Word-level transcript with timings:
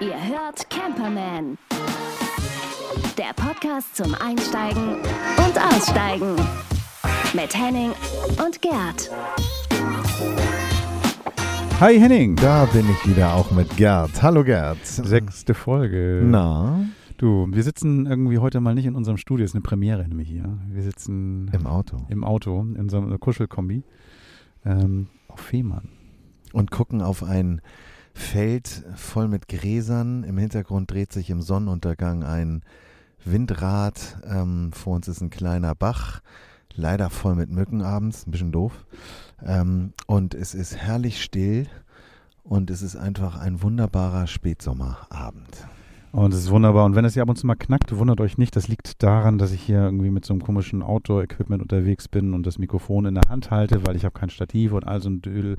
Ihr 0.00 0.28
hört 0.28 0.68
Camperman. 0.70 1.58
Der 3.18 3.32
Podcast 3.36 3.96
zum 3.96 4.14
Einsteigen 4.14 4.94
und 4.94 5.58
Aussteigen. 5.58 6.36
Mit 7.34 7.54
Henning 7.56 7.92
und 8.44 8.60
Gerd. 8.62 9.10
Hi 11.80 11.98
Henning. 11.98 12.36
Da 12.36 12.64
bin 12.66 12.86
ich 12.90 13.08
wieder 13.08 13.34
auch 13.34 13.50
mit 13.50 13.76
Gerd. 13.76 14.22
Hallo 14.22 14.42
Gerd. 14.44 14.84
Sechste 14.84 15.54
Folge. 15.54 16.22
Na, 16.24 16.80
Du, 17.20 17.46
wir 17.50 17.62
sitzen 17.62 18.06
irgendwie 18.06 18.38
heute 18.38 18.60
mal 18.60 18.74
nicht 18.74 18.86
in 18.86 18.94
unserem 18.94 19.18
Studio, 19.18 19.44
ist 19.44 19.54
eine 19.54 19.60
Premiere 19.60 20.08
nämlich 20.08 20.26
hier. 20.30 20.58
Wir 20.70 20.82
sitzen 20.82 21.50
im 21.52 21.66
Auto. 21.66 22.06
im 22.08 22.24
Auto, 22.24 22.62
in 22.62 22.88
so 22.88 22.96
einer 22.96 23.18
Kuschelkombi, 23.18 23.82
ähm, 24.64 25.08
auf 25.28 25.40
Fehmarn. 25.40 25.90
Und 26.52 26.70
gucken 26.70 27.02
auf 27.02 27.22
ein 27.22 27.60
Feld 28.12 28.84
voll 28.96 29.28
mit 29.28 29.48
Gräsern. 29.48 30.24
Im 30.24 30.38
Hintergrund 30.38 30.90
dreht 30.90 31.12
sich 31.12 31.30
im 31.30 31.42
Sonnenuntergang 31.42 32.24
ein 32.24 32.62
Windrad. 33.24 34.18
Ähm, 34.24 34.72
vor 34.72 34.94
uns 34.96 35.08
ist 35.08 35.20
ein 35.20 35.30
kleiner 35.30 35.74
Bach. 35.74 36.20
Leider 36.74 37.10
voll 37.10 37.34
mit 37.34 37.50
Mücken 37.50 37.82
abends, 37.82 38.26
ein 38.26 38.30
bisschen 38.30 38.52
doof. 38.52 38.84
Ähm, 39.44 39.92
und 40.06 40.34
es 40.34 40.54
ist 40.54 40.76
herrlich 40.76 41.22
still 41.22 41.66
und 42.44 42.70
es 42.70 42.82
ist 42.82 42.96
einfach 42.96 43.38
ein 43.38 43.62
wunderbarer 43.62 44.26
Spätsommerabend. 44.26 45.66
Und 46.12 46.34
es 46.34 46.40
ist 46.40 46.50
wunderbar. 46.50 46.84
Und 46.86 46.96
wenn 46.96 47.04
es 47.04 47.14
hier 47.14 47.22
ab 47.22 47.28
und 47.28 47.36
zu 47.36 47.46
mal 47.46 47.54
knackt, 47.54 47.96
wundert 47.96 48.20
euch 48.20 48.36
nicht, 48.36 48.56
das 48.56 48.66
liegt 48.66 49.02
daran, 49.02 49.38
dass 49.38 49.52
ich 49.52 49.62
hier 49.62 49.82
irgendwie 49.82 50.10
mit 50.10 50.24
so 50.24 50.32
einem 50.32 50.42
komischen 50.42 50.82
Outdoor-Equipment 50.82 51.62
unterwegs 51.62 52.08
bin 52.08 52.34
und 52.34 52.46
das 52.46 52.58
Mikrofon 52.58 53.06
in 53.06 53.14
der 53.14 53.28
Hand 53.28 53.52
halte, 53.52 53.86
weil 53.86 53.94
ich 53.94 54.04
habe 54.04 54.18
kein 54.18 54.30
Stativ 54.30 54.72
und 54.72 54.86
all 54.86 55.00
so 55.00 55.08
ein 55.08 55.22
Dödel. 55.22 55.58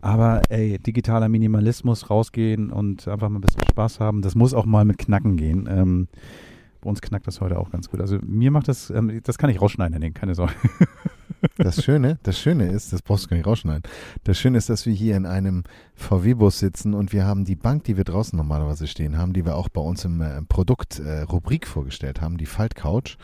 Aber 0.00 0.42
ey, 0.48 0.78
digitaler 0.78 1.28
Minimalismus, 1.28 2.10
rausgehen 2.10 2.70
und 2.70 3.08
einfach 3.08 3.28
mal 3.28 3.38
ein 3.38 3.42
bisschen 3.42 3.66
Spaß 3.68 4.00
haben, 4.00 4.22
das 4.22 4.34
muss 4.34 4.54
auch 4.54 4.66
mal 4.66 4.84
mit 4.84 4.98
Knacken 4.98 5.36
gehen. 5.36 5.68
Ähm, 5.70 6.08
bei 6.80 6.90
uns 6.90 7.00
knackt 7.00 7.26
das 7.26 7.40
heute 7.40 7.58
auch 7.58 7.70
ganz 7.70 7.90
gut. 7.90 8.00
Also 8.00 8.18
mir 8.24 8.50
macht 8.50 8.68
das, 8.68 8.90
ähm, 8.90 9.20
das 9.24 9.38
kann 9.38 9.50
ich 9.50 9.60
rausschneiden, 9.60 9.94
Henning, 9.94 10.14
keine 10.14 10.34
Sorge. 10.34 10.54
Das 11.58 11.82
Schöne, 11.82 12.18
das 12.22 12.38
Schöne 12.38 12.68
ist, 12.70 12.92
das 12.92 13.02
brauchst 13.02 13.24
du 13.24 13.28
gar 13.28 13.36
nicht 13.36 13.46
rausschneiden. 13.46 13.82
Das 14.24 14.38
Schöne 14.38 14.58
ist, 14.58 14.68
dass 14.68 14.86
wir 14.86 14.92
hier 14.92 15.16
in 15.16 15.26
einem 15.26 15.64
VW-Bus 15.94 16.58
sitzen 16.58 16.94
und 16.94 17.12
wir 17.12 17.24
haben 17.24 17.44
die 17.44 17.56
Bank, 17.56 17.84
die 17.84 17.96
wir 17.96 18.04
draußen 18.04 18.36
normalerweise 18.36 18.86
stehen 18.86 19.16
haben, 19.16 19.32
die 19.32 19.44
wir 19.44 19.56
auch 19.56 19.68
bei 19.68 19.80
uns 19.80 20.04
im 20.04 20.20
äh, 20.20 20.42
Produkt 20.42 20.98
äh, 20.98 21.26
vorgestellt 21.64 22.20
haben, 22.20 22.36
die 22.36 22.46
Faltcouch, 22.46 23.16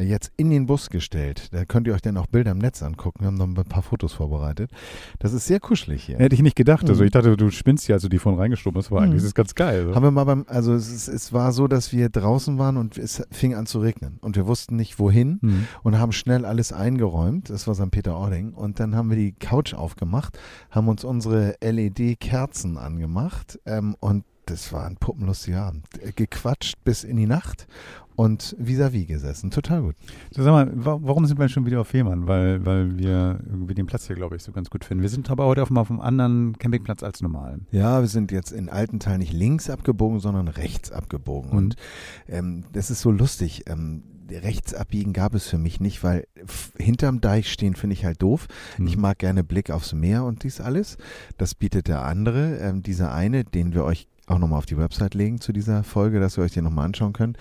jetzt 0.00 0.32
in 0.36 0.50
den 0.50 0.66
Bus 0.66 0.90
gestellt. 0.90 1.48
Da 1.52 1.64
könnt 1.64 1.86
ihr 1.86 1.94
euch 1.94 2.02
dann 2.02 2.16
auch 2.16 2.26
Bilder 2.26 2.50
im 2.52 2.58
Netz 2.58 2.82
angucken. 2.82 3.20
Wir 3.20 3.26
haben 3.28 3.36
noch 3.36 3.46
ein 3.46 3.54
paar 3.54 3.82
Fotos 3.82 4.12
vorbereitet. 4.12 4.70
Das 5.18 5.32
ist 5.32 5.46
sehr 5.46 5.60
kuschelig 5.60 6.04
hier. 6.04 6.18
Hätte 6.18 6.34
ich 6.34 6.42
nicht 6.42 6.56
gedacht. 6.56 6.88
Also 6.88 7.02
Mhm. 7.02 7.06
ich 7.06 7.12
dachte, 7.12 7.36
du 7.36 7.50
spinnst 7.50 7.86
hier, 7.86 7.94
als 7.96 8.02
du 8.02 8.08
die 8.08 8.18
von 8.18 8.34
reingeschoben 8.36 8.78
hast. 8.80 8.88
Aber 8.90 9.00
Mhm. 9.00 9.06
eigentlich 9.06 9.18
ist 9.18 9.24
es 9.28 9.34
ganz 9.34 9.54
geil. 9.54 9.86
oder? 9.86 9.94
Haben 9.94 10.02
wir 10.04 10.10
mal 10.10 10.24
beim, 10.24 10.44
also 10.48 10.74
es, 10.74 10.90
ist, 10.90 11.08
es 11.08 11.32
war 11.32 11.52
so, 11.52 11.68
dass 11.68 11.92
wir 11.92 12.08
draußen 12.08 12.58
waren 12.58 12.76
und 12.76 12.98
es 12.98 13.22
fing 13.30 13.54
an 13.54 13.66
zu 13.66 13.80
regnen 13.80 14.18
und 14.20 14.36
wir 14.36 14.46
wussten 14.46 14.76
nicht 14.76 14.98
wohin 14.98 15.38
Hm. 15.42 15.66
und 15.82 15.98
haben 15.98 16.12
schnell 16.12 16.44
alles 16.44 16.72
eingeräumt. 16.72 17.50
Das 17.50 17.66
war 17.66 17.74
St. 17.74 17.90
Peter-Ording. 17.90 18.52
Und 18.54 18.80
dann 18.80 18.94
haben 18.94 19.10
wir 19.10 19.16
die 19.16 19.32
Couch 19.32 19.74
aufgemacht, 19.74 20.38
haben 20.70 20.88
uns 20.88 21.04
unsere 21.04 21.56
LED-Kerzen 21.60 22.78
angemacht 22.78 23.58
ähm, 23.66 23.96
und 24.00 24.24
das 24.46 24.72
war 24.72 24.86
ein 24.86 24.96
puppenlustiger 24.96 25.62
Abend. 25.66 25.86
Gequatscht 26.16 26.74
bis 26.84 27.04
in 27.04 27.16
die 27.16 27.26
Nacht 27.26 27.66
und 28.20 28.54
vis-à-vis 28.58 29.06
gesessen. 29.06 29.50
Total 29.50 29.80
gut. 29.80 29.96
So, 30.30 30.42
sag 30.42 30.52
mal, 30.52 30.70
wa 30.74 30.98
warum 31.00 31.24
sind 31.24 31.38
wir 31.38 31.48
schon 31.48 31.64
wieder 31.64 31.80
auf 31.80 31.88
Fehmarn? 31.88 32.26
Weil, 32.26 32.66
weil 32.66 32.98
wir 32.98 33.40
irgendwie 33.48 33.72
den 33.72 33.86
Platz 33.86 34.08
hier, 34.08 34.16
glaube 34.16 34.36
ich, 34.36 34.42
so 34.42 34.52
ganz 34.52 34.68
gut 34.68 34.84
finden. 34.84 35.00
Wir 35.00 35.08
sind 35.08 35.30
aber 35.30 35.46
heute 35.46 35.62
auf, 35.62 35.70
einem 35.70 36.00
anderen 36.00 36.58
Campingplatz 36.58 37.02
als 37.02 37.22
normal. 37.22 37.60
Ja, 37.70 38.02
wir 38.02 38.08
sind 38.08 38.30
jetzt 38.30 38.52
in 38.52 38.68
alten 38.68 39.00
Teil 39.00 39.16
nicht 39.16 39.32
links 39.32 39.70
abgebogen, 39.70 40.20
sondern 40.20 40.48
rechts 40.48 40.92
abgebogen. 40.92 41.52
Mhm. 41.52 41.56
Und 41.56 41.76
ähm, 42.28 42.64
das 42.74 42.90
ist 42.90 43.00
so 43.00 43.10
lustig. 43.10 43.64
Ähm, 43.68 44.02
rechts 44.30 44.74
abbiegen 44.74 45.14
gab 45.14 45.34
es 45.34 45.46
für 45.46 45.58
mich 45.58 45.80
nicht, 45.80 46.04
weil 46.04 46.26
hinterm 46.78 47.22
Deich 47.22 47.50
stehen 47.50 47.74
finde 47.74 47.94
ich 47.94 48.04
halt 48.04 48.20
doof. 48.20 48.48
Hm. 48.76 48.86
Ich 48.86 48.98
mag 48.98 49.18
gerne 49.18 49.42
Blick 49.42 49.70
aufs 49.70 49.94
Meer 49.94 50.24
und 50.24 50.44
dies 50.44 50.60
alles. 50.60 50.98
Das 51.38 51.54
bietet 51.54 51.88
der 51.88 52.04
andere. 52.04 52.58
Ähm, 52.58 52.82
dieser 52.82 53.12
eine, 53.14 53.44
den 53.44 53.72
wir 53.72 53.84
euch 53.84 54.08
auch 54.26 54.38
nochmal 54.38 54.58
auf 54.58 54.66
die 54.66 54.78
Website 54.78 55.14
legen 55.14 55.40
zu 55.40 55.52
dieser 55.52 55.82
Folge, 55.82 56.20
dass 56.20 56.38
ihr 56.38 56.44
euch 56.44 56.52
den 56.52 56.64
nochmal 56.64 56.84
anschauen 56.84 57.12
könnt, 57.12 57.36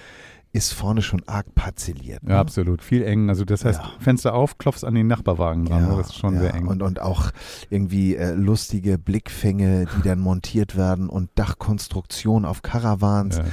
ist 0.52 0.74
vorne 0.74 1.02
schon 1.04 1.22
arg 1.28 1.54
parzelliert. 1.54 2.24
ne? 2.24 2.32
Ja, 2.32 2.40
absolut. 2.40 2.82
Viel 2.82 3.04
eng. 3.04 3.30
Also 3.30 3.46
das 3.46 3.64
heißt, 3.66 3.80
Ja. 3.82 3.90
Fenster 4.00 4.34
auf, 4.34 4.58
klopfst 4.58 4.84
an 4.84 4.96
den 4.96 5.06
Nachbarwagen 5.08 5.66
dran. 5.66 5.88
ne? 5.90 5.96
das 5.98 6.08
ist 6.08 6.16
schon 6.18 6.34
ja. 6.36 6.40
sehr 6.42 6.56
eng. 6.56 6.66
Und, 6.68 6.82
und 6.82 7.00
auch 7.02 7.30
irgendwie 7.70 8.16
äh, 8.16 8.34
lustige 8.34 8.98
Blickfänge, 8.98 9.86
die 9.98 10.02
dann 10.08 10.20
montiert 10.20 10.76
werden 10.76 11.08
und 11.08 11.30
Dachkonstruktion 11.36 12.46
auf 12.46 12.62
Caravans. 12.64 13.38
ja. 13.38 13.44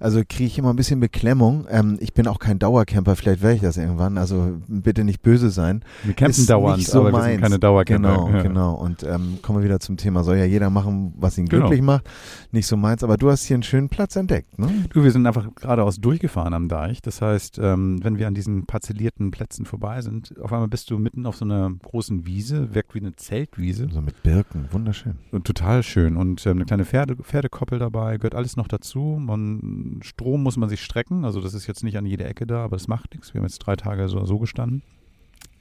Also 0.00 0.22
kriege 0.26 0.44
ich 0.46 0.58
immer 0.58 0.70
ein 0.70 0.76
bisschen 0.76 0.98
Beklemmung. 1.00 1.66
Ähm, 1.70 1.98
ich 2.00 2.14
bin 2.14 2.26
auch 2.26 2.38
kein 2.38 2.58
Dauercamper, 2.58 3.16
vielleicht 3.16 3.42
werde 3.42 3.56
ich 3.56 3.62
das 3.62 3.76
irgendwann. 3.76 4.16
Also 4.18 4.56
bitte 4.66 5.04
nicht 5.04 5.22
böse 5.22 5.50
sein. 5.50 5.84
wir 6.04 6.14
campen 6.14 6.30
ist 6.40 6.48
dauernd, 6.48 6.82
so 6.84 7.00
aber 7.00 7.08
wir 7.08 7.18
meins. 7.18 7.32
sind 7.32 7.40
keine 7.42 7.58
Dauercamper. 7.58 8.08
Genau, 8.14 8.30
ja. 8.30 8.42
genau. 8.42 8.74
Und 8.74 9.02
ähm, 9.02 9.38
kommen 9.42 9.58
wir 9.58 9.64
wieder 9.64 9.80
zum 9.80 9.96
Thema. 9.98 10.24
Soll 10.24 10.36
ja 10.38 10.44
jeder 10.44 10.70
machen, 10.70 11.12
was 11.18 11.36
ihn 11.38 11.46
Genau. 11.46 11.66
glücklich 11.66 11.82
macht. 11.82 12.08
Nicht 12.50 12.66
so 12.66 12.76
meins. 12.76 13.04
Aber 13.04 13.16
du 13.18 13.30
hast 13.30 13.44
hier 13.44 13.54
einen 13.56 13.62
schönen 13.62 13.88
Platz 13.88 14.16
entdeckt, 14.16 14.58
ne? 14.58 14.68
Du, 14.90 15.04
wir 15.04 15.10
sind 15.10 15.26
einfach 15.26 15.46
geradeaus 15.54 15.96
durchgefahren 16.00 16.45
am 16.54 16.68
Deich. 16.68 17.02
Das 17.02 17.22
heißt, 17.22 17.58
ähm, 17.62 18.02
wenn 18.02 18.18
wir 18.18 18.26
an 18.26 18.34
diesen 18.34 18.66
parzellierten 18.66 19.30
Plätzen 19.30 19.64
vorbei 19.64 20.00
sind, 20.00 20.34
auf 20.40 20.52
einmal 20.52 20.68
bist 20.68 20.90
du 20.90 20.98
mitten 20.98 21.26
auf 21.26 21.36
so 21.36 21.44
einer 21.44 21.70
großen 21.82 22.26
Wiese, 22.26 22.74
wirkt 22.74 22.94
wie 22.94 23.00
eine 23.00 23.16
Zeltwiese. 23.16 23.88
So 23.90 24.00
mit 24.00 24.22
Birken. 24.22 24.68
Wunderschön. 24.70 25.18
Und 25.32 25.46
total 25.46 25.82
schön. 25.82 26.16
Und 26.16 26.46
ähm, 26.46 26.56
eine 26.58 26.64
kleine 26.64 26.84
Pferde, 26.84 27.16
Pferdekoppel 27.16 27.78
dabei, 27.78 28.16
gehört 28.16 28.34
alles 28.34 28.56
noch 28.56 28.68
dazu. 28.68 29.18
Man, 29.20 30.00
Strom 30.02 30.42
muss 30.42 30.56
man 30.56 30.68
sich 30.68 30.82
strecken. 30.82 31.24
Also 31.24 31.40
das 31.40 31.54
ist 31.54 31.66
jetzt 31.66 31.84
nicht 31.84 31.96
an 31.96 32.06
jeder 32.06 32.26
Ecke 32.26 32.46
da, 32.46 32.64
aber 32.64 32.76
das 32.76 32.88
macht 32.88 33.12
nichts. 33.12 33.34
Wir 33.34 33.40
haben 33.40 33.46
jetzt 33.46 33.58
drei 33.58 33.76
Tage 33.76 34.08
so, 34.08 34.24
so 34.24 34.38
gestanden. 34.38 34.82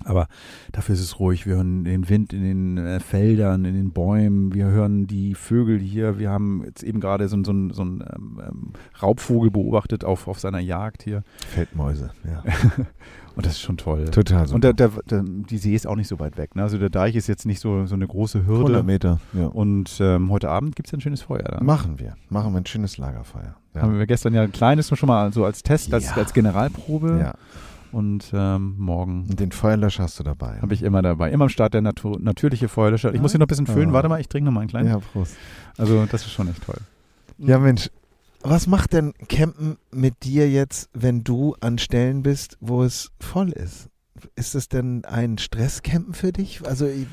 Aber 0.04 0.28
dafür 0.72 0.94
ist 0.94 1.02
es 1.02 1.20
ruhig. 1.20 1.46
Wir 1.48 1.56
hören 1.56 1.84
den 1.84 2.10
Wind 2.10 2.32
in 2.34 2.44
den 2.44 2.78
äh, 2.78 3.00
Feldern, 3.00 3.66
in 3.66 3.74
den 3.74 3.92
Bäumen. 3.92 4.54
Wir 4.54 4.66
hören 4.66 5.08
die 5.08 5.34
Vögel 5.34 5.80
hier. 5.80 6.20
Wir 6.20 6.30
haben 6.30 6.64
jetzt 6.66 6.84
eben 6.84 7.00
gerade 7.00 7.28
so, 7.28 7.42
so, 7.44 7.52
einen- 7.52 7.72
so 7.72 7.82
einen 7.82 8.02
ähm, 8.16 8.42
ähm, 8.48 8.74
Raubvogel 9.02 9.50
beobachtet 9.52 10.04
auf, 10.04 10.28
auf 10.28 10.40
seiner 10.40 10.60
Jagd 10.60 11.04
hier. 11.04 11.24
Feldmäuse, 11.48 12.12
ja. 12.24 12.44
Und 13.36 13.46
das 13.46 13.54
ist 13.54 13.62
schon 13.62 13.76
toll. 13.76 14.06
Total 14.12 14.46
super. 14.48 14.56
Und 14.56 14.64
der, 14.64 14.72
der, 14.74 14.92
der, 15.10 15.22
die 15.24 15.58
See 15.58 15.76
ist 15.76 15.86
auch 15.88 15.98
nicht 15.98 16.08
so 16.08 16.20
weit 16.20 16.38
weg. 16.38 16.56
Ne? 16.56 16.62
Also 16.64 16.78
der 16.78 16.90
Deich 16.90 17.16
ist 17.18 17.28
jetzt 17.28 17.46
nicht 17.46 17.60
so, 17.60 17.86
so 17.86 17.96
eine 17.96 18.08
große 18.08 18.46
Hürde. 18.48 18.60
100 18.62 18.86
Meter, 18.86 19.20
ja. 19.34 19.48
Und 19.48 19.98
ähm, 20.00 20.30
heute 20.32 20.50
Abend 20.50 20.76
gibt 20.78 20.88
es 20.88 20.94
ein 20.94 21.02
schönes 21.02 21.24
Feuer. 21.24 21.44
Da. 21.44 21.62
Machen 21.62 22.00
wir. 22.00 22.16
Machen 22.30 22.54
wir 22.54 22.62
ein 22.62 22.66
schönes 22.66 22.98
Lagerfeuer. 22.98 23.56
Haben 23.76 23.94
Ja. 23.94 24.00
wir 24.00 24.06
gestern 24.08 24.34
ja 24.34 24.42
ein 24.44 24.54
kleines 24.54 24.88
schon 24.98 25.08
mal 25.08 25.34
so 25.34 25.44
als 25.44 25.64
Test, 25.64 25.94
als, 25.94 26.06
Ja. 26.06 26.14
als 26.16 26.34
Generalprobe. 26.34 27.18
ja. 27.20 27.34
Und 27.96 28.32
ähm, 28.34 28.76
morgen 28.78 29.22
Und 29.30 29.40
den 29.40 29.54
Feuerlöscher 29.54 30.04
hast 30.04 30.20
du 30.20 30.24
dabei. 30.24 30.60
habe 30.62 30.74
ich 30.74 30.84
immer 30.84 31.02
dabei. 31.02 31.32
Immer 31.32 31.46
am 31.46 31.50
Start 31.50 31.74
der 31.74 31.82
Natur, 31.82 32.20
natürliche 32.20 32.68
Feuerlöscher. 32.68 33.14
Ich 33.14 33.22
muss 33.22 33.32
hier 33.32 33.40
noch 33.40 33.46
ein 33.46 33.48
bisschen 33.48 33.68
füllen. 33.68 33.92
Ah. 33.92 33.94
Warte 33.94 34.10
mal, 34.10 34.20
ich 34.20 34.28
trinke 34.28 34.46
noch 34.46 34.52
mal 34.52 34.60
einen 34.60 34.70
kleinen. 34.70 34.90
Ja, 34.90 35.00
Prost. 35.00 35.36
Also 35.78 36.06
das 36.06 36.24
ist 36.24 36.32
schon 36.34 36.50
echt 36.50 36.62
toll. 36.64 36.76
Ja, 37.38 37.58
Mensch, 37.58 37.90
was 38.42 38.68
macht 38.68 38.92
denn 38.92 39.14
Campen 39.30 39.78
mit 39.92 40.24
dir 40.24 40.50
jetzt, 40.52 40.90
wenn 40.94 41.24
du 41.24 41.56
an 41.62 41.78
Stellen 41.78 42.22
bist, 42.22 42.58
wo 42.60 42.84
es 42.84 43.12
voll 43.22 43.52
ist? 43.52 43.88
Ist 44.36 44.56
es 44.56 44.68
denn 44.68 45.06
ein 45.06 45.38
Stresscampen 45.38 46.14
für 46.14 46.34
dich? 46.34 46.66
Also, 46.68 46.86
ich- 46.88 47.08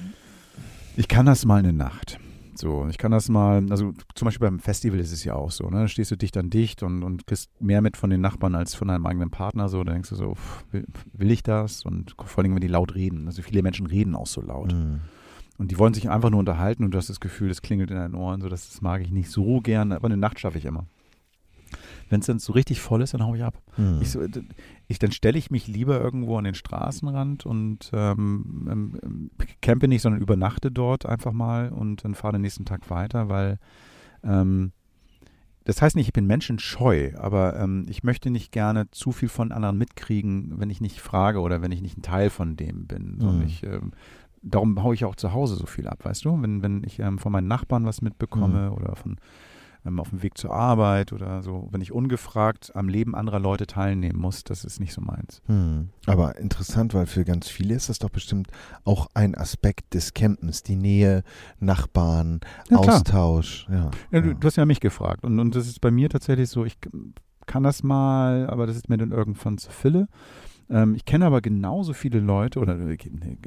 Ich 0.97 1.06
kann 1.09 1.26
das 1.26 1.44
mal 1.44 1.60
eine 1.60 1.72
Nacht. 1.72 2.19
So, 2.62 2.86
ich 2.88 2.96
kann 2.96 3.10
das 3.10 3.28
mal, 3.28 3.66
also 3.70 3.92
zum 4.14 4.26
Beispiel 4.26 4.46
beim 4.46 4.60
Festival 4.60 5.00
ist 5.00 5.10
es 5.10 5.24
ja 5.24 5.34
auch 5.34 5.50
so, 5.50 5.68
ne? 5.68 5.80
Da 5.80 5.88
stehst 5.88 6.12
du 6.12 6.16
dicht 6.16 6.36
an 6.36 6.48
dicht 6.48 6.84
und, 6.84 7.02
und 7.02 7.26
kriegst 7.26 7.50
mehr 7.60 7.82
mit 7.82 7.96
von 7.96 8.08
den 8.08 8.20
Nachbarn 8.20 8.54
als 8.54 8.76
von 8.76 8.86
deinem 8.86 9.04
eigenen 9.04 9.30
Partner. 9.30 9.68
So, 9.68 9.82
da 9.82 9.92
denkst 9.92 10.10
du 10.10 10.14
so, 10.14 10.36
pff, 10.36 10.64
will, 10.70 10.86
will 11.12 11.32
ich 11.32 11.42
das? 11.42 11.84
Und 11.84 12.14
vor 12.24 12.44
allem, 12.44 12.54
wenn 12.54 12.60
die 12.60 12.68
laut 12.68 12.94
reden. 12.94 13.26
Also 13.26 13.42
viele 13.42 13.64
Menschen 13.64 13.88
reden 13.88 14.14
auch 14.14 14.28
so 14.28 14.40
laut. 14.40 14.70
Hm. 14.70 15.00
Und 15.58 15.72
die 15.72 15.78
wollen 15.80 15.92
sich 15.92 16.08
einfach 16.08 16.30
nur 16.30 16.38
unterhalten 16.38 16.84
und 16.84 16.92
du 16.92 16.98
hast 16.98 17.10
das 17.10 17.18
Gefühl, 17.18 17.48
das 17.48 17.62
klingelt 17.62 17.90
in 17.90 17.96
deinen 17.96 18.14
Ohren. 18.14 18.40
So, 18.40 18.48
das, 18.48 18.69
das 18.69 18.81
mag 18.81 19.02
ich 19.02 19.10
nicht 19.10 19.28
so 19.28 19.60
gern, 19.60 19.90
aber 19.90 20.06
eine 20.06 20.16
Nacht 20.16 20.38
schaffe 20.38 20.58
ich 20.58 20.64
immer. 20.64 20.87
Wenn 22.12 22.20
es 22.20 22.26
dann 22.26 22.38
so 22.38 22.53
richtig 22.53 22.82
voll 22.82 23.00
ist, 23.00 23.14
dann 23.14 23.25
hau 23.25 23.35
ich 23.35 23.43
ab. 23.43 23.62
Hm. 23.76 24.00
Ich 24.03 24.11
so, 24.11 24.20
ich, 24.87 24.99
dann 24.99 25.12
stelle 25.12 25.38
ich 25.38 25.50
mich 25.50 25.67
lieber 25.67 25.99
irgendwo 25.99 26.37
an 26.37 26.44
den 26.44 26.55
Straßenrand 26.55 27.47
und 27.47 27.91
ähm, 27.94 28.69
ähm, 28.70 29.00
ähm, 29.03 29.31
campe 29.62 29.88
nicht, 29.88 30.03
sondern 30.03 30.20
übernachte 30.20 30.70
dort 30.70 31.06
einfach 31.06 31.32
mal 31.32 31.70
und 31.70 32.05
dann 32.05 32.14
fahre 32.14 32.35
den 32.35 32.43
nächsten 32.43 32.67
Tag 32.67 32.91
weiter, 32.91 33.31
weil 33.31 33.59
ähm, 34.23 34.73
das 35.64 35.81
heißt 35.81 35.97
nicht, 35.97 36.09
ich 36.09 36.12
bin 36.12 36.26
menschenscheu, 36.26 37.12
aber 37.17 37.59
ähm, 37.59 37.87
ich 37.88 38.03
möchte 38.03 38.29
nicht 38.29 38.53
gerne 38.53 38.91
zu 38.91 39.11
viel 39.11 39.31
von 39.31 39.50
anderen 39.50 39.79
mitkriegen, 39.79 40.61
wenn 40.61 40.69
ich 40.69 40.82
nicht 40.82 41.00
frage 41.00 41.41
oder 41.41 41.62
wenn 41.62 41.73
ich 41.73 41.81
nicht 41.81 41.97
ein 41.97 42.03
Teil 42.03 42.29
von 42.29 42.56
dem 42.56 42.87
bin. 42.87 43.20
Mhm. 43.23 43.43
ich, 43.47 43.62
ähm, 43.62 43.93
darum 44.43 44.82
haue 44.82 44.94
ich 44.94 45.06
auch 45.06 45.17
zu 45.17 45.32
Hause 45.32 45.55
so 45.55 45.64
viel 45.64 45.88
ab, 45.88 46.05
weißt 46.05 46.26
du? 46.26 46.43
Wenn, 46.43 46.62
wenn 46.62 46.85
ich 46.85 46.99
ähm, 46.99 47.19
von 47.19 47.32
meinen 47.32 47.49
Nachbarn 47.49 47.87
was 47.87 48.03
mitbekomme 48.03 48.70
oder 48.73 48.97
von 48.97 49.17
ähm, 49.84 50.00
auf 50.00 50.11
dem 50.11 50.23
Weg 50.23 50.38
zur 50.38 50.52
Arbeit 50.52 51.12
oder 51.12 51.43
so, 51.43 51.69
wenn 51.70 51.81
ich 51.81 51.93
ungefragt 51.93 52.73
am 52.75 52.88
Leben 52.88 53.14
anderer 53.14 53.40
Leute 53.40 53.67
teilnehmen 53.67 54.19
muss, 54.19 54.44
das 54.44 54.64
ist 54.64 54.81
nicht 54.81 54.93
so 54.93 55.00
meins. 55.00 55.43
Hm. 55.46 55.90
Aber 56.06 56.37
interessant, 56.37 56.94
weil 56.94 57.06
für 57.06 57.25
ganz 57.25 57.49
viele 57.49 57.75
ist 57.75 57.88
das 57.88 57.99
doch 57.99 58.11
bestimmt 58.11 58.49
auch 58.84 59.08
ein 59.14 59.34
Aspekt 59.34 59.94
des 59.94 60.14
Campens, 60.14 60.62
die 60.62 60.76
Nähe, 60.76 61.23
Nachbarn, 61.61 62.40
Ja. 62.70 62.79
Austausch. 62.79 63.67
Ja, 63.70 63.90
Ja, 64.11 64.20
du, 64.20 64.34
du 64.34 64.46
hast 64.46 64.56
ja 64.56 64.67
mich 64.67 64.81
gefragt 64.81 65.25
und, 65.25 65.38
und 65.38 65.55
das 65.55 65.67
ist 65.67 65.81
bei 65.81 65.90
mir 65.90 66.08
tatsächlich 66.08 66.49
so, 66.49 66.64
ich 66.64 66.78
kann 67.46 67.62
das 67.62 67.82
mal, 67.82 68.49
aber 68.49 68.67
das 68.67 68.76
ist 68.76 68.88
mir 68.88 68.99
dann 68.99 69.11
irgendwann 69.11 69.58
zu 69.58 69.70
Fülle. 69.70 70.08
Ähm, 70.72 70.94
ich 70.94 71.04
kenne 71.04 71.26
aber 71.26 71.42
genauso 71.42 71.92
viele 71.92 72.19
Leute, 72.19 72.58
oder 72.58 72.78
äh, 72.78 72.96
nee, 73.10 73.38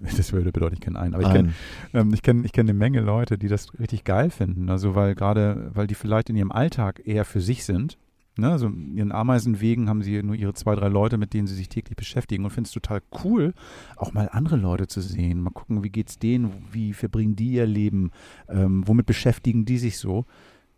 das 0.16 0.32
würde 0.32 0.52
bedeuten, 0.52 0.74
ich 0.74 0.80
kenne 0.80 1.00
einen, 1.00 1.14
aber 1.14 1.24
ich 1.24 1.32
kenne 1.32 1.54
ähm, 1.94 2.12
ich 2.12 2.22
kenne 2.22 2.44
ich 2.44 2.52
kenn 2.52 2.68
eine 2.68 2.78
Menge 2.78 3.00
Leute, 3.00 3.38
die 3.38 3.48
das 3.48 3.78
richtig 3.78 4.04
geil 4.04 4.30
finden. 4.30 4.68
Also 4.68 4.94
weil 4.94 5.14
gerade, 5.14 5.70
weil 5.72 5.86
die 5.86 5.94
vielleicht 5.94 6.28
in 6.28 6.36
ihrem 6.36 6.52
Alltag 6.52 7.00
eher 7.04 7.24
für 7.24 7.40
sich 7.40 7.64
sind. 7.64 7.98
Ne? 8.36 8.50
Also 8.50 8.66
in 8.66 8.96
ihren 8.96 9.12
Ameisenwegen 9.12 9.88
haben 9.88 10.02
sie 10.02 10.22
nur 10.22 10.34
ihre 10.34 10.52
zwei, 10.54 10.74
drei 10.74 10.88
Leute, 10.88 11.16
mit 11.16 11.32
denen 11.32 11.46
sie 11.46 11.54
sich 11.54 11.68
täglich 11.68 11.96
beschäftigen 11.96 12.44
und 12.44 12.50
finden 12.50 12.66
es 12.66 12.72
total 12.72 13.00
cool, 13.24 13.54
auch 13.96 14.12
mal 14.12 14.28
andere 14.30 14.56
Leute 14.56 14.86
zu 14.86 15.00
sehen. 15.00 15.40
Mal 15.40 15.50
gucken, 15.50 15.84
wie 15.84 15.90
geht's 15.90 16.18
denen, 16.18 16.52
wie 16.72 16.92
verbringen 16.92 17.36
die 17.36 17.52
ihr 17.52 17.66
Leben, 17.66 18.10
ähm, 18.48 18.86
womit 18.86 19.06
beschäftigen 19.06 19.64
die 19.64 19.78
sich 19.78 19.98
so. 19.98 20.26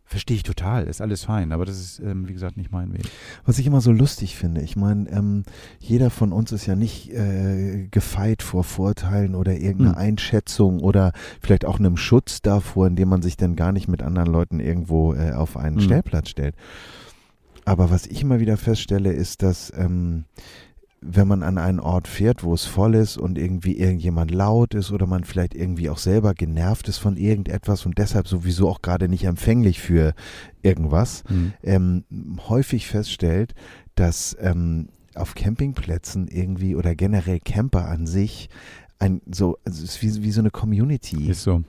Verstehe 0.08 0.36
ich 0.36 0.44
total, 0.44 0.84
ist 0.84 1.00
alles 1.00 1.24
fein, 1.24 1.50
aber 1.50 1.64
das 1.64 1.80
ist, 1.80 1.98
ähm, 1.98 2.28
wie 2.28 2.32
gesagt, 2.32 2.56
nicht 2.56 2.70
mein 2.70 2.92
Weg. 2.92 3.02
Was 3.44 3.58
ich 3.58 3.66
immer 3.66 3.80
so 3.80 3.90
lustig 3.90 4.36
finde, 4.36 4.60
ich 4.62 4.76
meine, 4.76 5.10
ähm, 5.10 5.42
jeder 5.80 6.10
von 6.10 6.32
uns 6.32 6.52
ist 6.52 6.64
ja 6.66 6.76
nicht 6.76 7.10
äh, 7.12 7.88
gefeit 7.90 8.42
vor 8.44 8.62
Vorteilen 8.62 9.34
oder 9.34 9.54
irgendeiner 9.54 9.96
Hm. 9.96 10.06
Einschätzung 10.06 10.78
oder 10.78 11.12
vielleicht 11.40 11.64
auch 11.64 11.80
einem 11.80 11.96
Schutz 11.96 12.40
davor, 12.40 12.86
indem 12.86 13.08
man 13.08 13.20
sich 13.20 13.36
dann 13.36 13.56
gar 13.56 13.72
nicht 13.72 13.88
mit 13.88 14.00
anderen 14.00 14.30
Leuten 14.30 14.60
irgendwo 14.60 15.12
äh, 15.12 15.32
auf 15.32 15.56
einen 15.56 15.78
Hm. 15.78 15.82
Stellplatz 15.82 16.28
stellt. 16.28 16.54
Aber 17.64 17.90
was 17.90 18.06
ich 18.06 18.22
immer 18.22 18.38
wieder 18.38 18.56
feststelle, 18.56 19.12
ist, 19.12 19.42
dass 19.42 19.72
ähm, 19.76 20.24
wenn 21.08 21.28
man 21.28 21.42
an 21.42 21.58
einen 21.58 21.80
Ort 21.80 22.08
fährt, 22.08 22.42
wo 22.42 22.52
es 22.54 22.64
voll 22.64 22.94
ist 22.94 23.16
und 23.16 23.38
irgendwie 23.38 23.78
irgendjemand 23.78 24.30
laut 24.30 24.74
ist 24.74 24.90
oder 24.90 25.06
man 25.06 25.24
vielleicht 25.24 25.54
irgendwie 25.54 25.88
auch 25.90 25.98
selber 25.98 26.34
genervt 26.34 26.88
ist 26.88 26.98
von 26.98 27.16
irgendetwas 27.16 27.86
und 27.86 27.98
deshalb 27.98 28.28
sowieso 28.28 28.68
auch 28.68 28.82
gerade 28.82 29.08
nicht 29.08 29.24
empfänglich 29.24 29.80
für 29.80 30.14
irgendwas, 30.62 31.22
ähm, 31.62 32.04
häufig 32.48 32.86
feststellt, 32.86 33.54
dass 33.94 34.36
ähm, 34.40 34.88
auf 35.14 35.34
Campingplätzen 35.34 36.28
irgendwie 36.28 36.76
oder 36.76 36.94
generell 36.94 37.40
Camper 37.40 37.86
an 37.86 38.06
sich 38.06 38.48
ein 38.98 39.20
so, 39.30 39.58
also 39.64 39.84
es 39.84 39.96
ist 39.96 40.02
wie, 40.02 40.22
wie 40.22 40.30
so 40.30 40.40
eine 40.40 40.50
Community. 40.50 41.28
Ist 41.28 41.42
so. 41.42 41.62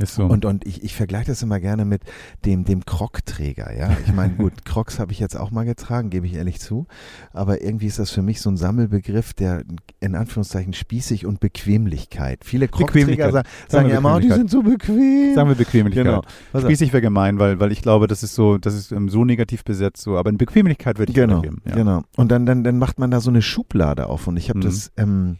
Ist 0.00 0.14
so. 0.14 0.24
Und, 0.24 0.44
und 0.44 0.66
ich, 0.66 0.82
ich 0.82 0.94
vergleiche 0.94 1.26
das 1.26 1.42
immer 1.42 1.60
gerne 1.60 1.84
mit 1.84 2.02
dem, 2.44 2.64
dem 2.64 2.84
Croc-Träger, 2.84 3.76
ja. 3.76 3.96
Ich 4.06 4.12
meine, 4.12 4.34
gut, 4.34 4.52
Crocs 4.64 4.98
habe 4.98 5.12
ich 5.12 5.18
jetzt 5.20 5.36
auch 5.36 5.50
mal 5.50 5.64
getragen, 5.64 6.10
gebe 6.10 6.26
ich 6.26 6.34
ehrlich 6.34 6.60
zu. 6.60 6.86
Aber 7.32 7.62
irgendwie 7.62 7.86
ist 7.86 7.98
das 7.98 8.10
für 8.10 8.22
mich 8.22 8.40
so 8.40 8.50
ein 8.50 8.56
Sammelbegriff, 8.56 9.32
der 9.34 9.62
in 10.00 10.14
Anführungszeichen 10.14 10.72
spießig 10.72 11.26
und 11.26 11.40
Bequemlichkeit. 11.40 12.44
Viele 12.44 12.68
Bequemlichkeit. 12.68 13.32
sagen, 13.32 13.48
Sagen 13.68 13.88
ja 13.88 13.98
immer, 13.98 14.16
oh, 14.16 14.20
die 14.20 14.30
sind 14.30 14.50
so 14.50 14.62
bequem. 14.62 15.34
Sagen 15.34 15.48
wir 15.48 15.56
Bequemlichkeit. 15.56 16.04
Genau. 16.04 16.22
Spießig 16.58 16.92
wäre 16.92 17.02
gemein, 17.02 17.38
weil, 17.38 17.60
weil 17.60 17.72
ich 17.72 17.82
glaube, 17.82 18.06
das 18.06 18.22
ist 18.22 18.34
so, 18.34 18.58
das 18.58 18.74
ist 18.74 18.92
ähm, 18.92 19.08
so 19.08 19.24
negativ 19.24 19.64
besetzt, 19.64 20.02
so, 20.02 20.16
aber 20.16 20.30
in 20.30 20.38
Bequemlichkeit 20.38 20.98
würde 20.98 21.10
ich 21.10 21.16
Genau, 21.16 21.38
weitergeben. 21.38 21.62
Ja. 21.66 21.74
genau. 21.74 22.02
Und 22.16 22.30
dann, 22.30 22.46
dann, 22.46 22.64
dann 22.64 22.78
macht 22.78 22.98
man 22.98 23.10
da 23.10 23.20
so 23.20 23.30
eine 23.30 23.42
Schublade 23.42 24.06
auf. 24.08 24.26
Und 24.26 24.36
ich 24.36 24.48
habe 24.48 24.58
Mhm. 24.60 24.62
das 24.64 24.92
ähm, 24.96 25.36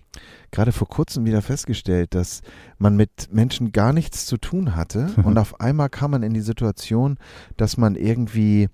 gerade 0.50 0.73
vor 0.73 0.88
kurzem 0.88 1.25
wieder 1.25 1.43
festgestellt, 1.43 2.14
dass 2.14 2.43
man 2.79 2.97
mit 2.97 3.32
Menschen 3.32 3.73
gar 3.73 3.93
nichts 3.93 4.26
zu 4.26 4.37
tun 4.37 4.76
hatte. 4.76 5.11
und 5.25 5.38
auf 5.38 5.61
einmal 5.61 5.88
kam 5.88 6.12
man 6.12 6.23
in 6.23 6.35
die 6.35 6.41
Situation, 6.41 7.19
dass 7.56 7.76
man 7.76 7.94
irgendwie, 7.94 8.69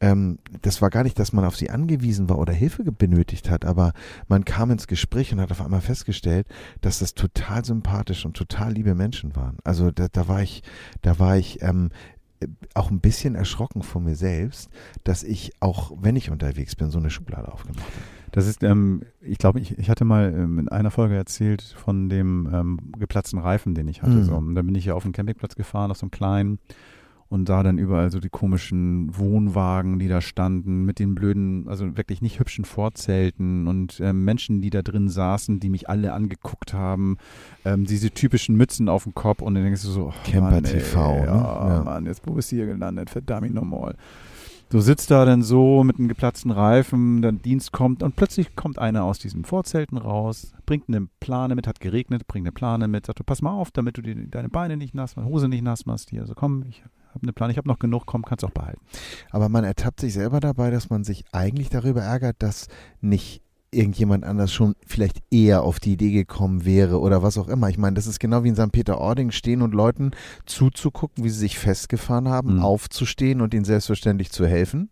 ähm, 0.00 0.38
das 0.62 0.82
war 0.82 0.90
gar 0.90 1.04
nicht, 1.04 1.18
dass 1.18 1.32
man 1.32 1.44
auf 1.44 1.56
sie 1.56 1.70
angewiesen 1.70 2.28
war 2.28 2.38
oder 2.38 2.52
Hilfe 2.52 2.84
benötigt 2.84 3.50
hat, 3.50 3.64
aber 3.64 3.92
man 4.28 4.44
kam 4.44 4.70
ins 4.70 4.86
Gespräch 4.86 5.32
und 5.32 5.40
hat 5.40 5.50
auf 5.50 5.62
einmal 5.62 5.80
festgestellt, 5.80 6.46
dass 6.80 6.98
das 6.98 7.14
total 7.14 7.64
sympathisch 7.64 8.24
und 8.24 8.36
total 8.36 8.72
liebe 8.72 8.94
Menschen 8.94 9.36
waren. 9.36 9.58
Also 9.64 9.90
da, 9.90 10.08
da 10.10 10.28
war 10.28 10.42
ich, 10.42 10.62
da 11.02 11.18
war 11.18 11.36
ich 11.36 11.62
ähm, 11.62 11.90
auch 12.74 12.90
ein 12.90 13.00
bisschen 13.00 13.34
erschrocken 13.34 13.82
von 13.82 14.04
mir 14.04 14.16
selbst, 14.16 14.68
dass 15.04 15.22
ich 15.22 15.52
auch, 15.60 15.92
wenn 16.00 16.16
ich 16.16 16.30
unterwegs 16.30 16.76
bin, 16.76 16.90
so 16.90 16.98
eine 16.98 17.10
Schublade 17.10 17.50
aufgemacht 17.50 17.86
habe. 17.86 18.23
Das 18.34 18.48
ist, 18.48 18.64
ähm, 18.64 19.02
ich 19.20 19.38
glaube, 19.38 19.60
ich, 19.60 19.78
ich 19.78 19.88
hatte 19.88 20.04
mal 20.04 20.34
ähm, 20.36 20.58
in 20.58 20.68
einer 20.68 20.90
Folge 20.90 21.14
erzählt 21.14 21.62
von 21.62 22.08
dem 22.08 22.50
ähm, 22.52 22.78
geplatzten 22.98 23.38
Reifen, 23.38 23.76
den 23.76 23.86
ich 23.86 24.02
hatte. 24.02 24.10
Mhm. 24.10 24.24
So. 24.24 24.34
Und 24.34 24.56
dann 24.56 24.66
bin 24.66 24.74
ich 24.74 24.86
ja 24.86 24.94
auf 24.94 25.04
einen 25.04 25.12
Campingplatz 25.12 25.54
gefahren, 25.54 25.92
auf 25.92 25.98
so 25.98 26.06
einem 26.06 26.10
kleinen 26.10 26.58
und 27.28 27.46
sah 27.46 27.62
dann 27.62 27.78
überall 27.78 28.10
so 28.10 28.18
die 28.18 28.28
komischen 28.28 29.16
Wohnwagen, 29.16 30.00
die 30.00 30.08
da 30.08 30.20
standen, 30.20 30.84
mit 30.84 30.98
den 30.98 31.14
blöden, 31.14 31.68
also 31.68 31.96
wirklich 31.96 32.22
nicht 32.22 32.40
hübschen 32.40 32.64
Vorzelten 32.64 33.68
und 33.68 34.00
ähm, 34.00 34.24
Menschen, 34.24 34.60
die 34.60 34.70
da 34.70 34.82
drin 34.82 35.08
saßen, 35.08 35.60
die 35.60 35.68
mich 35.68 35.88
alle 35.88 36.12
angeguckt 36.12 36.74
haben, 36.74 37.18
ähm, 37.64 37.84
diese 37.84 38.10
typischen 38.10 38.56
Mützen 38.56 38.88
auf 38.88 39.04
dem 39.04 39.14
Kopf 39.14 39.42
und 39.42 39.54
dann 39.54 39.62
denkst 39.62 39.82
du 39.82 39.90
so, 39.90 40.06
oh, 40.08 40.14
Camper 40.24 40.50
Mann, 40.50 40.64
ey, 40.64 40.72
TV, 40.72 41.20
ne? 41.20 41.26
Ja, 41.26 41.68
Ja. 41.68 41.84
Mann, 41.84 42.06
jetzt 42.06 42.26
wo 42.26 42.32
bist 42.32 42.50
du 42.50 42.56
hier 42.56 42.66
gelandet? 42.66 43.10
Verdammt 43.10 43.54
nochmal. 43.54 43.94
Du 44.74 44.80
sitzt 44.80 45.12
da 45.12 45.24
dann 45.24 45.44
so 45.44 45.84
mit 45.84 46.00
einem 46.00 46.08
geplatzten 46.08 46.50
Reifen, 46.50 47.22
der 47.22 47.30
Dienst 47.30 47.70
kommt 47.70 48.02
und 48.02 48.16
plötzlich 48.16 48.56
kommt 48.56 48.80
einer 48.80 49.04
aus 49.04 49.20
diesen 49.20 49.44
Vorzelten 49.44 49.96
raus, 49.96 50.52
bringt 50.66 50.88
eine 50.88 51.06
Plane 51.20 51.54
mit, 51.54 51.68
hat 51.68 51.78
geregnet, 51.78 52.26
bringt 52.26 52.44
eine 52.44 52.50
Plane 52.50 52.88
mit, 52.88 53.06
sagt, 53.06 53.20
du, 53.20 53.22
pass 53.22 53.40
mal 53.40 53.52
auf, 53.52 53.70
damit 53.70 53.98
du 53.98 54.02
die, 54.02 54.28
deine 54.28 54.48
Beine 54.48 54.76
nicht 54.76 54.92
nass 54.92 55.14
machst, 55.14 55.28
Hose 55.28 55.46
nicht 55.48 55.62
nass 55.62 55.86
machst 55.86 56.10
hier. 56.10 56.22
Also 56.22 56.34
komm, 56.34 56.64
ich 56.68 56.82
habe 56.82 57.22
eine 57.22 57.32
Plane, 57.32 57.52
ich 57.52 57.56
habe 57.56 57.68
noch 57.68 57.78
genug, 57.78 58.04
komm, 58.04 58.24
kannst 58.24 58.44
auch 58.44 58.50
behalten. 58.50 58.80
Aber 59.30 59.48
man 59.48 59.62
ertappt 59.62 60.00
sich 60.00 60.12
selber 60.12 60.40
dabei, 60.40 60.72
dass 60.72 60.90
man 60.90 61.04
sich 61.04 61.24
eigentlich 61.30 61.68
darüber 61.68 62.02
ärgert, 62.02 62.42
dass 62.42 62.66
nicht 63.00 63.43
irgendjemand 63.74 64.24
anders 64.24 64.52
schon 64.52 64.74
vielleicht 64.86 65.18
eher 65.30 65.62
auf 65.62 65.80
die 65.80 65.92
Idee 65.92 66.10
gekommen 66.12 66.64
wäre 66.64 67.00
oder 67.00 67.22
was 67.22 67.36
auch 67.38 67.48
immer. 67.48 67.68
Ich 67.68 67.78
meine, 67.78 67.94
das 67.94 68.06
ist 68.06 68.20
genau 68.20 68.44
wie 68.44 68.48
in 68.48 68.56
St. 68.56 68.72
Peter-Ording 68.72 69.30
stehen 69.30 69.62
und 69.62 69.74
Leuten 69.74 70.12
zuzugucken, 70.46 71.24
wie 71.24 71.28
sie 71.30 71.38
sich 71.40 71.58
festgefahren 71.58 72.28
haben, 72.28 72.56
Mhm. 72.56 72.62
aufzustehen 72.62 73.40
und 73.40 73.54
ihnen 73.54 73.64
selbstverständlich 73.64 74.30
zu 74.30 74.46
helfen. 74.46 74.88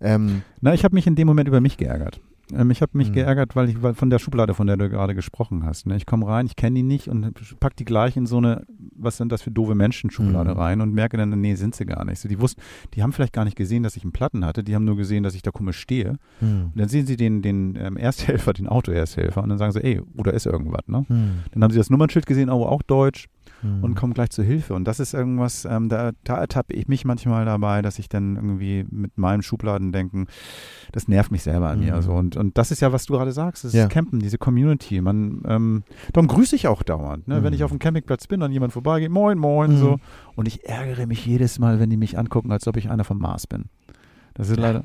Ähm, 0.00 0.42
Na, 0.60 0.74
ich 0.74 0.84
habe 0.84 0.94
mich 0.94 1.06
in 1.06 1.16
dem 1.16 1.26
Moment 1.26 1.48
über 1.48 1.60
mich 1.60 1.76
geärgert. 1.76 2.20
Ähm, 2.54 2.70
ich 2.70 2.80
habe 2.82 2.96
mich 2.96 3.10
Mhm. 3.10 3.14
geärgert, 3.14 3.56
weil 3.56 3.68
ich 3.68 3.82
weil 3.82 3.94
von 3.94 4.10
der 4.10 4.18
Schublade, 4.18 4.54
von 4.54 4.66
der 4.66 4.76
du 4.76 4.88
gerade 4.88 5.14
gesprochen 5.14 5.64
hast. 5.64 5.86
Ne? 5.86 5.96
Ich 5.96 6.06
komme 6.06 6.26
rein, 6.26 6.46
ich 6.46 6.56
kenne 6.56 6.76
die 6.76 6.82
nicht 6.82 7.08
und 7.08 7.32
pack 7.60 7.76
die 7.76 7.84
gleich 7.84 8.16
in 8.16 8.26
so 8.26 8.38
eine, 8.38 8.64
was 8.96 9.16
sind 9.18 9.30
das 9.32 9.42
für 9.42 9.50
doofe 9.50 9.74
Menschen 9.74 10.10
Schublade 10.10 10.52
Mhm. 10.52 10.58
rein 10.58 10.80
und 10.80 10.92
merke 10.94 11.16
dann, 11.16 11.28
nee, 11.40 11.54
sind 11.56 11.74
sie 11.74 11.84
gar 11.84 12.04
nicht. 12.04 12.20
So, 12.20 12.28
die 12.28 12.40
wussten, 12.40 12.60
die 12.94 13.02
haben 13.02 13.12
vielleicht 13.12 13.32
gar 13.34 13.44
nicht 13.44 13.56
gesehen, 13.56 13.82
dass 13.82 13.96
ich 13.96 14.02
einen 14.02 14.12
Platten 14.12 14.44
hatte, 14.44 14.64
die 14.64 14.74
haben 14.74 14.84
nur 14.84 14.96
gesehen, 14.96 15.22
dass 15.22 15.34
ich 15.34 15.42
da 15.42 15.50
komisch 15.50 15.78
stehe. 15.78 16.16
hm, 16.40 16.70
Und 16.72 16.78
dann 16.80 16.88
sehen 16.88 17.06
sie 17.06 17.16
den, 17.16 17.42
den 17.42 17.76
ähm, 17.80 17.96
Ersthelfer, 17.96 18.52
den 18.54 18.66
Autoersthelfer 18.66 19.42
und 19.42 19.50
dann 19.50 19.58
sagen 19.58 19.72
sie, 19.72 19.82
ey, 19.84 20.00
oder 20.16 20.32
ist 20.32 20.46
irgendwas, 20.46 20.86
ne? 20.88 21.04
hm, 21.08 21.30
Dann 21.52 21.62
haben 21.62 21.70
sie 21.70 21.78
das 21.78 21.90
Nummernschild 21.90 22.26
gesehen, 22.26 22.48
oh, 22.50 22.64
auch 22.64 22.82
Deutsch 22.82 23.26
hm. 23.60 23.82
und 23.84 23.94
kommen 23.94 24.14
gleich 24.14 24.30
zur 24.30 24.44
Hilfe. 24.44 24.74
Und 24.74 24.84
das 24.84 25.00
ist 25.00 25.14
irgendwas, 25.14 25.64
ähm, 25.64 25.88
da, 25.88 26.12
da 26.24 26.36
ertappe 26.38 26.74
ich 26.74 26.88
mich 26.88 27.04
manchmal 27.04 27.44
dabei, 27.44 27.82
dass 27.82 27.98
ich 27.98 28.08
dann 28.08 28.36
irgendwie 28.36 28.86
mit 28.90 29.18
meinem 29.18 29.42
Schubladendenken, 29.42 30.26
das 30.92 31.08
nervt 31.08 31.30
mich 31.30 31.42
selber 31.42 31.68
an 31.70 31.80
mir. 31.80 31.88
Mhm. 31.92 31.94
Also. 31.94 32.12
Und, 32.12 32.36
und 32.36 32.56
das 32.58 32.70
ist 32.70 32.80
ja, 32.80 32.92
was 32.92 33.06
du 33.06 33.14
gerade 33.14 33.32
sagst, 33.32 33.64
das 33.64 33.72
Ja. 33.72 33.84
ist 33.84 33.90
Campen, 33.90 34.20
diese 34.20 34.38
Community. 34.38 35.00
Man, 35.00 35.42
ähm, 35.46 35.82
darum 36.12 36.28
grüße 36.28 36.56
ich 36.56 36.68
auch 36.68 36.82
dauernd. 36.82 37.26
Ne? 37.28 37.42
Wenn 37.42 37.50
Mhm. 37.50 37.54
ich 37.56 37.64
auf 37.64 37.70
dem 37.70 37.78
Campingplatz 37.78 38.26
bin 38.26 38.42
und 38.42 38.52
jemand 38.52 38.72
vorbeigeht, 38.72 39.10
moin, 39.10 39.38
moin, 39.38 39.72
Mhm. 39.72 39.78
so. 39.78 40.00
Und 40.36 40.46
ich 40.48 40.66
ärgere 40.68 41.06
mich 41.06 41.24
jedes 41.26 41.58
Mal, 41.58 41.80
wenn 41.80 41.90
die 41.90 41.96
mich 41.96 42.18
angucken, 42.18 42.52
als 42.52 42.66
ob 42.68 42.76
ich 42.76 42.90
einer 42.90 43.04
vom 43.04 43.18
Mars 43.18 43.46
bin. 43.46 43.66
Das 44.34 44.50
ist 44.50 44.58
leider. 44.58 44.84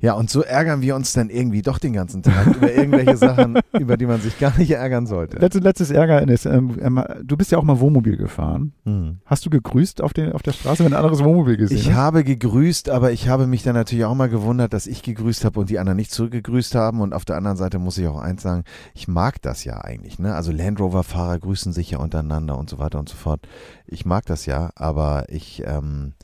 Ja, 0.00 0.14
und 0.14 0.30
so 0.30 0.42
ärgern 0.42 0.82
wir 0.82 0.96
uns 0.96 1.12
dann 1.12 1.30
irgendwie 1.30 1.62
doch 1.62 1.78
den 1.78 1.92
ganzen 1.92 2.22
Tag 2.22 2.46
über 2.56 2.72
irgendwelche 2.72 3.16
Sachen, 3.16 3.58
über 3.78 3.96
die 3.96 4.06
man 4.06 4.20
sich 4.20 4.38
gar 4.38 4.56
nicht 4.58 4.70
ärgern 4.70 5.06
sollte. 5.06 5.38
Letztes, 5.38 5.62
letztes 5.62 5.90
Ärgernis. 5.90 6.44
Ähm, 6.46 6.78
ähm, 6.82 7.02
du 7.22 7.36
bist 7.36 7.52
ja 7.52 7.58
auch 7.58 7.62
mal 7.62 7.80
Wohnmobil 7.80 8.16
gefahren. 8.16 8.72
Hm. 8.84 9.18
Hast 9.24 9.46
du 9.46 9.50
gegrüßt 9.50 10.02
auf, 10.02 10.12
den, 10.12 10.32
auf 10.32 10.42
der 10.42 10.52
Straße, 10.52 10.84
wenn 10.84 10.92
ein 10.92 10.98
anderes 10.98 11.22
Wohnmobil 11.22 11.56
gesehen 11.56 11.78
Ich 11.78 11.90
hast? 11.90 11.96
habe 11.96 12.24
gegrüßt, 12.24 12.90
aber 12.90 13.12
ich 13.12 13.28
habe 13.28 13.46
mich 13.46 13.62
dann 13.62 13.74
natürlich 13.74 14.04
auch 14.04 14.14
mal 14.14 14.28
gewundert, 14.28 14.72
dass 14.72 14.86
ich 14.86 15.02
gegrüßt 15.02 15.44
habe 15.44 15.60
und 15.60 15.70
die 15.70 15.78
anderen 15.78 15.96
nicht 15.96 16.12
zurückgegrüßt 16.12 16.74
haben. 16.74 17.00
Und 17.00 17.12
auf 17.14 17.24
der 17.24 17.36
anderen 17.36 17.56
Seite 17.56 17.78
muss 17.78 17.98
ich 17.98 18.06
auch 18.08 18.20
eins 18.20 18.42
sagen, 18.42 18.64
ich 18.94 19.08
mag 19.08 19.40
das 19.42 19.64
ja 19.64 19.80
eigentlich. 19.82 20.18
Ne? 20.18 20.34
Also 20.34 20.52
Land 20.52 20.80
Rover-Fahrer 20.80 21.38
grüßen 21.38 21.72
sich 21.72 21.92
ja 21.92 21.98
untereinander 21.98 22.58
und 22.58 22.68
so 22.68 22.78
weiter 22.78 22.98
und 22.98 23.08
so 23.08 23.16
fort. 23.16 23.40
Ich 23.86 24.04
mag 24.04 24.26
das 24.26 24.46
ja, 24.46 24.70
aber 24.74 25.26
ich 25.28 25.62
ähm, 25.66 26.14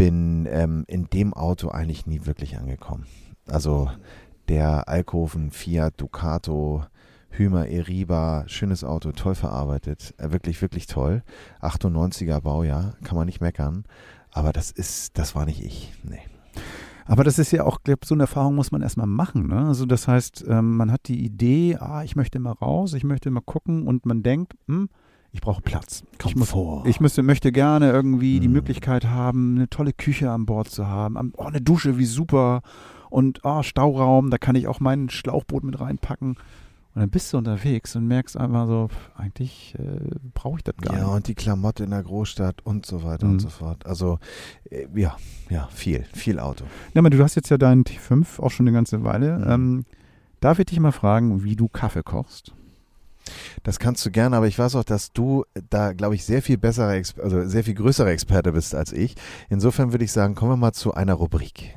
bin 0.00 0.48
ähm, 0.50 0.84
in 0.88 1.10
dem 1.10 1.34
Auto 1.34 1.68
eigentlich 1.68 2.06
nie 2.06 2.24
wirklich 2.24 2.56
angekommen. 2.56 3.04
Also 3.46 3.90
der 4.48 4.88
Alkoven 4.88 5.50
Fiat 5.50 6.00
Ducato 6.00 6.86
Hümer 7.28 7.66
Eriba, 7.66 8.44
schönes 8.46 8.82
Auto, 8.82 9.12
toll 9.12 9.34
verarbeitet, 9.34 10.14
äh, 10.16 10.32
wirklich, 10.32 10.62
wirklich 10.62 10.86
toll. 10.86 11.22
98er 11.60 12.40
Baujahr, 12.40 12.94
kann 13.04 13.18
man 13.18 13.26
nicht 13.26 13.42
meckern. 13.42 13.84
Aber 14.32 14.54
das 14.54 14.70
ist, 14.70 15.18
das 15.18 15.34
war 15.34 15.44
nicht 15.44 15.62
ich. 15.62 15.92
Nee. 16.02 16.22
Aber 17.04 17.22
das 17.22 17.38
ist 17.38 17.52
ja 17.52 17.64
auch, 17.64 17.82
glaub, 17.84 18.06
so 18.06 18.14
eine 18.14 18.22
Erfahrung 18.22 18.54
muss 18.54 18.72
man 18.72 18.80
erstmal 18.80 19.06
machen. 19.06 19.48
Ne? 19.48 19.66
Also 19.66 19.84
das 19.84 20.08
heißt, 20.08 20.46
ähm, 20.48 20.78
man 20.78 20.90
hat 20.90 21.08
die 21.08 21.22
Idee, 21.22 21.76
ah, 21.78 22.04
ich 22.04 22.16
möchte 22.16 22.38
mal 22.38 22.52
raus, 22.52 22.94
ich 22.94 23.04
möchte 23.04 23.30
mal 23.30 23.42
gucken 23.42 23.86
und 23.86 24.06
man 24.06 24.22
denkt, 24.22 24.54
hm, 24.66 24.88
ich 25.32 25.40
brauche 25.40 25.62
Platz. 25.62 26.02
Ich, 26.12 26.18
Komfort. 26.18 26.86
ich 26.86 27.00
müsste, 27.00 27.22
möchte 27.22 27.52
gerne 27.52 27.90
irgendwie 27.90 28.40
die 28.40 28.48
Mm. 28.48 28.52
Möglichkeit 28.52 29.06
haben, 29.06 29.56
eine 29.56 29.68
tolle 29.70 29.92
Küche 29.92 30.30
an 30.30 30.46
Bord 30.46 30.68
zu 30.68 30.86
haben. 30.88 31.32
Oh, 31.36 31.44
eine 31.44 31.60
Dusche, 31.60 31.98
wie 31.98 32.04
super. 32.04 32.62
Und 33.10 33.40
oh, 33.44 33.62
Stauraum, 33.62 34.30
da 34.30 34.38
kann 34.38 34.56
ich 34.56 34.66
auch 34.68 34.80
mein 34.80 35.08
Schlauchboot 35.10 35.64
mit 35.64 35.80
reinpacken. 35.80 36.36
Und 36.92 37.00
dann 37.02 37.10
bist 37.10 37.32
du 37.32 37.38
unterwegs 37.38 37.94
und 37.94 38.08
merkst 38.08 38.36
einfach 38.36 38.66
so, 38.66 38.88
eigentlich 39.16 39.76
äh, 39.78 40.00
brauche 40.34 40.56
ich 40.58 40.64
das 40.64 40.76
gar 40.78 40.94
Ja, 40.96 41.04
nicht. 41.04 41.14
und 41.14 41.28
die 41.28 41.34
Klamotte 41.36 41.84
in 41.84 41.90
der 41.90 42.02
Großstadt 42.02 42.66
und 42.66 42.84
so 42.84 43.04
weiter 43.04 43.26
Mhm. 43.26 43.32
und 43.34 43.38
so 43.38 43.48
fort. 43.48 43.86
Also, 43.86 44.18
äh, 44.70 44.86
ja, 44.96 45.16
ja, 45.48 45.68
viel, 45.72 46.04
viel 46.12 46.40
Auto. 46.40 46.64
Ja, 46.94 46.98
aber 47.00 47.10
du 47.10 47.22
hast 47.22 47.36
jetzt 47.36 47.48
ja 47.48 47.58
deinen 47.58 47.84
T5 47.84 48.40
auch 48.40 48.50
schon 48.50 48.66
eine 48.66 48.74
ganze 48.74 49.04
Weile. 49.04 49.38
Mhm. 49.38 49.50
Ähm, 49.50 49.84
darf 50.40 50.58
ich 50.58 50.66
dich 50.66 50.80
mal 50.80 50.90
fragen, 50.90 51.44
wie 51.44 51.54
du 51.54 51.68
Kaffee 51.68 52.02
kochst? 52.02 52.52
Das 53.62 53.78
kannst 53.78 54.04
du 54.06 54.10
gerne, 54.10 54.36
aber 54.36 54.46
ich 54.46 54.58
weiß 54.58 54.74
auch, 54.76 54.84
dass 54.84 55.12
du 55.12 55.44
da, 55.68 55.92
glaube 55.92 56.14
ich, 56.14 56.24
sehr 56.24 56.40
viel 56.40 56.56
besserer, 56.56 57.02
also 57.22 57.46
sehr 57.46 57.62
viel 57.62 57.74
größerer 57.74 58.08
Experte 58.08 58.52
bist 58.52 58.74
als 58.74 58.92
ich. 58.92 59.16
Insofern 59.50 59.92
würde 59.92 60.04
ich 60.04 60.12
sagen, 60.12 60.34
kommen 60.34 60.52
wir 60.52 60.56
mal 60.56 60.72
zu 60.72 60.94
einer 60.94 61.12
Rubrik. 61.14 61.76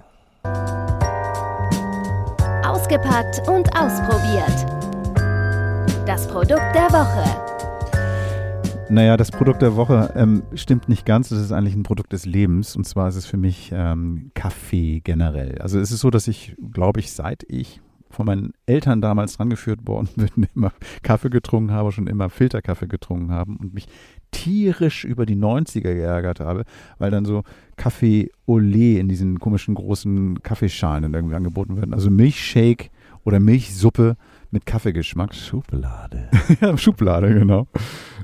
Ausgepackt 2.63 3.45
und 3.49 3.69
ausprobiert. 3.75 4.65
Das 6.07 6.25
Produkt 6.27 6.73
der 6.73 6.89
Woche. 6.91 7.53
Naja, 8.89 9.17
das 9.17 9.31
Produkt 9.31 9.61
der 9.61 9.75
Woche 9.75 10.13
ähm, 10.15 10.43
stimmt 10.53 10.87
nicht 10.87 11.05
ganz. 11.05 11.29
Das 11.29 11.39
ist 11.39 11.51
eigentlich 11.51 11.75
ein 11.75 11.83
Produkt 11.83 12.13
des 12.13 12.25
Lebens. 12.25 12.77
Und 12.77 12.85
zwar 12.85 13.09
ist 13.09 13.15
es 13.15 13.25
für 13.25 13.37
mich 13.37 13.71
ähm, 13.73 14.31
Kaffee 14.35 15.01
generell. 15.01 15.57
Also 15.59 15.79
es 15.79 15.91
ist 15.91 15.99
so, 15.99 16.09
dass 16.09 16.27
ich, 16.27 16.55
glaube 16.71 17.01
ich, 17.01 17.11
seit 17.11 17.43
ich 17.49 17.81
von 18.13 18.25
meinen 18.25 18.53
Eltern 18.65 19.01
damals 19.01 19.39
rangeführt 19.39 19.87
worden 19.87 20.09
bin, 20.15 20.47
immer 20.55 20.71
Kaffee 21.01 21.29
getrunken 21.29 21.71
habe, 21.71 21.91
schon 21.91 22.07
immer 22.07 22.29
Filterkaffee 22.29 22.87
getrunken 22.87 23.31
haben 23.31 23.57
und 23.57 23.73
mich 23.73 23.87
tierisch 24.31 25.03
über 25.03 25.25
die 25.25 25.35
90er 25.35 25.81
geärgert 25.93 26.39
habe, 26.39 26.63
weil 26.97 27.11
dann 27.11 27.25
so 27.25 27.43
Kaffee 27.75 28.31
Olé 28.47 28.97
in 28.99 29.07
diesen 29.07 29.39
komischen 29.39 29.75
großen 29.75 30.41
Kaffeeschalen 30.41 31.03
dann 31.03 31.13
irgendwie 31.13 31.35
angeboten 31.35 31.75
werden. 31.75 31.93
Also 31.93 32.09
Milchshake 32.09 32.89
oder 33.23 33.39
Milchsuppe 33.39 34.17
mit 34.51 34.65
Kaffeegeschmack. 34.65 35.33
Schublade. 35.33 36.29
ja, 36.61 36.77
Schublade, 36.77 37.33
genau. 37.33 37.67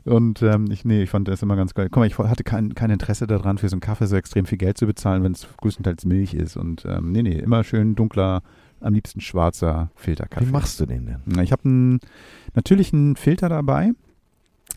Und 0.05 0.41
ähm, 0.41 0.69
ich, 0.72 0.86
nee, 0.86 1.03
ich 1.03 1.10
fand 1.10 1.27
das 1.27 1.41
immer 1.41 1.55
ganz 1.55 1.74
geil. 1.74 1.88
Guck 1.89 2.01
mal, 2.01 2.08
ich 2.08 2.17
hatte 2.17 2.43
kein, 2.43 2.75
kein 2.75 2.91
Interesse 2.91 3.27
daran, 3.27 3.58
für 3.58 3.69
so 3.69 3.75
einen 3.75 3.81
Kaffee 3.81 4.05
so 4.05 4.15
extrem 4.15 4.46
viel 4.46 4.58
Geld 4.58 4.77
zu 4.77 4.86
bezahlen, 4.86 5.24
wenn 5.24 5.31
es 5.31 5.48
größtenteils 5.58 6.05
Milch 6.05 6.34
ist. 6.34 6.58
Und 6.58 6.86
ähm, 6.86 7.12
nee, 7.12 7.24
nee, 7.24 7.38
immer 7.39 7.63
schön 7.63 7.96
dunkler, 7.96 8.41
am 8.82 8.94
liebsten 8.94 9.22
schwarzer 9.22 9.90
Filterkaffee. 9.96 10.48
Wie 10.48 10.52
machst 10.52 10.80
du 10.80 10.86
den 10.86 11.06
denn? 11.06 11.40
Ich 11.44 11.52
habe 11.52 11.66
einen, 11.66 12.00
natürlich 12.54 12.94
einen 12.94 13.16
Filter 13.16 13.50
dabei. 13.50 13.92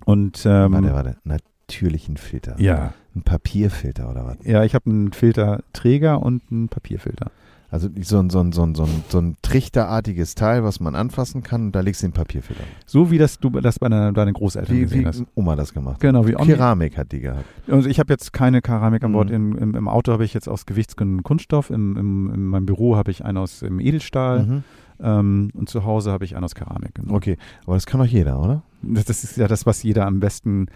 Und 0.04 0.44
ähm, 0.46 0.72
warte, 0.72 0.92
warte. 0.92 1.16
Natürlichen 1.24 2.16
Filter. 2.16 2.54
ja, 2.58 2.92
Ein 3.14 3.22
Papierfilter 3.22 4.10
oder 4.10 4.26
was? 4.26 4.36
ja, 4.44 4.64
ich 4.64 4.74
habe 4.74 4.90
einen 4.90 5.12
Filterträger 5.12 6.22
und 6.22 6.42
einen 6.50 6.68
Papierfilter. 6.68 7.30
Also 7.72 7.88
so 8.02 8.18
ein, 8.18 8.28
so, 8.28 8.38
ein, 8.40 8.52
so, 8.52 8.62
ein, 8.62 8.74
so, 8.74 8.84
ein, 8.84 9.04
so 9.08 9.18
ein 9.18 9.36
trichterartiges 9.40 10.34
Teil, 10.34 10.62
was 10.62 10.78
man 10.78 10.94
anfassen 10.94 11.42
kann 11.42 11.62
und 11.62 11.72
da 11.72 11.80
legst 11.80 12.02
du 12.02 12.08
den 12.08 12.12
Papierfilter. 12.12 12.64
So 12.84 13.10
wie 13.10 13.16
das 13.16 13.38
du 13.38 13.48
das 13.48 13.78
bei 13.78 13.88
deinen, 13.88 14.12
deinen 14.12 14.34
Großeltern 14.34 14.76
Wie, 14.76 14.80
gesehen 14.82 15.00
wie 15.00 15.06
hast. 15.06 15.24
Oma 15.34 15.56
das 15.56 15.72
gemacht 15.72 15.94
hat. 15.94 16.00
Genau, 16.00 16.26
wie 16.26 16.36
Omni 16.36 16.52
Keramik 16.52 16.98
hat 16.98 17.12
die 17.12 17.20
gehabt. 17.20 17.46
Also 17.68 17.88
ich 17.88 17.98
habe 17.98 18.12
jetzt 18.12 18.34
keine 18.34 18.60
Keramik 18.60 19.02
an 19.04 19.12
Bord. 19.12 19.30
Mhm. 19.30 19.34
Im, 19.34 19.58
im, 19.58 19.74
Im 19.74 19.88
Auto 19.88 20.12
habe 20.12 20.22
ich 20.22 20.34
jetzt 20.34 20.50
aus 20.50 20.66
gewichtsgründen 20.66 21.22
Kunststoff. 21.22 21.70
Im, 21.70 21.96
im, 21.96 22.34
in 22.34 22.46
meinem 22.46 22.66
Büro 22.66 22.96
habe 22.96 23.10
ich 23.10 23.24
einen 23.24 23.38
aus 23.38 23.62
Edelstahl. 23.62 24.44
Mhm. 24.44 24.64
Ähm, 25.00 25.50
und 25.54 25.70
zu 25.70 25.86
Hause 25.86 26.12
habe 26.12 26.26
ich 26.26 26.36
einen 26.36 26.44
aus 26.44 26.54
Keramik. 26.54 26.94
Genau. 26.94 27.14
Okay, 27.14 27.38
aber 27.64 27.76
das 27.76 27.86
kann 27.86 28.00
doch 28.00 28.06
jeder, 28.06 28.38
oder? 28.38 28.62
Das, 28.82 29.06
das 29.06 29.24
ist 29.24 29.38
ja 29.38 29.48
das, 29.48 29.64
was 29.64 29.82
jeder 29.82 30.06
am 30.06 30.20
besten 30.20 30.66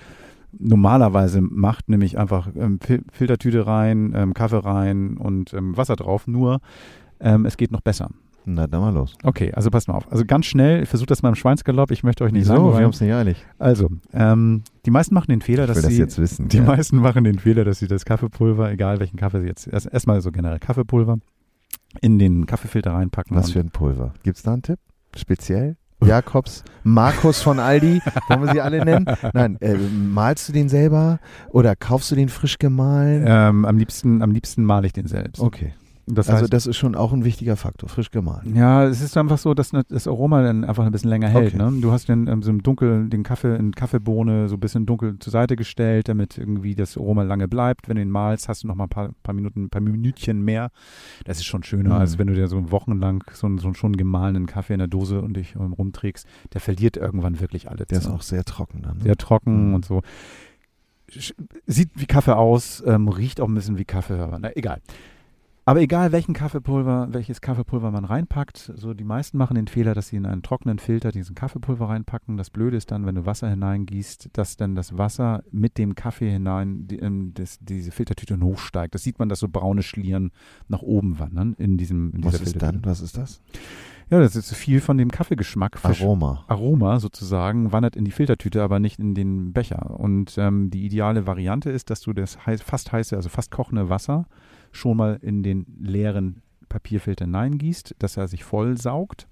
normalerweise 0.59 1.41
macht, 1.41 1.89
nämlich 1.89 2.19
einfach 2.19 2.49
ähm, 2.57 2.79
Fil 2.81 3.03
Filtertüte 3.13 3.67
rein, 3.67 4.13
ähm, 4.15 4.35
Kaffee 4.35 4.65
rein 4.65 5.17
und 5.17 5.53
ähm, 5.55 5.77
Wasser 5.77 5.97
drauf. 5.97 6.27
Nur 6.27 6.61
ähm, 7.21 7.47
es 7.47 7.57
geht 7.57 7.73
noch 7.73 7.81
besser. 7.81 8.09
Na, 8.49 8.69
dann 8.69 8.81
mal 8.81 8.95
los. 8.95 9.17
Okay, 9.25 9.53
also 9.55 9.71
passt 9.71 9.89
mal 9.89 9.95
auf. 9.95 10.11
Also 10.13 10.25
ganz 10.25 10.47
schnell, 10.47 10.85
ich 10.85 10.89
versuche 10.89 11.09
das 11.09 11.21
mal 11.21 11.31
im 11.31 11.35
Schweinsgalopp. 11.35 11.91
Ich 11.91 12.05
möchte 12.05 12.23
euch 12.23 12.31
nicht 12.31 12.43
Wieso? 12.43 12.53
Wir 12.53 12.59
langweilen. 12.61 12.85
haben 12.85 12.91
es 12.93 13.01
nicht 13.01 13.13
eilig. 13.13 13.45
Also, 13.59 13.89
ähm, 14.13 14.63
die 14.85 14.91
meisten 14.93 15.15
machen 15.15 15.31
den 15.31 15.41
Fehler, 15.41 15.65
Ich 15.65 15.69
will 15.71 15.75
dass 15.75 15.83
das 15.83 15.93
sie 15.93 15.99
jetzt 15.99 16.19
wissen. 16.21 16.47
Die 16.49 16.59
ja. 16.59 16.63
meisten 16.63 16.99
machen 16.99 17.25
den 17.25 17.41
Fehler, 17.41 17.65
dass 17.65 17.81
sie 17.81 17.89
das 17.89 18.05
Kaffeepulver, 18.05 18.71
egal 18.71 19.01
welchen 19.01 19.17
Kaffee 19.17 19.41
sie 19.41 19.49
jetzt, 19.49 19.67
erst- 19.67 19.93
erstmal 19.93 20.21
so 20.21 20.31
generell 20.31 20.61
Kaffeepulver, 20.61 21.19
in 22.01 22.21
den 22.21 22.47
Kaffeefilter 22.47 22.93
reinpacken. 22.93 23.37
Was 23.37 23.51
für 23.51 23.59
ein 23.59 23.71
Pulver? 23.71 24.15
Gibt 24.23 24.37
es 24.37 24.45
da 24.45 24.53
einen 24.53 24.63
Tipp? 24.63 24.79
Speziell? 25.17 25.77
Jakobs, 26.05 26.63
Markus 26.85 27.43
von 27.43 27.59
Aldi, 27.59 28.01
wollen 28.29 28.43
wir 28.43 28.53
sie 28.53 28.61
alle 28.61 28.85
nennen? 28.85 29.07
Nein, 29.33 29.57
äh, 29.61 29.75
malst 29.75 30.49
du 30.49 30.53
den 30.53 30.69
selber 30.69 31.21
oder 31.51 31.75
kaufst 31.75 32.11
du 32.11 32.15
den 32.15 32.29
frisch 32.29 32.59
gemahlen? 32.59 33.25
ähm, 33.27 33.65
am 33.65 33.79
liebsten, 33.79 34.23
am 34.23 34.31
liebsten 34.31 34.65
male 34.65 34.87
ich 34.87 34.93
den 34.93 35.07
selbst. 35.07 35.41
Okay, 35.41 35.73
Das 36.09 36.29
also 36.29 36.43
heißt, 36.43 36.53
das 36.53 36.67
ist 36.69 36.77
schon 36.77 36.95
auch 36.95 37.13
ein 37.13 37.25
wichtiger 37.25 37.57
Faktor, 37.57 37.89
frisch 37.89 38.13
gemahlen. 38.13 38.55
ja, 38.55 38.85
es 38.85 39.01
ist 39.01 39.17
einfach 39.17 39.39
so, 39.39 39.55
dass 39.55 39.73
das 39.89 40.07
Aroma 40.07 40.41
dann 40.41 40.65
einfach 40.65 40.85
ein 40.87 40.93
bisschen 40.93 41.11
länger 41.11 41.27
hält. 41.29 41.55
Okay. 41.55 41.71
Ne? 41.71 41.81
Du 41.81 41.91
hast 41.91 42.09
den 42.09 42.29
ähm, 42.29 42.43
so 42.43 42.51
im 42.51 42.63
Dunkel 42.63 43.09
den 43.09 43.25
Kaffee 43.25 43.57
in 43.57 43.73
Kaffeebohne 43.73 44.49
so 44.49 44.55
ein 44.55 44.61
bisschen 44.61 44.87
dunkel 44.87 45.19
zur 45.19 45.33
Seite 45.33 45.57
gestellt, 45.57 46.09
damit 46.09 46.39
irgendwie 46.39 46.77
das 46.77 46.97
Aroma 46.97 47.25
lange 47.25 47.49
bleibt. 47.49 47.89
Wenn 47.89 47.97
du 47.97 48.03
ihn 48.03 48.11
malst, 48.11 48.49
hast 48.49 48.63
du 48.63 48.69
noch 48.69 48.77
mal 48.77 48.85
ein 48.85 48.89
paar, 48.89 49.11
paar 49.25 49.35
Minuten, 49.35 49.65
ein 49.65 49.69
paar 49.69 49.83
Minütchen 49.83 50.45
mehr. 50.45 50.71
Das 51.25 51.39
ist 51.39 51.45
schon 51.45 51.65
schöner, 51.65 51.95
Mhm. 51.97 52.01
als 52.01 52.19
wenn 52.19 52.29
du 52.29 52.35
dir 52.35 52.47
so 52.47 52.71
wochenlang 52.71 53.25
so, 53.33 53.49
einen- 53.49 53.59
so 53.59 53.67
einen 53.67 53.75
schon 53.75 53.97
gemahlenen 53.97 54.47
Kaffee 54.47 54.75
in 54.75 54.79
der 54.79 54.87
Dose 54.89 55.21
und 55.21 55.37
dich 55.37 55.57
ähm, 55.57 55.73
rumträgst. 55.73 56.25
Der 56.53 56.61
verliert 56.61 56.97
irgendwann 56.97 57.41
wirklich 57.41 57.69
alles. 57.69 57.89
Der 57.89 57.99
ist 57.99 58.07
ne? 58.09 58.15
auch 58.15 58.23
sehr 58.23 58.45
trocken 58.45 58.83
dann. 58.83 58.99
Ne? 58.99 59.03
sehr 59.03 59.17
trocken 59.17 59.71
Mhm. 59.71 59.75
und 59.75 59.85
so. 59.85 60.03
Sieht 61.67 61.91
wie 61.97 62.07
Kaffee 62.07 62.37
aus, 62.37 62.83
ähm, 62.87 63.09
riecht 63.09 63.41
auch 63.41 63.49
ein 63.49 63.55
bisschen 63.55 63.79
wie 63.79 63.85
Kaffee, 63.85 64.19
aber 64.21 64.39
na, 64.39 64.51
egal. 64.55 64.81
Aber 65.69 65.81
egal, 65.81 66.13
welchen 66.13 66.33
Kaffeepulver, 66.33 67.09
welches 67.11 67.41
Kaffeepulver 67.41 67.91
man 67.91 68.05
reinpackt, 68.05 68.71
so 68.77 68.95
die 68.95 69.03
meisten 69.03 69.37
machen 69.37 69.57
den 69.57 69.67
Fehler, 69.67 69.95
dass 69.95 70.07
sie 70.07 70.17
in 70.17 70.25
einen 70.25 70.45
trockenen 70.45 70.79
Filter 70.79 71.11
diesen 71.11 71.35
Kaffeepulver 71.35 71.89
reinpacken. 71.89 72.37
Das 72.37 72.51
Blöde 72.51 72.77
ist 72.77 72.93
dann, 72.93 73.05
wenn 73.05 73.17
du 73.17 73.27
Wasser 73.27 73.51
hineingießt, 73.51 74.31
dass 74.35 74.57
dann 74.57 74.77
das 74.77 74.97
Wasser 74.97 75.43
mit 75.51 75.77
dem 75.77 75.97
Kaffee 75.97 76.31
hinein 76.31 76.87
die, 76.87 77.01
ähm, 77.01 77.33
das, 77.35 77.59
diese 77.61 77.91
Filtertüte 77.91 78.39
hochsteigt. 78.41 78.95
Das 78.95 79.03
sieht 79.03 79.19
man, 79.19 79.29
dass 79.29 79.41
so 79.41 79.49
braune 79.49 79.83
Schlieren 79.83 80.31
nach 80.69 80.83
oben 80.83 81.19
wandern 81.19 81.55
in 81.59 81.77
diesem 81.77 82.13
in 82.15 82.23
Was 82.23 82.41
ist 82.41 82.63
dann? 82.63 82.85
Was 82.85 83.01
ist 83.01 83.17
das? 83.17 83.43
Ja, 84.09 84.21
das 84.21 84.37
ist 84.37 84.55
viel 84.55 84.81
von 84.81 84.99
dem 84.99 85.11
Kaffeegeschmack 85.11 85.85
Aroma. 85.85 86.45
Aroma 86.47 87.01
sozusagen 87.01 87.73
wandert 87.73 87.97
in 87.97 88.05
die 88.05 88.13
Filtertüte, 88.13 88.63
aber 88.63 88.79
nicht 88.79 89.01
in 89.01 89.17
den 89.17 89.53
Becher. 89.53 89.99
Und 89.99 90.39
ähm, 90.39 90.71
die 90.71 90.87
ideale 90.87 91.27
Variante 91.27 91.71
ist, 91.71 91.91
dass 91.91 92.03
du 92.03 92.13
das 92.13 92.47
heiß, 92.47 92.63
fast 92.63 92.93
heiße, 92.93 93.17
also 93.17 93.29
fast 93.29 93.51
kochende 93.51 93.89
Wasser 93.91 94.27
schon 94.73 94.97
mal 94.97 95.19
in 95.23 95.43
den 95.43 95.67
leeren 95.81 96.43
Papierfilter 96.69 97.25
hineingießt, 97.25 97.97
dass 97.99 98.17
er 98.17 98.29
sich 98.29 98.45
voll 98.45 98.77
saugt 98.77 99.29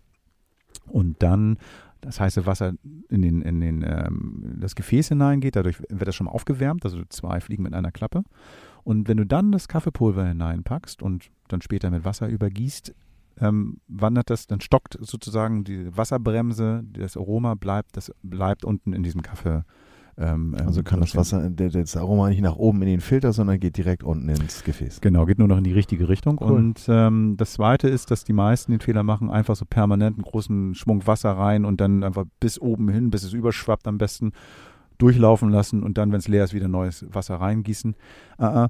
und 0.86 1.22
dann 1.22 1.58
das 2.00 2.20
heiße 2.20 2.46
Wasser 2.46 2.74
in, 3.08 3.22
den, 3.22 3.42
in 3.42 3.60
den, 3.60 3.82
ähm, 3.82 4.56
das 4.60 4.74
Gefäß 4.74 5.08
hineingeht. 5.08 5.56
Dadurch 5.56 5.80
wird 5.88 6.06
das 6.06 6.14
schon 6.14 6.26
mal 6.26 6.32
aufgewärmt, 6.32 6.84
also 6.84 7.02
zwei 7.08 7.40
Fliegen 7.40 7.62
mit 7.62 7.74
einer 7.74 7.92
Klappe. 7.92 8.24
Und 8.82 9.08
wenn 9.08 9.16
du 9.16 9.24
dann 9.24 9.52
das 9.52 9.68
Kaffeepulver 9.68 10.26
hineinpackst 10.26 11.02
und 11.02 11.30
dann 11.48 11.62
später 11.62 11.90
mit 11.90 12.04
Wasser 12.04 12.28
übergießt, 12.28 12.94
ähm, 13.40 13.80
wandert 13.88 14.30
das, 14.30 14.46
dann 14.46 14.60
stockt 14.60 14.98
sozusagen 15.00 15.64
die 15.64 15.96
Wasserbremse, 15.96 16.84
das 16.92 17.16
Aroma 17.16 17.54
bleibt, 17.54 17.96
das 17.96 18.12
bleibt 18.22 18.64
unten 18.64 18.92
in 18.92 19.02
diesem 19.02 19.22
Kaffee. 19.22 19.64
Ähm, 20.16 20.54
Also 20.66 20.80
ähm, 20.80 20.84
kann 20.84 21.00
das. 21.00 21.16
Wasser, 21.16 21.50
der- 21.50 21.70
das 21.70 21.96
Aroma 21.96 22.28
nicht 22.28 22.40
nach 22.40 22.56
oben 22.56 22.82
in 22.82 22.88
den 22.88 23.00
Filter, 23.00 23.32
sondern 23.32 23.58
geht 23.58 23.76
direkt 23.76 24.02
unten 24.04 24.28
ins 24.28 24.62
Gefäß. 24.64 25.00
Genau, 25.00 25.26
geht 25.26 25.38
nur 25.38 25.48
noch 25.48 25.58
in 25.58 25.64
die 25.64 25.72
richtige 25.72 26.08
Richtung. 26.08 26.38
Cool. 26.40 26.52
Und 26.52 26.84
ähm, 26.88 27.34
das 27.36 27.54
Zweite 27.54 27.88
ist, 27.88 28.10
dass 28.10 28.24
die 28.24 28.32
meisten 28.32 28.72
den 28.72 28.80
Fehler 28.80 29.02
machen, 29.02 29.30
einfach 29.30 29.56
so 29.56 29.64
permanent 29.64 30.16
einen 30.16 30.24
großen 30.24 30.74
Schwung 30.74 31.06
Wasser 31.06 31.32
rein 31.32 31.64
und 31.64 31.80
dann 31.80 32.04
einfach 32.04 32.24
bis 32.40 32.60
oben 32.60 32.88
hin, 32.88 33.10
bis 33.10 33.24
es 33.24 33.32
überschwappt 33.32 33.86
am 33.88 33.98
besten, 33.98 34.32
durchlaufen 34.98 35.50
lassen 35.50 35.82
und 35.82 35.98
dann, 35.98 36.12
wenn 36.12 36.18
es 36.20 36.28
leer 36.28 36.44
ist, 36.44 36.54
wieder 36.54 36.68
neues 36.68 37.04
Wasser 37.12 37.34
reingießen. 37.36 37.96
Äh, 38.38 38.44
äh, 38.64 38.68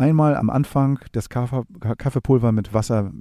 einmal 0.00 0.36
am 0.36 0.50
Anfang 0.50 0.98
das 1.12 1.28
Kaffe, 1.28 1.64
Ka- 1.80 1.94
Kaffeepulver 1.94 2.50
mit 2.52 2.74
Wasser 2.74 3.12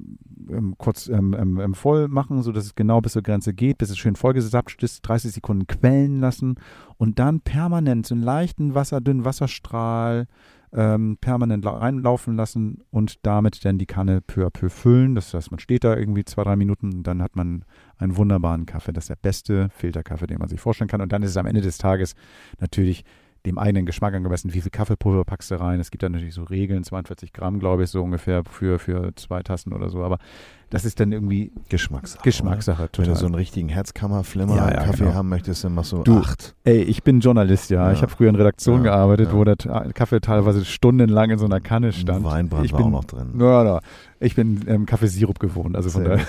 ähm, 0.50 0.75
kurz 0.77 1.07
ähm, 1.07 1.36
ähm, 1.38 1.59
ähm, 1.59 1.74
voll 1.75 2.07
machen, 2.07 2.41
sodass 2.41 2.65
es 2.65 2.75
genau 2.75 3.01
bis 3.01 3.13
zur 3.13 3.21
Grenze 3.21 3.53
geht, 3.53 3.77
bis 3.77 3.89
es 3.91 3.98
schön 3.98 4.15
vollgesapscht 4.15 4.81
ist, 4.83 5.01
30 5.01 5.31
Sekunden 5.33 5.67
quellen 5.67 6.19
lassen 6.19 6.55
und 6.98 7.19
dann 7.19 7.41
permanent 7.41 8.07
so 8.07 8.15
einen 8.15 8.24
leichten 8.24 8.74
Wasser, 8.74 9.00
dünnen 9.01 9.25
Wasserstrahl 9.25 10.25
ähm, 10.71 11.17
permanent 11.19 11.65
lau- 11.65 11.77
reinlaufen 11.77 12.36
lassen 12.36 12.83
und 12.91 13.25
damit 13.25 13.65
dann 13.65 13.77
die 13.79 13.88
Kanne 13.88 14.21
peu 14.21 14.45
à 14.45 14.50
peu 14.51 14.69
füllen. 14.69 15.15
Das 15.15 15.33
heißt, 15.33 15.50
man 15.51 15.59
steht 15.59 15.83
da 15.83 15.95
irgendwie 15.98 16.25
zwei, 16.25 16.43
drei 16.43 16.55
Minuten 16.55 16.93
und 16.93 17.03
dann 17.03 17.24
hat 17.24 17.36
man 17.36 17.65
einen 17.98 18.17
wunderbaren 18.17 18.67
Kaffee. 18.67 18.93
Das 18.93 19.05
ist 19.05 19.09
der 19.09 19.15
beste 19.15 19.69
Filterkaffee, 19.71 20.27
den 20.27 20.38
man 20.38 20.48
sich 20.48 20.59
vorstellen 20.62 20.88
kann. 20.88 21.01
Und 21.01 21.12
dann 21.12 21.24
ist 21.24 21.31
es 21.31 21.38
am 21.38 21.48
Ende 21.48 21.62
des 21.62 21.79
Tages 21.79 22.13
natürlich 22.59 23.03
dem 23.46 23.58
eigenen 23.58 23.86
Geschmack 23.86 24.13
angemessen, 24.13 24.53
wie 24.53 24.62
viel 24.62 24.72
Kaffeepulver 24.72 25.24
packst 25.24 25.51
du 25.51 25.60
rein. 25.60 25.79
Es 25.79 25.91
gibt 25.91 26.03
da 26.03 26.10
natürlich 26.10 26.34
so 26.34 26.43
Regeln, 26.43 26.84
42 26.84 27.34
Gramm, 27.34 27.60
glaube 27.60 27.84
ich, 27.84 27.89
so 27.89 28.03
ungefähr 28.03 28.43
für, 28.43 28.79
für 28.79 29.15
zwei 29.15 29.41
Tassen 29.43 29.74
oder 29.74 29.89
so. 29.89 30.03
Aber 30.03 30.17
das 30.69 30.86
ist 30.86 31.00
dann 31.00 31.12
irgendwie 31.12 31.51
Geschmackssache. 31.69 32.22
Geschmackssache? 32.24 32.89
Wenn 32.98 33.05
du 33.05 33.15
so 33.15 33.25
einen 33.25 33.36
richtigen 33.36 33.69
Herzkammerflimmer 33.69 34.55
Ja, 34.55 34.72
ja, 34.72 34.84
Kaffee 34.84 35.05
genau. 35.05 35.15
haben 35.15 35.29
möchtest, 35.29 35.63
dann 35.63 35.74
machst 35.74 35.91
du, 35.91 36.03
Du, 36.03 36.19
acht. 36.19 36.55
Ey, 36.63 36.81
ich 36.84 37.03
bin 37.03 37.22
Journalist, 37.22 37.69
ja. 37.72 37.88
Ja. 37.88 37.93
Ich 37.93 38.01
habe 38.01 38.12
früher 38.12 38.29
in 38.29 38.36
Redaktion 38.36 38.84
gearbeitet, 38.84 39.34
wo 39.34 39.43
der 39.43 39.55
Kaffee 39.55 40.19
teilweise 40.19 40.65
stundenlang 40.65 41.31
in 41.31 41.39
so 41.39 41.46
einer 41.46 41.60
Kanne 41.60 41.91
stand. 41.91 42.24
Weinbrand 42.24 42.65
ich 42.65 42.74
war 42.74 42.79
bin, 42.79 42.88
auch 42.88 42.91
noch 42.91 43.05
drin. 43.05 43.34
Ja, 43.39 43.63
ja. 43.63 43.79
Ich 44.19 44.35
bin 44.35 44.65
ähm, 44.67 44.85
Kaffeesirup 44.85 45.39
gewohnt, 45.39 45.75
also 45.75 45.89
von 45.89 46.03
daher 46.03 46.25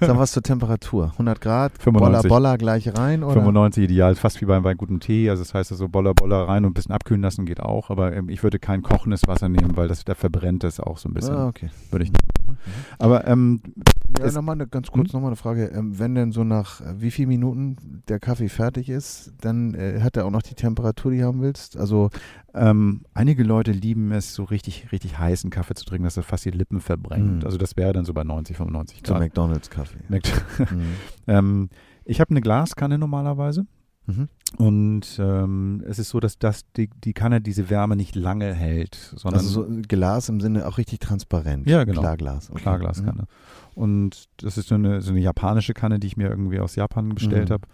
Sag 0.00 0.18
was 0.18 0.32
zur 0.32 0.42
Temperatur. 0.42 1.10
100 1.12 1.40
Grad, 1.40 1.72
95. 1.78 2.28
Boller, 2.28 2.28
Boller 2.28 2.58
gleich 2.58 2.96
rein 2.96 3.22
oder? 3.22 3.34
95 3.34 3.84
ideal, 3.84 4.14
fast 4.14 4.40
wie 4.40 4.44
bei, 4.44 4.58
bei 4.60 4.74
gutem 4.74 5.00
Tee. 5.00 5.30
Also 5.30 5.42
das 5.42 5.54
heißt, 5.54 5.70
so 5.70 5.88
Boller, 5.88 6.14
Boller 6.14 6.48
rein 6.48 6.64
und 6.64 6.72
ein 6.72 6.74
bisschen 6.74 6.92
abkühlen 6.92 7.22
lassen 7.22 7.46
geht 7.46 7.60
auch. 7.60 7.90
Aber 7.90 8.14
ähm, 8.14 8.28
ich 8.28 8.42
würde 8.42 8.58
kein 8.58 8.82
kochendes 8.82 9.22
Wasser 9.26 9.48
nehmen, 9.48 9.76
weil 9.76 9.88
das 9.88 10.04
da 10.04 10.14
verbrennt 10.14 10.64
es 10.64 10.80
auch 10.80 10.98
so 10.98 11.08
ein 11.08 11.14
bisschen. 11.14 11.34
Ah, 11.34 11.48
okay. 11.48 11.70
Würde 11.90 12.04
ich 12.04 12.12
nicht. 12.50 12.60
Aber 12.98 13.26
ähm, 13.26 13.60
Ja, 14.18 14.30
nochmal 14.32 14.54
eine, 14.56 14.66
ganz 14.66 14.90
kurz 14.90 15.08
Hm? 15.08 15.12
nochmal 15.16 15.28
eine 15.30 15.36
Frage. 15.36 15.66
Ähm, 15.66 15.98
wenn 15.98 16.14
denn 16.14 16.32
so 16.32 16.44
nach 16.44 16.80
äh, 16.80 17.00
wie 17.00 17.10
vielen 17.10 17.28
Minuten 17.28 18.02
der 18.08 18.18
Kaffee 18.20 18.48
fertig 18.48 18.88
ist, 18.88 19.32
dann 19.40 19.74
äh, 19.74 20.00
hat 20.00 20.16
er 20.16 20.26
auch 20.26 20.30
noch 20.30 20.42
die 20.42 20.54
Temperatur, 20.54 21.10
die 21.12 21.18
du 21.18 21.24
haben 21.26 21.40
willst? 21.40 21.76
Also, 21.76 22.10
ähm, 22.54 23.02
einige 23.14 23.42
Leute 23.44 23.72
lieben 23.72 24.10
es, 24.12 24.34
so 24.34 24.44
richtig, 24.44 24.90
richtig 24.92 25.18
heißen 25.18 25.50
Kaffee 25.50 25.74
zu 25.74 25.84
trinken, 25.84 26.04
dass 26.04 26.16
er 26.16 26.22
fast 26.24 26.44
die 26.44 26.50
Lippen 26.50 26.80
verbrennt. 26.80 27.38
Mhm. 27.40 27.44
Also 27.44 27.58
das 27.58 27.76
wäre 27.76 27.92
dann 27.92 28.04
so 28.04 28.12
bei 28.12 28.24
90, 28.24 28.56
95 28.56 29.02
so 29.06 29.12
Grad. 29.12 29.22
McDonalds-Kaffee. 29.22 29.98
Merkt- 30.08 30.32
Mhm. 30.58 30.82
ähm, 31.28 31.68
ich 32.04 32.20
habe 32.20 32.30
eine 32.30 32.40
Glaskanne 32.40 32.98
normalerweise. 32.98 33.66
Mhm. 34.06 34.28
Und 34.58 35.16
ähm, 35.18 35.82
es 35.86 35.98
ist 35.98 36.10
so, 36.10 36.18
dass 36.20 36.38
das 36.38 36.62
die, 36.76 36.90
die 37.04 37.12
Kanne 37.12 37.40
diese 37.40 37.70
Wärme 37.70 37.96
nicht 37.96 38.16
lange 38.16 38.52
hält, 38.52 38.94
sondern 39.16 39.40
Also 39.40 39.64
so 39.64 39.68
Glas 39.88 40.28
im 40.28 40.40
Sinne 40.40 40.66
auch 40.66 40.76
richtig 40.76 40.98
transparent. 41.00 41.68
Ja, 41.68 41.84
genau. 41.84 42.00
Klarglas. 42.00 42.50
Okay. 42.50 42.62
Klarglaskanne. 42.62 43.24
Und 43.74 44.24
das 44.38 44.58
ist 44.58 44.68
so 44.68 44.74
eine, 44.74 45.00
so 45.02 45.12
eine 45.12 45.20
japanische 45.20 45.72
Kanne, 45.72 45.98
die 46.00 46.08
ich 46.08 46.16
mir 46.16 46.28
irgendwie 46.28 46.58
aus 46.60 46.74
Japan 46.74 47.10
bestellt 47.10 47.48
Mhm. 47.48 47.52
habe. 47.54 47.68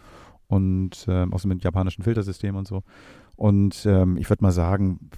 Und 0.48 1.06
ähm, 1.08 1.32
auch 1.32 1.40
so 1.40 1.48
mit 1.48 1.64
japanischen 1.64 2.02
Filtersystem 2.04 2.54
und 2.54 2.68
so. 2.68 2.82
Und 3.36 3.84
ähm, 3.86 4.16
ich 4.16 4.28
würde 4.30 4.44
mal 4.44 4.52
sagen, 4.52 5.10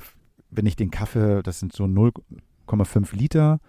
wenn 0.50 0.65
ich 0.65 0.77
den 0.77 0.91
Kaffee, 0.91 1.43
das 1.43 1.59
sind 1.61 1.73
so 1.75 1.85
0,5 1.85 3.15
Liter, 3.17 3.61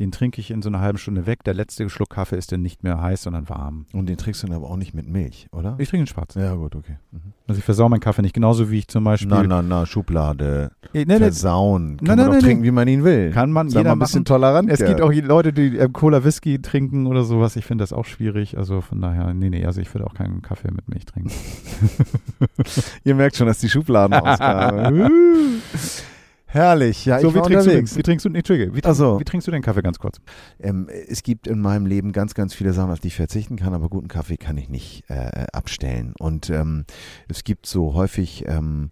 den 0.00 0.12
trinke 0.12 0.40
ich 0.40 0.50
in 0.50 0.62
so 0.62 0.70
einer 0.70 0.80
halben 0.80 0.96
Stunde 0.96 1.26
weg. 1.26 1.44
Der 1.44 1.52
letzte 1.52 1.88
Schluck 1.90 2.08
Kaffee 2.08 2.36
ist 2.36 2.50
dann 2.50 2.62
nicht 2.62 2.82
mehr 2.82 3.02
heiß, 3.02 3.22
sondern 3.22 3.50
warm. 3.50 3.84
Und 3.92 4.08
den 4.08 4.16
trinkst 4.16 4.42
du 4.42 4.46
dann 4.46 4.56
aber 4.56 4.70
auch 4.70 4.78
nicht 4.78 4.94
mit 4.94 5.06
Milch, 5.06 5.46
oder? 5.52 5.76
Ich 5.76 5.90
trinke 5.90 6.00
einen 6.00 6.06
schwarzen. 6.06 6.40
ja, 6.40 6.54
gut, 6.54 6.74
okay. 6.74 6.96
Mhm. 7.12 7.34
Also 7.46 7.58
ich 7.58 7.64
versau 7.64 7.86
meinen 7.90 8.00
Kaffee 8.00 8.22
nicht. 8.22 8.34
Genauso 8.34 8.70
wie 8.70 8.78
ich 8.78 8.88
zum 8.88 9.04
Beispiel. 9.04 9.28
Na, 9.28 9.42
na, 9.42 9.60
na, 9.60 9.84
Schublade. 9.84 10.70
Nee, 10.94 11.04
nee, 11.04 11.14
nee, 11.14 11.18
Versauen. 11.18 11.98
Kann 11.98 12.06
Nein, 12.06 12.16
man 12.16 12.26
doch 12.26 12.32
nein, 12.32 12.42
trinken, 12.42 12.64
wie 12.64 12.70
man 12.70 12.88
ihn 12.88 13.04
will. 13.04 13.30
Kann 13.30 13.52
man 13.52 13.68
Sei 13.68 13.80
jeder 13.80 13.90
mal 13.90 13.96
ein 13.96 13.98
bisschen 13.98 14.20
machen. 14.20 14.24
tolerant. 14.24 14.70
Es 14.70 14.78
gibt 14.78 15.02
auch 15.02 15.12
Leute, 15.12 15.52
die 15.52 15.78
äh, 15.78 15.90
Cola 15.92 16.24
Whisky 16.24 16.62
trinken 16.62 17.06
oder 17.06 17.22
sowas. 17.24 17.56
Ich 17.56 17.66
finde 17.66 17.82
das 17.82 17.92
auch 17.92 18.06
schwierig. 18.06 18.56
Also 18.56 18.80
von 18.80 19.02
daher, 19.02 19.34
nee, 19.34 19.50
nee, 19.50 19.66
also 19.66 19.82
ich 19.82 19.92
würde 19.92 20.06
auch 20.06 20.14
keinen 20.14 20.40
Kaffee 20.40 20.70
mit 20.70 20.88
Milch 20.88 21.04
trinken. 21.04 21.30
Ihr 23.04 23.14
merkt 23.14 23.36
schon, 23.36 23.46
dass 23.46 23.58
die 23.58 23.68
Schubladenausgabe. 23.68 25.10
Uh. 25.70 26.09
Herrlich. 26.52 27.04
Ja, 27.04 27.20
so, 27.20 27.28
ich 27.28 27.34
wie 27.34 27.38
war 27.38 27.46
trinkst, 27.46 27.66
du 27.66 27.70
unterwegs. 27.70 27.96
wie 27.96 28.02
trinkst 28.02 28.24
du 28.24 28.28
nee, 28.28 28.38
Entschuldige, 28.38 28.74
wie, 28.74 28.80
Ach 28.82 28.94
so. 28.94 29.20
wie 29.20 29.24
trinkst 29.24 29.46
du 29.46 29.52
den 29.52 29.62
Kaffee 29.62 29.82
ganz 29.82 30.00
kurz? 30.00 30.20
Ähm, 30.58 30.88
es 31.08 31.22
gibt 31.22 31.46
in 31.46 31.60
meinem 31.60 31.86
Leben 31.86 32.10
ganz, 32.10 32.34
ganz 32.34 32.54
viele 32.54 32.72
Sachen, 32.72 32.90
auf 32.90 32.98
die 32.98 33.08
ich 33.08 33.14
verzichten 33.14 33.54
kann, 33.54 33.72
aber 33.72 33.88
guten 33.88 34.08
Kaffee 34.08 34.36
kann 34.36 34.58
ich 34.58 34.68
nicht 34.68 35.04
äh, 35.08 35.46
abstellen. 35.52 36.12
Und 36.18 36.50
ähm, 36.50 36.86
es 37.28 37.44
gibt 37.44 37.66
so 37.66 37.94
häufig 37.94 38.46
ähm, 38.48 38.90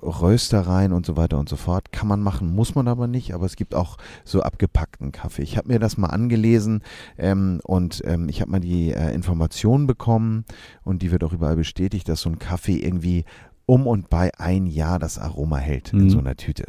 Röstereien 0.00 0.92
und 0.92 1.04
so 1.04 1.16
weiter 1.16 1.38
und 1.38 1.48
so 1.48 1.56
fort. 1.56 1.90
Kann 1.90 2.06
man 2.06 2.20
machen, 2.20 2.54
muss 2.54 2.76
man 2.76 2.86
aber 2.86 3.08
nicht, 3.08 3.34
aber 3.34 3.46
es 3.46 3.56
gibt 3.56 3.74
auch 3.74 3.96
so 4.24 4.42
abgepackten 4.42 5.10
Kaffee. 5.10 5.42
Ich 5.42 5.56
habe 5.56 5.68
mir 5.68 5.80
das 5.80 5.96
mal 5.96 6.10
angelesen 6.10 6.82
ähm, 7.18 7.60
und 7.64 8.02
ähm, 8.04 8.28
ich 8.28 8.40
habe 8.40 8.52
mal 8.52 8.60
die 8.60 8.92
äh, 8.92 9.12
Information 9.12 9.88
bekommen 9.88 10.44
und 10.84 11.02
die 11.02 11.10
wird 11.10 11.24
auch 11.24 11.32
überall 11.32 11.56
bestätigt, 11.56 12.08
dass 12.08 12.20
so 12.20 12.30
ein 12.30 12.38
Kaffee 12.38 12.76
irgendwie 12.76 13.24
um 13.66 13.86
und 13.86 14.10
bei 14.10 14.30
ein 14.38 14.66
Jahr 14.66 14.98
das 14.98 15.18
Aroma 15.18 15.56
hält 15.56 15.92
in 15.92 16.04
Mhm. 16.04 16.10
so 16.10 16.18
einer 16.18 16.36
Tüte. 16.36 16.64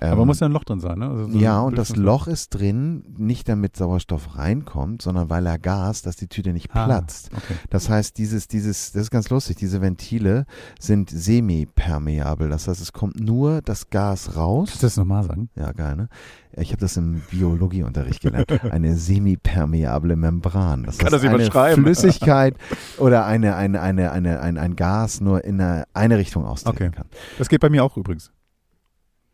Aber 0.00 0.22
Ähm, 0.22 0.26
muss 0.26 0.40
ja 0.40 0.46
ein 0.46 0.52
Loch 0.52 0.64
drin 0.64 0.80
sein, 0.80 0.98
ne? 0.98 1.08
Also 1.08 1.28
so 1.28 1.38
ja, 1.38 1.60
und 1.60 1.76
das 1.76 1.94
Loch 1.96 2.26
ist 2.26 2.50
drin, 2.50 3.04
nicht 3.18 3.48
damit 3.48 3.76
Sauerstoff 3.76 4.36
reinkommt, 4.38 5.02
sondern 5.02 5.28
weil 5.28 5.44
er 5.46 5.58
Gas, 5.58 6.00
dass 6.02 6.16
die 6.16 6.28
Tüte 6.28 6.52
nicht 6.54 6.70
Ah, 6.74 6.86
platzt. 6.86 7.30
Okay. 7.36 7.54
Das 7.70 7.88
heißt, 7.90 8.16
dieses, 8.16 8.48
dieses, 8.48 8.92
das 8.92 9.02
ist 9.02 9.10
ganz 9.10 9.28
lustig, 9.28 9.56
diese 9.56 9.82
Ventile 9.82 10.46
sind 10.80 11.10
semipermeabel. 11.10 12.48
Das 12.48 12.68
heißt, 12.68 12.80
es 12.80 12.92
kommt 12.92 13.20
nur 13.20 13.60
das 13.62 13.90
Gas 13.90 14.24
Kannst 14.24 14.36
du 14.36 14.40
raus. 14.40 14.78
das 14.80 14.96
nochmal 14.96 15.24
sagen? 15.24 15.48
Ja, 15.54 15.72
geil, 15.72 15.96
ne? 15.96 16.08
Ich 16.54 16.68
habe 16.70 16.80
das 16.80 16.98
im 16.98 17.22
Biologieunterricht 17.30 18.20
gelernt. 18.20 18.50
Eine 18.72 18.94
semipermeable 18.96 20.16
Membran. 20.16 20.82
Das 20.84 20.98
Kann 20.98 21.06
heißt, 21.06 21.14
das 21.14 21.22
jemand 21.22 21.40
eine 21.42 21.50
schreiben? 21.50 21.82
Flüssigkeit 21.82 22.56
oder 22.98 23.24
eine, 23.24 23.56
eine, 23.56 23.80
eine, 23.80 24.12
eine, 24.12 24.40
ein, 24.40 24.58
ein 24.58 24.76
Gas 24.76 25.22
nur 25.22 25.44
in 25.44 25.60
eine, 25.60 25.84
eine 25.94 26.18
Richtung 26.22 26.46
austreten 26.46 26.76
Okay. 26.76 26.90
kann. 26.96 27.06
Das 27.38 27.48
geht 27.48 27.60
bei 27.60 27.68
mir 27.68 27.84
auch 27.84 27.96
übrigens. 27.96 28.32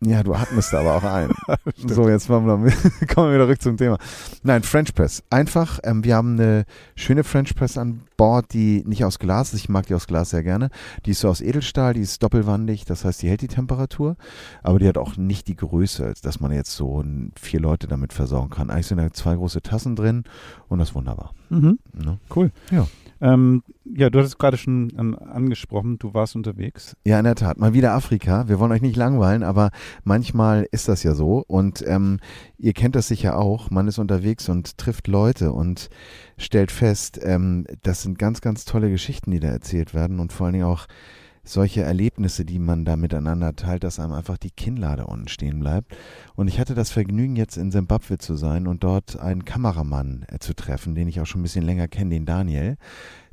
Ja, 0.01 0.23
du 0.23 0.33
atmest 0.33 0.73
aber 0.75 0.95
auch 0.95 1.03
ein. 1.03 1.31
so, 1.77 2.09
jetzt 2.09 2.29
wir, 2.29 2.39
kommen 2.41 3.31
wir 3.31 3.35
wieder 3.35 3.47
zurück 3.47 3.63
zum 3.63 3.77
Thema. 3.77 3.99
Nein, 4.45 4.63
French 4.63 4.95
Press. 4.95 5.25
Einfach, 5.29 5.81
ähm, 5.83 6.05
wir 6.05 6.15
haben 6.15 6.35
eine 6.35 6.67
schöne 6.95 7.25
French 7.25 7.57
Press 7.57 7.77
an 7.77 8.03
Bord, 8.17 8.53
die 8.53 8.85
nicht 8.87 9.05
aus 9.05 9.19
Glas 9.19 9.53
ist. 9.53 9.59
Ich 9.61 9.69
mag 9.69 9.87
die 9.87 9.95
aus 9.97 10.07
Glas 10.07 10.31
sehr 10.31 10.45
gerne. 10.45 10.71
Die 11.05 11.11
ist 11.11 11.21
so 11.21 11.29
aus 11.29 11.41
Edelstahl, 11.41 11.95
die 11.95 12.01
ist 12.01 12.23
doppelwandig, 12.23 12.85
das 12.85 13.05
heißt, 13.05 13.23
die 13.23 13.29
hält 13.29 13.43
die 13.43 13.49
Temperatur. 13.49 14.17
Aber 14.63 14.79
die 14.79 14.87
hat 14.87 14.99
auch 14.99 15.17
nicht 15.17 15.49
die 15.49 15.57
Größe, 15.57 16.15
dass 16.23 16.39
man 16.39 16.53
jetzt 16.53 16.77
so 16.77 17.03
vier 17.35 17.59
Leute 17.59 17.89
damit 17.89 18.13
versorgen 18.13 18.51
kann. 18.51 18.71
Eigentlich 18.71 18.87
sind 18.87 18.99
da 18.99 19.11
zwei 19.11 19.35
große 19.35 19.63
Tassen 19.63 19.97
drin 19.97 20.23
und 20.69 20.79
das 20.79 20.91
ist 20.91 20.95
wunderbar. 20.95 21.35
Mhm. 21.49 21.81
Ne? 21.93 22.19
Cool. 22.35 22.53
Ja. 22.71 22.87
Ähm, 23.21 23.63
ja, 23.85 24.11
du 24.11 24.19
hattest 24.19 24.35
es 24.35 24.39
gerade 24.39 24.57
schon 24.57 24.93
ähm, 24.99 25.19
angesprochen, 25.19 25.99
du 25.99 26.15
warst 26.15 26.37
unterwegs. 26.37 26.97
Ja, 27.05 27.19
in 27.19 27.25
der 27.25 27.35
Tat. 27.35 27.59
Mal 27.59 27.75
wieder 27.75 27.95
Afrika. 27.95 28.49
Wir 28.49 28.59
wollen 28.61 28.73
euch 28.73 28.83
nicht 28.83 28.97
langweilen, 28.97 29.43
aber 29.43 29.71
manchmal 30.05 30.69
ist 30.71 30.89
das 30.89 31.03
ja 31.03 31.15
so. 31.15 31.45
Und 31.47 31.85
ähm, 31.87 32.21
ihr 32.59 32.73
kennt 32.73 32.95
das 32.95 33.09
sicher 33.09 33.37
auch. 33.37 33.71
Man 33.71 33.89
ist 33.89 33.99
unterwegs 33.99 34.49
und 34.49 34.79
trifft 34.79 35.09
Leute 35.09 35.53
und 35.53 35.89
stellt 36.37 36.71
fest, 36.71 37.19
ähm, 37.23 37.67
das 37.83 38.03
sind 38.03 38.19
ganz, 38.19 38.41
ganz 38.41 38.65
tolle 38.65 38.91
Geschichten, 38.91 39.31
die 39.31 39.41
da 39.41 39.49
erzählt 39.49 39.95
werden 39.95 40.21
und 40.21 40.33
vor 40.33 40.47
allen 40.47 40.55
Dingen 40.55 40.67
auch 40.67 40.87
solche 41.49 41.83
Erlebnisse, 41.83 42.45
die 42.45 42.59
man 42.59 42.85
da 42.85 42.97
miteinander 42.97 43.57
teilt, 43.57 43.85
dass 43.85 43.99
einem 43.99 44.13
einfach 44.13 44.39
die 44.39 44.51
Kinnlade 44.51 45.07
unten 45.07 45.29
stehen 45.29 45.61
bleibt. 45.61 45.97
Und 46.35 46.49
ich 46.49 46.61
hatte 46.61 46.75
das 46.75 46.91
Vergnügen, 46.91 47.37
jetzt 47.37 47.57
in 47.57 47.71
Simbabwe 47.71 48.19
zu 48.19 48.37
sein 48.37 48.67
und 48.67 48.85
dort 48.85 49.19
einen 49.19 49.45
Kameramann 49.45 50.27
äh, 50.29 50.39
zu 50.39 50.55
treffen, 50.55 50.95
den 50.95 51.09
ich 51.09 51.21
auch 51.21 51.27
schon 51.27 51.41
ein 51.41 51.45
bisschen 51.45 51.65
länger 51.65 51.89
kenne, 51.89 52.11
den 52.11 52.27
Daniel. 52.27 52.77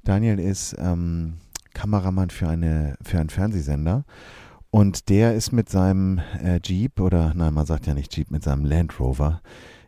Daniel 0.04 0.40
ist 0.40 0.76
ähm, 0.78 1.36
Kameramann 1.74 2.30
für, 2.30 2.48
eine, 2.48 2.96
für 3.02 3.20
einen 3.20 3.30
Fernsehsender. 3.30 4.06
Und 4.70 5.10
der 5.10 5.36
ist 5.36 5.52
mit 5.52 5.70
seinem 5.70 6.20
äh, 6.44 6.60
Jeep, 6.64 7.00
oder 7.00 7.34
nein, 7.34 7.54
man 7.54 7.66
sagt 7.66 7.88
ja 7.88 7.94
nicht 7.94 8.16
Jeep, 8.16 8.32
mit 8.32 8.44
seinem 8.44 8.66
Land 8.66 9.00
Rover 9.00 9.42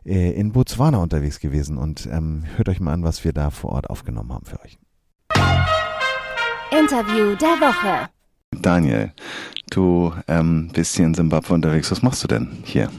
äh, 0.05 0.31
in 0.31 0.53
Botswana 0.53 0.97
unterwegs 0.99 1.39
gewesen. 1.39 1.77
Und 1.77 2.07
ähm, 2.11 2.43
hört 2.55 2.69
euch 2.69 2.79
mal 2.79 2.93
an, 2.93 3.03
was 3.03 3.23
wir 3.23 3.33
da 3.33 3.49
vor 3.49 3.71
Ort 3.71 3.89
aufgenommen 3.89 4.33
haben 4.33 4.45
für 4.45 4.61
euch. 4.61 4.77
Interview 6.71 7.35
der 7.35 7.59
Woche. 7.59 8.09
Daniel, 8.61 9.11
du 9.69 10.13
ähm, 10.27 10.69
bist 10.73 10.95
hier 10.95 11.05
in 11.05 11.13
Simbabwe 11.13 11.53
unterwegs. 11.53 11.91
Was 11.91 12.01
machst 12.01 12.23
du 12.23 12.27
denn 12.27 12.49
hier? 12.63 12.89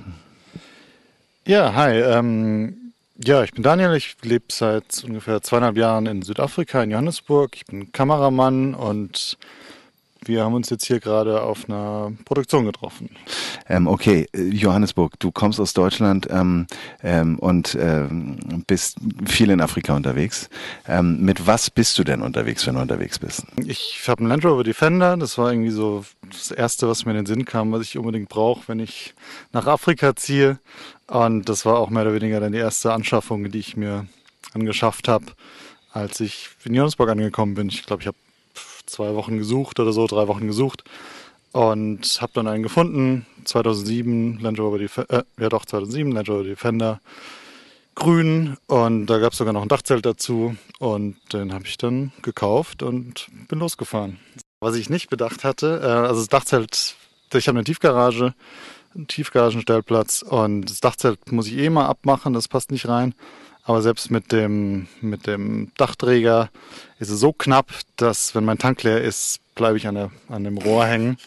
Ja, 1.47 1.75
hi. 1.75 2.01
Ähm, 2.01 2.93
ja, 3.17 3.43
ich 3.43 3.53
bin 3.53 3.63
Daniel. 3.63 3.95
Ich 3.95 4.17
lebe 4.23 4.45
seit 4.51 5.03
ungefähr 5.05 5.43
zweieinhalb 5.43 5.77
Jahren 5.77 6.07
in 6.07 6.23
Südafrika, 6.23 6.83
in 6.83 6.91
Johannesburg. 6.91 7.57
Ich 7.57 7.67
bin 7.67 7.91
Kameramann 7.91 8.75
und 8.75 9.39
wir 10.29 10.45
haben 10.45 10.55
uns 10.55 10.71
jetzt 10.71 10.85
hier 10.85 11.01
gerade 11.01 11.43
auf 11.43 11.69
einer 11.69 12.13
Produktion 12.25 12.67
getroffen. 12.67 13.11
Ähm, 13.69 13.87
okay, 13.87 14.27
äh, 14.33 14.43
Johannesburg, 14.43 15.19
du 15.19 15.33
kommst 15.33 15.59
aus 15.59 15.73
Deutschland 15.73 16.29
ähm, 16.31 16.67
ähm, 17.03 17.39
und 17.39 17.77
ähm, 17.81 18.65
bist 18.67 18.99
viel 19.27 19.51
in 19.51 19.61
Afrika 19.61 19.97
unterwegs. 19.97 20.49
Ähm, 20.87 21.21
mit 21.23 21.47
was 21.47 21.71
bist 21.71 21.99
du 21.99 22.05
denn 22.05 22.23
unterwegs, 22.23 22.67
wenn 22.67 22.75
du 22.75 22.83
unterwegs 22.83 23.19
bist? 23.19 23.45
Ich 23.65 24.05
habe 24.07 24.21
einen 24.21 24.29
Land 24.29 24.45
Rover 24.45 24.65
Defender. 24.65 25.17
Das 25.17 25.39
war 25.39 25.51
irgendwie 25.51 25.71
so 25.71 26.05
das 26.31 26.51
Erste, 26.51 26.89
was 26.89 27.05
mir 27.05 27.13
in 27.13 27.19
den 27.19 27.27
Sinn 27.27 27.45
kam, 27.45 27.73
was 27.73 27.83
ich 27.83 27.99
unbedingt 27.99 28.29
brauche, 28.29 28.69
wenn 28.69 28.81
ich 28.81 29.15
nach 29.53 29.67
Afrika 29.67 30.15
ziehe. 30.15 30.59
Und 31.07 31.49
das 31.49 31.65
war 31.65 31.79
auch 31.79 31.91
mehr 31.91 32.03
oder 32.03 32.15
weniger 32.15 32.39
dann 32.41 32.53
die 32.53 32.59
erste 32.59 32.93
Anschaffung, 32.93 33.51
die 33.51 33.59
ich 33.59 33.77
mir 33.77 34.07
angeschafft 34.55 35.09
habe, 35.09 35.27
als 35.93 36.21
ich 36.21 36.51
in 36.65 36.75
Johannesburg 36.75 37.09
angekommen 37.09 37.55
bin. 37.55 37.69
Ich 37.69 37.85
glaube, 37.85 38.03
ich 38.03 38.07
habe 38.07 38.17
zwei 38.89 39.15
Wochen 39.15 39.39
gesucht 39.39 39.81
oder 39.81 39.93
so, 39.93 40.07
drei 40.07 40.29
Wochen 40.29 40.47
gesucht 40.47 40.85
und 41.53 42.19
habe 42.21 42.33
dann 42.35 42.47
einen 42.49 42.63
gefunden. 42.63 43.27
2007 43.45 44.41
Land 44.41 44.59
Rover 44.59 44.79
Defender, 44.79 45.21
äh, 45.21 45.43
ja 45.43 45.49
doch 45.49 45.65
2007 45.65 46.13
Land 46.13 46.29
Rover 46.29 46.45
Defender, 46.45 47.01
grün 47.95 48.57
und 48.67 49.07
da 49.07 49.19
gab 49.19 49.33
es 49.33 49.39
sogar 49.39 49.53
noch 49.53 49.63
ein 49.63 49.69
Dachzelt 49.69 50.07
dazu 50.07 50.57
und 50.79 51.17
den 51.33 51.53
habe 51.53 51.65
ich 51.67 51.79
dann 51.79 52.13
gekauft 52.23 52.83
und 52.83 53.29
bin 53.49 53.59
losgefahren. 53.59 54.19
Was 54.61 54.77
ich 54.77 54.91
nicht 54.91 55.09
bedacht 55.11 55.45
hatte, 55.45 55.81
äh, 55.83 55.87
also 55.87 56.21
das 56.21 56.29
Dachzelt, 56.29 56.97
ich 57.33 57.49
habe 57.49 57.59
eine 57.59 57.65
Tiefgarage, 57.65 58.35
einen 58.95 59.09
Tiefgaragenstellplatz 59.09 60.23
und 60.23 60.71
das 60.71 60.81
Dachzelt 60.81 61.33
muss 61.33 61.47
ich 61.47 61.57
eh 61.57 61.71
mal 61.71 61.87
abmachen, 61.87 62.33
das 62.33 62.49
passt 62.49 62.71
nicht 62.71 62.89
rein. 62.89 63.15
Aber 63.69 63.83
selbst 63.83 64.11
mit 64.11 64.33
dem, 64.33 64.89
mit 65.03 65.27
dem 65.27 65.73
Dachträger 65.77 66.49
ist 66.99 67.11
es 67.11 67.21
so 67.21 67.35
knapp, 67.35 67.71
dass 67.97 68.35
wenn 68.35 68.47
mein 68.47 68.57
Tank 68.57 68.83
leer 68.83 69.03
ist, 69.03 69.41
bleibe 69.55 69.77
ich 69.77 69.87
an, 69.87 69.95
der, 69.95 70.11
an 70.31 70.43
dem 70.43 70.57
Rohr 70.57 70.87
hängen. 70.87 71.19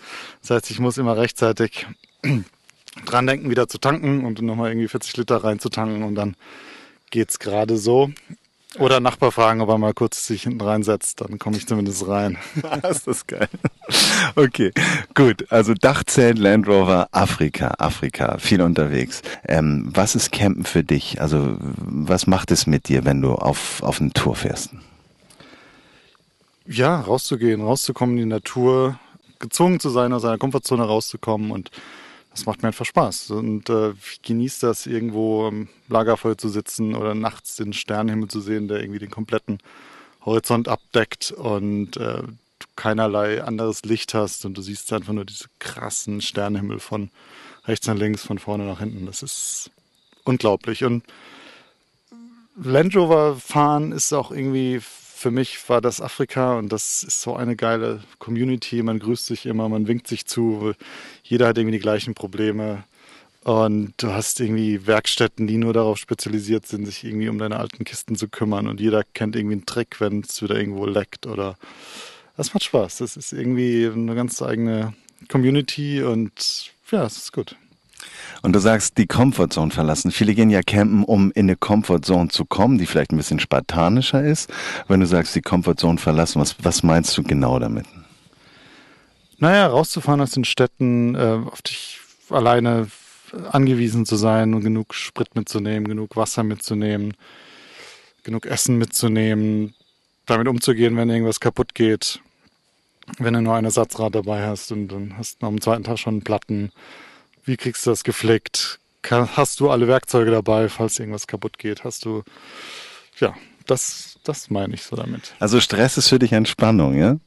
Das 0.42 0.50
heißt, 0.50 0.72
ich 0.72 0.80
muss 0.80 0.98
immer 0.98 1.16
rechtzeitig 1.18 1.86
dran 3.06 3.28
denken, 3.28 3.52
wieder 3.52 3.68
zu 3.68 3.78
tanken 3.78 4.26
und 4.26 4.42
nochmal 4.42 4.72
irgendwie 4.72 4.88
40 4.88 5.18
Liter 5.18 5.44
reinzutanken 5.44 6.02
und 6.02 6.16
dann 6.16 6.36
geht's 7.12 7.38
gerade 7.38 7.78
so. 7.78 8.10
Oder 8.80 9.02
Nachbar 9.02 9.34
fragen, 9.34 9.60
ob 9.60 9.68
er 9.70 9.78
mal 9.78 9.94
kurz 9.94 10.26
sich 10.26 10.44
hinten 10.44 10.62
reinsetzt, 10.62 11.20
dann 11.20 11.40
komme 11.40 11.58
ich 11.58 11.68
zumindest 11.68 12.08
rein. 12.08 12.38
das 12.82 13.06
ist 13.06 13.28
geil. 13.28 13.50
Okay, 14.36 14.72
gut. 15.14 15.52
Also 15.52 15.74
Dachzelt, 15.74 16.40
Land 16.40 16.68
Rover, 16.68 17.10
Afrika, 17.12 17.76
Afrika, 17.80 18.38
viel 18.38 18.62
unterwegs. 18.62 19.24
Ähm, 19.46 19.90
was 19.94 20.16
ist 20.16 20.32
Campen 20.32 20.64
für 20.64 20.86
dich? 20.86 21.20
Also 21.20 21.58
was 21.60 22.28
macht 22.28 22.50
es 22.52 22.66
mit 22.66 22.88
dir, 22.88 23.04
wenn 23.04 23.22
du 23.22 23.34
auf, 23.34 23.84
auf 23.84 24.00
eine 24.00 24.14
Tour 24.14 24.36
fährst? 24.36 24.70
Ja, 26.66 27.02
rauszugehen, 27.02 27.62
rauszukommen 27.62 28.18
in 28.18 28.24
die 28.24 28.30
Natur, 28.30 28.98
gezwungen 29.40 29.82
zu 29.82 29.90
sein, 29.90 30.14
aus 30.14 30.22
seiner 30.22 30.38
Komfortzone 30.38 30.84
rauszukommen 30.84 31.52
und 31.52 31.72
das 32.32 32.46
macht 32.46 32.62
mir 32.62 32.70
einfach 32.70 32.86
Spaß. 32.86 33.32
Und 33.32 33.70
äh, 33.70 33.92
ich 33.92 34.22
genieße 34.22 34.66
das, 34.66 34.86
irgendwo 34.86 35.48
am 35.48 35.68
Lagerfeuer 35.90 36.38
zu 36.38 36.50
sitzen 36.50 36.96
oder 36.96 37.14
nachts 37.14 37.58
den 37.58 37.74
Sternenhimmel 37.74 38.30
zu 38.30 38.40
sehen, 38.40 38.68
der 38.68 38.80
irgendwie 38.80 39.00
den 39.00 39.12
kompletten 39.12 39.60
Horizont 40.26 40.68
abdeckt 40.68 41.32
und 41.32 41.98
äh, 41.98 42.24
du 42.24 42.68
keinerlei 42.76 43.44
anderes 43.44 43.84
Licht 43.84 44.14
hast 44.14 44.46
und 44.46 44.58
du 44.58 44.62
siehst 44.62 44.92
einfach 44.94 45.14
nur 45.14 45.26
diese 45.26 45.46
krassen 45.60 46.22
Sternenhimmel 46.22 46.80
von 46.80 47.10
rechts 47.66 47.88
nach 47.88 47.96
links, 47.96 48.24
von 48.24 48.40
vorne 48.40 48.66
nach 48.66 48.80
hinten. 48.80 49.06
Das 49.06 49.24
ist 49.24 49.72
unglaublich. 50.24 50.84
Und 50.84 51.04
Land 52.56 52.96
Rover 52.96 53.36
fahren 53.36 53.92
ist 53.92 54.14
auch 54.14 54.32
irgendwie 54.32 54.82
für 55.22 55.32
mich 55.32 55.70
war 55.70 55.82
das 55.82 56.02
Afrika 56.02 56.58
und 56.58 56.70
das 56.70 57.04
ist 57.04 57.22
so 57.22 57.36
eine 57.36 57.56
geile 57.56 58.02
Community. 58.18 58.82
Man 58.82 58.98
grüßt 58.98 59.28
sich 59.28 59.46
immer, 59.46 59.70
man 59.70 59.88
winkt 59.88 60.08
sich 60.08 60.26
zu. 60.26 60.74
Jeder 61.24 61.48
hat 61.48 61.58
irgendwie 61.60 61.78
die 61.78 61.84
gleichen 61.84 62.16
Probleme. 62.16 62.84
Und 63.44 63.94
du 63.98 64.12
hast 64.12 64.40
irgendwie 64.40 64.86
Werkstätten, 64.88 65.46
die 65.46 65.58
nur 65.58 65.74
darauf 65.74 65.98
spezialisiert 65.98 66.68
sind, 66.68 66.86
sich 66.86 67.04
irgendwie 67.04 67.30
um 67.30 67.38
deine 67.38 67.58
alten 67.58 67.84
Kisten 67.84 68.16
zu 68.16 68.28
kümmern. 68.30 68.68
Und 68.68 68.80
jeder 68.80 69.04
kennt 69.04 69.36
irgendwie 69.36 69.56
einen 69.56 69.66
Trick, 69.66 70.02
wenn 70.02 70.22
es 70.22 70.42
wieder 70.42 70.56
irgendwo 70.56 70.88
leckt 70.88 71.28
oder. 71.28 71.56
Das 72.36 72.54
macht 72.56 72.64
Spaß. 72.64 72.98
Das 72.98 73.16
ist 73.16 73.32
irgendwie 73.32 73.86
eine 73.94 74.16
ganz 74.16 74.42
eigene 74.42 74.94
Community 75.28 76.02
und 76.02 76.72
ja, 76.90 77.06
es 77.06 77.18
ist 77.18 77.34
gut. 77.34 77.56
Und 78.42 78.54
du 78.54 78.60
sagst, 78.60 78.98
die 78.98 79.08
Comfortzone 79.08 79.72
verlassen. 79.72 80.12
Viele 80.12 80.34
gehen 80.34 80.50
ja 80.50 80.62
campen, 80.62 81.04
um 81.04 81.32
in 81.32 81.46
eine 81.46 81.56
Comfortzone 81.56 82.30
zu 82.30 82.46
kommen, 82.46 82.78
die 82.78 82.86
vielleicht 82.86 83.12
ein 83.12 83.18
bisschen 83.18 83.40
spartanischer 83.40 84.24
ist. 84.24 84.50
Wenn 84.88 85.00
du 85.00 85.06
sagst, 85.06 85.36
die 85.36 85.42
Comfortzone 85.42 85.98
verlassen, 85.98 86.42
was, 86.42 86.56
was 86.64 86.84
meinst 86.84 87.18
du 87.18 87.24
genau 87.24 87.60
damit? 87.60 87.86
Naja, 89.38 89.68
rauszufahren 89.68 90.22
aus 90.22 90.32
den 90.32 90.46
Städten, 90.46 91.16
äh, 91.16 91.40
auf 91.46 91.62
dich 91.62 92.00
alleine 92.30 92.88
angewiesen 93.52 94.06
zu 94.06 94.16
sein 94.16 94.54
und 94.54 94.62
genug 94.62 94.94
Sprit 94.94 95.36
mitzunehmen, 95.36 95.88
genug 95.88 96.16
Wasser 96.16 96.44
mitzunehmen, 96.44 97.14
genug 98.24 98.46
Essen 98.46 98.78
mitzunehmen, 98.78 99.74
damit 100.26 100.48
umzugehen, 100.48 100.98
wenn 100.98 101.10
irgendwas 101.10 101.40
kaputt 101.40 101.74
geht. 101.74 102.20
Wenn 103.18 103.34
du 103.34 103.42
nur 103.42 103.56
ein 103.56 103.66
Ersatzrad 103.66 104.16
dabei 104.16 104.46
hast 104.46 104.72
und 104.72 104.90
dann 104.90 105.18
hast 105.18 105.42
du 105.42 105.48
am 105.48 105.60
zweiten 105.60 105.84
Tag 105.84 105.98
schon 105.98 106.22
Platten 106.22 106.72
wie 107.46 107.58
kriegst 107.58 107.86
du 107.86 107.90
das 107.90 108.04
gefleckt? 108.04 108.80
Hast 109.10 109.60
du 109.60 109.70
alle 109.70 109.88
Werkzeuge 109.88 110.32
dabei, 110.32 110.70
falls 110.70 111.00
irgendwas 111.00 111.28
kaputt 111.28 111.58
geht? 111.58 111.84
Hast 111.84 112.06
du, 112.06 112.24
ja, 113.20 113.34
das, 113.66 114.20
das 114.24 114.50
meine 114.50 114.76
ich 114.76 114.84
so 114.84 114.96
damit. 114.96 115.34
Also 115.40 115.60
Stress 115.60 115.98
ist 115.98 116.10
für 116.10 116.20
dich 116.20 116.34
Entspannung, 116.34 116.98
ja? 116.98 117.18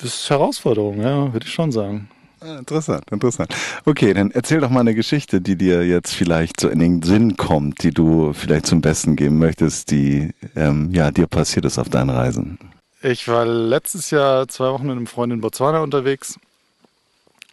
Das 0.00 0.14
ist 0.14 0.30
Herausforderung, 0.30 1.00
ja, 1.00 1.32
würde 1.32 1.46
ich 1.46 1.52
schon 1.52 1.72
sagen. 1.72 2.08
Ah, 2.40 2.58
interessant, 2.58 3.10
interessant. 3.10 3.52
Okay, 3.84 4.14
dann 4.14 4.30
erzähl 4.30 4.60
doch 4.60 4.70
mal 4.70 4.80
eine 4.80 4.94
Geschichte, 4.94 5.40
die 5.40 5.56
dir 5.56 5.84
jetzt 5.84 6.14
vielleicht 6.14 6.60
so 6.60 6.68
in 6.68 6.78
den 6.78 7.02
Sinn 7.02 7.36
kommt, 7.36 7.82
die 7.82 7.90
du 7.90 8.32
vielleicht 8.32 8.66
zum 8.66 8.80
Besten 8.80 9.16
geben 9.16 9.38
möchtest, 9.38 9.90
die 9.90 10.34
ähm, 10.54 10.90
ja 10.92 11.10
dir 11.10 11.26
passiert 11.26 11.64
ist 11.64 11.78
auf 11.78 11.88
deinen 11.88 12.10
Reisen. 12.10 12.58
Ich 13.02 13.26
war 13.26 13.44
letztes 13.44 14.12
Jahr 14.12 14.46
zwei 14.46 14.70
Wochen 14.70 14.86
mit 14.86 14.96
einem 14.96 15.08
Freund 15.08 15.32
in 15.32 15.40
Botswana 15.40 15.80
unterwegs 15.80 16.38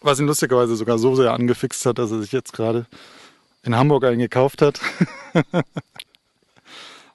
was 0.06 0.20
ihn 0.20 0.28
lustigerweise 0.28 0.76
sogar 0.76 1.00
so 1.00 1.16
sehr 1.16 1.34
angefixt 1.34 1.86
hat, 1.86 1.98
dass 1.98 2.12
er 2.12 2.22
sich 2.22 2.32
jetzt 2.32 2.54
gerade 2.54 2.86
in 3.64 3.76
Hamburg 3.76 4.06
einen 4.06 4.20
gekauft 4.20 4.62
hat. 4.62 4.80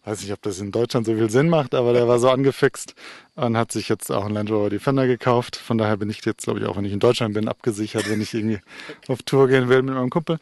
Weiß 0.05 0.23
nicht, 0.23 0.33
ob 0.33 0.43
das 0.43 0.59
in 0.59 0.73
Deutschland 0.73 1.07
so 1.07 1.15
viel 1.15 1.31
Sinn 1.31 1.49
macht, 1.49 1.75
aber 1.75 1.93
der 1.93 2.09
war 2.09 2.19
so 2.19 2.31
angefixt 2.31 2.95
und 3.37 3.57
hat 3.57 3.71
sich 3.71 3.89
jetzt 3.89 4.11
auch 4.11 4.25
einen 4.25 4.35
Land 4.35 4.51
Rover 4.51 4.71
Defender 4.71 5.07
gekauft. 5.07 5.57
Von 5.57 5.79
daher 5.79 5.99
bin 5.99 6.11
ich 6.11 6.25
jetzt, 6.25 6.45
glaube 6.45 6.59
ich, 6.59 6.67
auch 6.67 6.77
wenn 6.77 6.85
ich 6.85 6.93
in 6.93 7.01
Deutschland 7.01 7.35
bin, 7.35 7.49
abgesichert, 7.49 8.11
wenn 8.11 8.21
ich 8.21 8.35
irgendwie 8.35 8.61
auf 9.09 9.23
Tour 9.23 9.47
gehen 9.47 9.69
will 9.69 9.83
mit 9.83 9.95
meinem 9.95 10.11
Kumpel. 10.11 10.39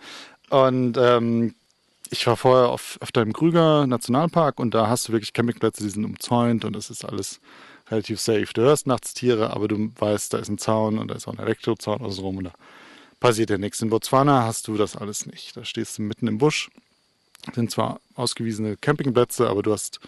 Und 0.49 0.97
ähm, 0.97 1.55
ich 2.11 2.27
war 2.27 2.37
vorher 2.37 2.71
auf, 2.71 2.99
auf 3.03 3.13
deinem 3.13 3.33
Krüger 3.35 3.87
Nationalpark 3.87 4.59
und 4.59 4.73
da 4.73 4.89
hast 4.89 5.09
du 5.09 5.13
wirklich 5.13 5.35
Campingplätze, 5.35 5.83
die 5.83 5.91
sind 5.91 6.05
umzäunt 6.05 6.65
und 6.65 6.75
das 6.75 6.89
ist 6.89 7.05
alles 7.05 7.41
relativ 7.91 8.21
safe. 8.21 8.47
Du 8.53 8.63
hörst 8.63 8.87
nachts 8.87 9.15
Tiere, 9.15 9.51
aber 9.51 9.69
du 9.69 9.91
weißt, 9.99 10.33
da 10.33 10.39
ist 10.39 10.49
ein 10.49 10.59
Zaun 10.59 10.99
und 10.99 11.09
da 11.09 11.15
ist 11.15 11.27
auch 11.27 11.33
ein 11.33 11.39
Elektrozaun 11.39 12.01
außenrum 12.01 12.39
und 12.39 12.45
da 12.45 12.53
passiert 13.21 13.51
ja 13.51 13.59
nichts. 13.59 13.81
In 13.83 13.91
Botswana 13.91 14.45
hast 14.45 14.69
du 14.69 14.77
das 14.77 14.97
alles 14.97 15.27
nicht. 15.27 15.57
Da 15.57 15.65
stehst 15.65 15.99
du 15.99 16.03
mitten 16.03 16.27
im 16.27 16.39
Busch. 16.39 16.71
Sind 17.55 17.71
zwar 17.71 18.01
ausgewiesene 18.15 18.77
Campingplätze, 18.77 19.49
aber 19.49 19.63
du 19.63 19.73
hast 19.73 20.01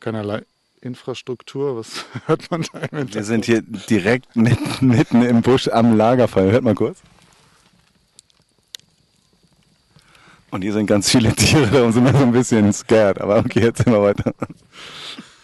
keinerlei 0.00 0.42
Infrastruktur. 0.80 1.76
Was 1.76 2.04
hört 2.26 2.50
man 2.50 2.64
da 2.72 2.80
im 2.80 3.12
Wir 3.12 3.24
sind 3.24 3.44
hier 3.44 3.62
direkt 3.62 4.36
mitten, 4.36 4.86
mitten 4.86 5.22
im 5.22 5.42
Busch 5.42 5.68
am 5.68 5.96
Lagerfeuer. 5.96 6.52
Hört 6.52 6.64
mal 6.64 6.74
kurz. 6.74 6.98
Und 10.50 10.62
hier 10.62 10.72
sind 10.72 10.86
ganz 10.86 11.10
viele 11.10 11.34
Tiere, 11.34 11.66
darum 11.66 11.92
sind 11.92 12.04
wir 12.04 12.12
so 12.12 12.24
ein 12.24 12.32
bisschen 12.32 12.72
scared. 12.72 13.20
Aber 13.20 13.38
okay, 13.38 13.60
jetzt 13.60 13.84
sind 13.84 13.92
wir 13.92 14.02
weiter. 14.02 14.32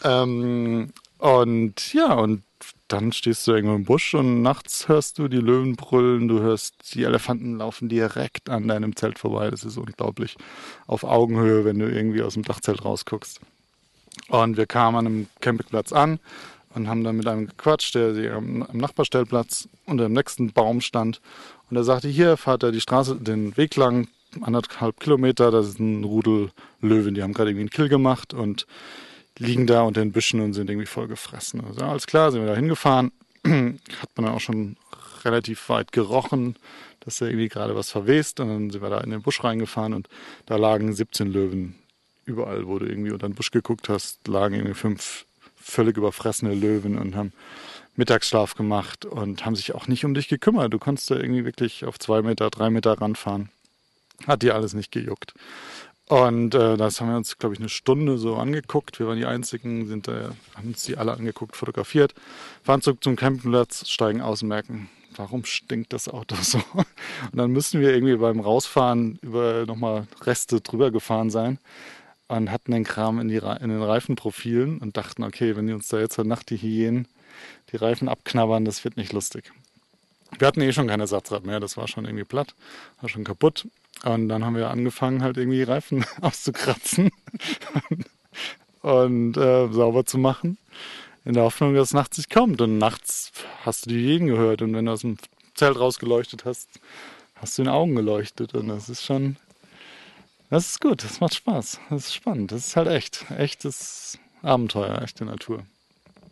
Ähm, 0.03 0.93
und 1.25 1.95
ja, 1.95 2.13
und 2.13 2.43
dann 2.89 3.11
stehst 3.11 3.47
du 3.47 3.53
irgendwo 3.53 3.77
im 3.77 3.87
Busch 3.87 4.13
und 4.13 4.43
nachts 4.43 4.89
hörst 4.89 5.19
du 5.19 5.27
die 5.27 5.39
Löwen 5.39 5.75
brüllen, 5.75 6.29
du 6.29 6.41
hörst 6.41 6.95
die 6.95 7.05
Elefanten 7.05 7.57
laufen 7.57 7.89
direkt 7.89 8.51
an 8.51 8.69
deinem 8.69 8.95
Zelt 8.95 9.19
vorbei. 9.19 9.49
Das 9.49 9.65
ist 9.65 9.79
unglaublich. 9.79 10.37
Auf 10.87 11.03
Augenhöhe, 11.03 11.65
wenn 11.65 11.79
du 11.79 11.91
irgendwie 11.91 12.21
aus 12.21 12.35
dem 12.35 12.43
Dachzelt 12.43 12.85
rausguckst. 12.85 13.41
Und 14.29 14.59
wir 14.59 14.67
kamen 14.67 14.99
an 14.99 15.07
einem 15.07 15.27
Campingplatz 15.41 15.95
an 15.95 16.21
und 16.75 16.89
haben 16.89 17.05
dann 17.05 17.17
mit 17.17 17.27
einem 17.27 17.47
gequatscht, 17.47 17.95
der 17.95 18.35
am, 18.35 18.63
am 18.63 18.77
Nachbarstellplatz 18.77 19.67
unter 19.87 20.05
dem 20.05 20.13
nächsten 20.13 20.53
Baum 20.53 20.83
stand. 20.83 21.23
Und 21.71 21.79
er 21.79 21.85
sagte, 21.85 22.09
hier 22.09 22.37
fahrt 22.37 22.65
er 22.65 22.71
die 22.71 22.83
Straße, 22.83 23.17
den 23.17 23.57
Weg 23.57 23.77
lang, 23.77 24.09
anderthalb 24.43 25.01
Kilometer, 25.01 25.51
das 25.51 25.69
ist 25.69 25.81
ein 25.81 26.05
Rudel 26.05 26.51
Löwen, 26.83 27.15
die 27.15 27.23
haben 27.23 27.33
gerade 27.33 27.49
irgendwie 27.49 27.63
einen 27.63 27.71
Kill 27.71 27.89
gemacht 27.89 28.35
und 28.35 28.67
liegen 29.39 29.67
da 29.67 29.83
unter 29.83 30.01
den 30.01 30.13
Büschen 30.13 30.41
und 30.41 30.53
sind 30.53 30.71
irgendwie 30.71 30.87
voll 30.87 31.09
gefressen. 31.09 31.63
Also 31.65 31.83
alles 31.83 32.07
klar, 32.07 32.31
sind 32.31 32.43
wir 32.43 32.49
da 32.49 32.57
hingefahren. 32.57 33.13
Hat 33.45 34.11
man 34.17 34.27
dann 34.27 34.35
auch 34.35 34.41
schon 34.41 34.77
relativ 35.25 35.69
weit 35.69 35.93
gerochen, 35.93 36.57
dass 37.01 37.19
da 37.19 37.27
irgendwie 37.27 37.49
gerade 37.49 37.75
was 37.75 37.91
verwest. 37.91 38.41
Und 38.41 38.49
dann 38.49 38.71
sind 38.71 38.83
wir 38.83 38.91
da 38.91 39.01
in 39.01 39.11
den 39.11 39.23
Busch 39.23 39.43
reingefahren 39.43 39.95
und 39.95 40.09
da 40.47 40.57
lagen 40.57 40.93
17 40.93 41.33
Löwen. 41.33 41.77
Überall, 42.27 42.67
wo 42.67 42.79
du 42.79 42.87
irgendwie 42.87 43.11
unter 43.11 43.29
den 43.29 43.35
Busch 43.35 43.51
geguckt 43.51 43.89
hast, 43.89 44.27
lagen 44.29 44.55
irgendwie 44.55 44.75
fünf 44.75 45.27
völlig 45.65 45.97
überfressene 45.97 46.55
Löwen 46.55 46.99
und 46.99 47.17
haben 47.17 47.33
Mittagsschlaf 47.97 48.55
gemacht 48.55 49.05
und 49.05 49.45
haben 49.45 49.57
sich 49.57 49.75
auch 49.75 49.89
nicht 49.89 50.05
um 50.05 50.15
dich 50.15 50.29
gekümmert. 50.29 50.73
Du 50.73 50.79
konntest 50.79 51.11
da 51.11 51.17
irgendwie 51.17 51.45
wirklich 51.45 51.85
auf 51.85 51.99
zwei 51.99 52.23
Meter, 52.23 52.51
drei 52.51 52.71
Meter 52.71 52.93
ranfahren. 53.01 53.51
Hat 54.27 54.43
dir 54.43 54.55
alles 54.55 54.75
nicht 54.75 54.93
gejuckt. 54.93 55.35
Und 56.09 56.55
äh, 56.55 56.77
das 56.77 57.01
haben 57.01 57.09
wir 57.09 57.17
uns, 57.17 57.39
glaube 57.39 57.55
ich, 57.55 57.61
eine 57.61 57.71
Stunde 57.71 58.19
so 58.19 58.37
angeguckt. 58.37 58.99
Wir 58.99 59.07
waren 59.09 59.17
die 59.17 59.25
Einzigen, 59.25 59.87
sind, 59.87 60.09
äh, 60.09 60.29
haben 60.55 60.69
uns 60.69 60.85
die 60.85 60.99
alle 60.99 61.13
angeguckt, 61.13 61.57
fotografiert, 61.57 62.15
fahren 62.63 62.83
zurück 62.83 63.03
zum 63.03 63.17
Campingplatz, 63.17 63.89
steigen 63.89 64.21
aus 64.21 64.43
und 64.43 64.49
merken, 64.49 64.91
warum 65.17 65.45
stinkt 65.45 65.93
das 65.93 66.09
Auto 66.09 66.37
so? 66.43 66.59
Und 66.75 66.87
dann 67.33 67.51
müssen 67.53 67.81
wir 67.81 67.95
irgendwie 67.95 68.17
beim 68.17 68.41
Rausfahren 68.41 69.19
über 69.23 69.65
nochmal 69.67 70.07
Reste 70.23 70.61
drüber 70.61 70.91
gefahren 70.91 71.31
sein 71.31 71.59
und 72.29 72.51
hatten 72.51 72.73
den 72.73 72.85
Kram 72.85 73.19
in, 73.19 73.29
die, 73.29 73.37
in 73.37 73.71
den 73.71 73.83
Reifenprofilen 73.83 74.79
und 74.79 74.97
dachten, 74.97 75.25
okay, 75.25 75.57
wenn 75.57 75.67
die 75.67 75.73
uns 75.73 75.89
da 75.89 75.99
jetzt 75.99 76.19
heute 76.19 76.29
Nacht 76.29 76.51
die 76.51 76.59
Hyänen 76.59 77.09
die 77.73 77.77
Reifen 77.77 78.09
abknabbern, 78.09 78.65
das 78.65 78.85
wird 78.85 78.97
nicht 78.97 79.13
lustig. 79.13 79.53
Wir 80.39 80.47
hatten 80.47 80.61
eh 80.61 80.73
schon 80.73 80.89
kein 80.89 81.01
Ersatzrad 81.01 81.45
mehr, 81.45 81.61
das 81.61 81.77
war 81.77 81.89
schon 81.89 82.05
irgendwie 82.05 82.25
platt, 82.25 82.55
war 83.01 83.09
schon 83.09 83.25
kaputt. 83.25 83.67
Und 84.03 84.29
dann 84.29 84.45
haben 84.45 84.57
wir 84.57 84.71
angefangen, 84.71 85.23
halt 85.23 85.37
irgendwie 85.37 85.63
Reifen 85.63 86.05
auszukratzen 86.21 87.11
und 88.83 89.37
äh, 89.37 89.69
sauber 89.69 90.05
zu 90.05 90.19
machen. 90.19 90.59
in 91.25 91.35
der 91.35 91.45
Hoffnung, 91.45 91.75
dass 91.75 91.89
es 91.89 91.95
nachts 91.95 92.19
nicht 92.19 92.31
kommt. 92.31 92.61
Und 92.61 92.79
nachts 92.79 93.33
hast 93.65 93.87
du 93.87 93.91
die 93.91 94.01
jeden 94.01 94.27
gehört. 94.27 94.61
Und 94.63 94.75
wenn 94.75 94.87
du 94.87 94.93
aus 94.93 95.01
dem 95.01 95.17
Zelt 95.55 95.79
rausgeleuchtet 95.79 96.45
hast, 96.45 96.69
hast 97.37 97.57
du 97.57 97.63
in 97.63 97.67
den 97.67 97.75
Augen 97.75 97.95
geleuchtet. 97.95 98.55
Und 98.55 98.69
das 98.69 98.89
ist 98.89 99.05
schon, 99.05 99.37
das 100.51 100.67
ist 100.67 100.81
gut, 100.81 101.03
das 101.03 101.21
macht 101.21 101.35
Spaß. 101.35 101.81
Das 101.91 102.07
ist 102.07 102.15
spannend. 102.15 102.53
Das 102.53 102.67
ist 102.67 102.77
halt 102.77 102.89
echt, 102.89 103.25
echtes 103.31 104.19
Abenteuer, 104.43 105.01
echte 105.01 105.25
Natur. 105.25 105.65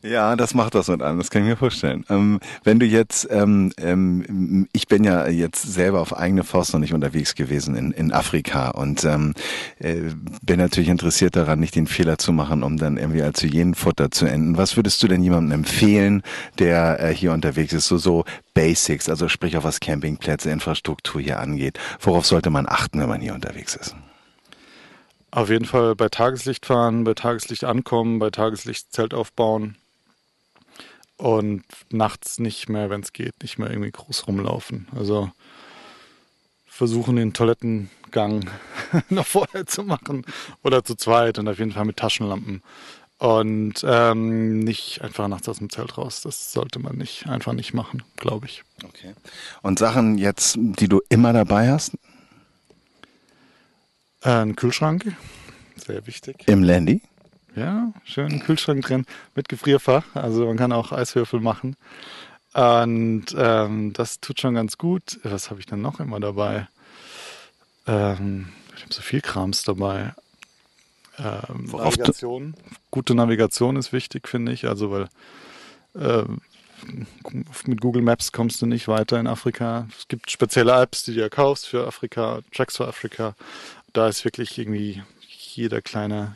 Ja, 0.05 0.35
das 0.35 0.53
macht 0.55 0.75
was 0.75 0.88
mit 0.88 1.01
einem, 1.01 1.19
das 1.19 1.31
kann 1.31 1.43
ich 1.43 1.49
mir 1.49 1.57
vorstellen. 1.57 2.05
Ähm, 2.11 2.41
wenn 2.65 2.81
du 2.81 2.87
jetzt, 2.87 3.29
ähm, 3.31 3.73
ähm, 3.79 4.67
ich 4.73 4.88
bin 4.88 5.05
ja 5.05 5.29
jetzt 5.29 5.62
selber 5.62 6.01
auf 6.01 6.17
eigene 6.17 6.43
Faust 6.43 6.73
noch 6.73 6.81
nicht 6.81 6.93
unterwegs 6.93 7.37
gewesen 7.37 7.77
in, 7.77 7.93
in 7.93 8.12
Afrika 8.12 8.71
und 8.71 9.05
ähm, 9.05 9.35
äh, 9.79 10.11
bin 10.45 10.59
natürlich 10.59 10.88
interessiert 10.88 11.37
daran, 11.37 11.61
nicht 11.61 11.77
den 11.77 11.87
Fehler 11.87 12.19
zu 12.19 12.33
machen, 12.33 12.65
um 12.65 12.79
dann 12.79 12.97
irgendwie 12.97 13.23
als 13.23 13.43
Hyänenfutter 13.43 14.11
zu 14.11 14.27
enden. 14.27 14.57
Was 14.57 14.77
würdest 14.77 15.01
du 15.05 15.07
denn 15.07 15.23
jemandem 15.23 15.53
empfehlen, 15.61 16.23
der 16.59 16.99
äh, 16.99 17.15
hier 17.15 17.33
unterwegs 17.33 17.73
ist, 17.73 17.87
so, 17.87 17.97
so 17.97 18.25
Basics, 18.55 19.09
also 19.09 19.29
sprich 19.29 19.57
auch 19.57 19.65
was 19.65 19.79
Campingplätze, 19.79 20.51
Infrastruktur 20.51 21.21
hier 21.21 21.38
angeht? 21.38 21.79
Worauf 22.01 22.27
sollte 22.27 22.51
man 22.51 22.67
achten, 22.69 22.99
wenn 22.99 23.09
man 23.09 23.21
hier 23.21 23.35
unterwegs 23.35 23.77
ist? 23.77 23.95
Auf 25.31 25.49
jeden 25.49 25.65
Fall 25.65 25.95
bei 25.95 26.09
Tageslicht 26.09 26.67
fahren, 26.67 27.05
bei 27.05 27.15
Tageslicht 27.15 27.62
ankommen, 27.62 28.19
bei 28.19 28.31
Tageslicht 28.31 28.93
Zelt 28.93 29.15
aufbauen 29.15 29.77
und 31.22 31.62
nachts 31.90 32.40
nicht 32.40 32.68
mehr, 32.68 32.90
wenn 32.90 33.00
es 33.00 33.12
geht, 33.12 33.40
nicht 33.42 33.56
mehr 33.56 33.70
irgendwie 33.70 33.92
groß 33.92 34.26
rumlaufen. 34.26 34.88
Also 34.96 35.30
versuchen 36.66 37.14
den 37.14 37.32
Toilettengang 37.32 38.50
noch 39.08 39.26
vorher 39.26 39.64
zu 39.66 39.85
machen 39.85 40.26
oder 40.64 40.82
zu 40.82 40.96
zweit 40.96 41.38
und 41.38 41.46
auf 41.46 41.61
jeden 41.61 41.70
Fall 41.70 41.85
mit 41.85 41.96
Taschenlampen. 41.96 42.61
Und 43.18 43.85
ähm, 43.87 44.58
nicht 44.58 45.02
einfach 45.02 45.28
nachts 45.28 45.48
aus 45.48 45.58
dem 45.58 45.70
Zelt 45.70 45.96
raus. 45.96 46.22
Das 46.22 46.52
sollte 46.52 46.80
man 46.80 46.96
nicht 46.96 47.28
einfach 47.28 47.52
nicht 47.52 47.72
machen, 47.72 48.02
glaube 48.16 48.46
ich. 48.46 48.64
Okay. 48.82 49.14
Und 49.62 49.78
Sachen 49.78 50.18
jetzt, 50.18 50.56
die 50.58 50.88
du 50.88 51.00
immer 51.08 51.32
dabei 51.32 51.70
hast? 51.70 51.94
Äh, 54.22 54.30
ein 54.30 54.56
Kühlschrank, 54.56 55.16
sehr 55.76 56.04
wichtig. 56.08 56.42
Im 56.46 56.64
Landy? 56.64 57.00
Ja, 57.55 57.93
schön 58.05 58.41
Kühlschrank 58.41 58.83
drin 58.83 59.05
mit 59.35 59.49
Gefrierfach. 59.49 60.05
Also 60.15 60.47
man 60.47 60.57
kann 60.57 60.73
auch 60.73 60.93
Eiswürfel 60.93 61.41
machen. 61.41 61.77
Und 62.55 63.27
ähm, 63.37 63.93
das 63.93 64.21
tut 64.21 64.41
schon 64.41 64.55
ganz 64.55 64.79
gut. 64.79 65.21
Was 65.23 65.51
habe 65.51 65.61
ich 65.61 65.67
dann 65.67 65.83
noch 65.83 66.01
immer 66.01 66.21
dabei? 66.21 66.69
Ähm, 67.87 68.49
ich 68.77 68.83
habe 68.83 68.95
so 68.95 69.03
viel 69.03 69.21
Krams 69.21 69.65
dabei. 69.65 70.15
Ähm, 71.19 71.67
Navigation. 71.71 72.55
Gute 72.91 73.15
Navigation 73.15 73.77
ist 73.77 73.93
wichtig, 73.93 74.29
finde 74.29 74.53
ich. 74.53 74.67
Also 74.67 74.91
weil 74.91 75.09
äh, 75.95 76.25
mit 77.67 77.81
Google 77.81 78.03
Maps 78.03 78.33
kommst 78.33 78.61
du 78.62 78.67
nicht 78.67 78.88
weiter 78.88 79.21
in 79.21 79.27
Afrika. 79.27 79.87
Es 79.97 80.09
gibt 80.09 80.31
spezielle 80.31 80.73
Apps, 80.81 81.05
die 81.05 81.15
du 81.15 81.21
ja 81.21 81.29
kaufst 81.29 81.67
für 81.67 81.87
Afrika, 81.87 82.41
Tracks 82.55 82.79
für 82.79 82.88
Afrika. 82.88 83.35
Da 83.93 84.09
ist 84.09 84.25
wirklich 84.25 84.59
irgendwie 84.59 85.03
jeder 85.55 85.83
kleine 85.83 86.35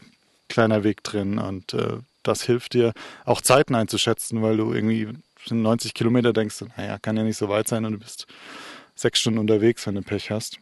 kleiner 0.49 0.85
Weg 0.85 1.03
drin 1.03 1.39
und 1.39 1.75
äh, 1.75 1.99
das 2.23 2.43
hilft 2.43 2.75
dir 2.75 2.93
auch 3.25 3.41
Zeiten 3.41 3.75
einzuschätzen, 3.75 4.43
weil 4.43 4.57
du 4.57 4.73
irgendwie 4.73 5.09
90 5.49 5.95
Kilometer 5.95 6.33
denkst, 6.33 6.65
naja, 6.77 6.99
kann 6.99 7.17
ja 7.17 7.23
nicht 7.23 7.37
so 7.37 7.49
weit 7.49 7.69
sein 7.69 7.85
und 7.85 7.93
du 7.93 7.99
bist 7.99 8.27
sechs 8.95 9.21
Stunden 9.21 9.39
unterwegs, 9.39 9.87
wenn 9.87 9.95
du 9.95 10.03
Pech 10.03 10.31
hast. 10.31 10.59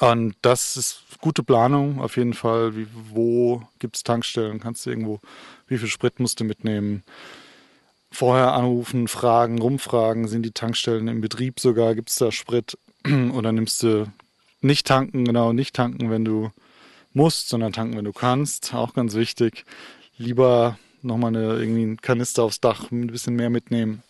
Und 0.00 0.34
das 0.42 0.76
ist 0.76 1.02
gute 1.20 1.42
Planung 1.42 2.00
auf 2.00 2.16
jeden 2.16 2.34
Fall. 2.34 2.76
Wie, 2.76 2.88
wo 3.12 3.62
gibt 3.78 3.96
es 3.96 4.02
Tankstellen? 4.02 4.60
Kannst 4.60 4.84
du 4.84 4.90
irgendwo, 4.90 5.20
wie 5.68 5.78
viel 5.78 5.88
Sprit 5.88 6.18
musst 6.18 6.40
du 6.40 6.44
mitnehmen? 6.44 7.04
Vorher 8.10 8.52
anrufen, 8.52 9.08
fragen, 9.08 9.60
rumfragen, 9.60 10.26
sind 10.26 10.42
die 10.42 10.52
Tankstellen 10.52 11.08
im 11.08 11.20
Betrieb 11.20 11.60
sogar, 11.60 11.94
gibt 11.94 12.10
es 12.10 12.16
da 12.16 12.32
Sprit? 12.32 12.76
Oder 13.32 13.52
nimmst 13.52 13.82
du 13.82 14.10
nicht 14.60 14.86
tanken, 14.86 15.24
genau, 15.24 15.52
nicht 15.52 15.74
tanken, 15.74 16.10
wenn 16.10 16.24
du 16.24 16.50
musst, 17.16 17.48
sondern 17.48 17.72
tanken, 17.72 17.96
wenn 17.96 18.04
du 18.04 18.12
kannst. 18.12 18.74
Auch 18.74 18.94
ganz 18.94 19.14
wichtig. 19.14 19.64
Lieber 20.18 20.78
nochmal 21.02 21.34
eine, 21.34 21.58
irgendwie 21.58 21.82
einen 21.82 22.00
Kanister 22.00 22.44
aufs 22.44 22.60
Dach, 22.60 22.90
ein 22.90 23.08
bisschen 23.08 23.34
mehr 23.34 23.50
mitnehmen. 23.50 24.02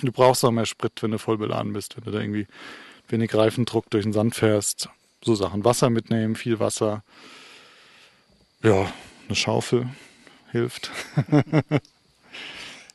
Du 0.00 0.12
brauchst 0.12 0.44
auch 0.44 0.50
mehr 0.50 0.66
Sprit, 0.66 1.02
wenn 1.02 1.10
du 1.10 1.18
voll 1.18 1.38
beladen 1.38 1.72
bist, 1.72 1.96
wenn 1.96 2.04
du 2.04 2.10
da 2.10 2.20
irgendwie 2.20 2.46
wenig 3.08 3.34
Reifendruck 3.34 3.90
durch 3.90 4.04
den 4.04 4.12
Sand 4.12 4.34
fährst. 4.34 4.88
So 5.24 5.34
Sachen. 5.34 5.64
Wasser 5.64 5.90
mitnehmen, 5.90 6.36
viel 6.36 6.60
Wasser. 6.60 7.02
Ja, 8.62 8.92
eine 9.26 9.36
Schaufel 9.36 9.88
hilft. 10.52 10.90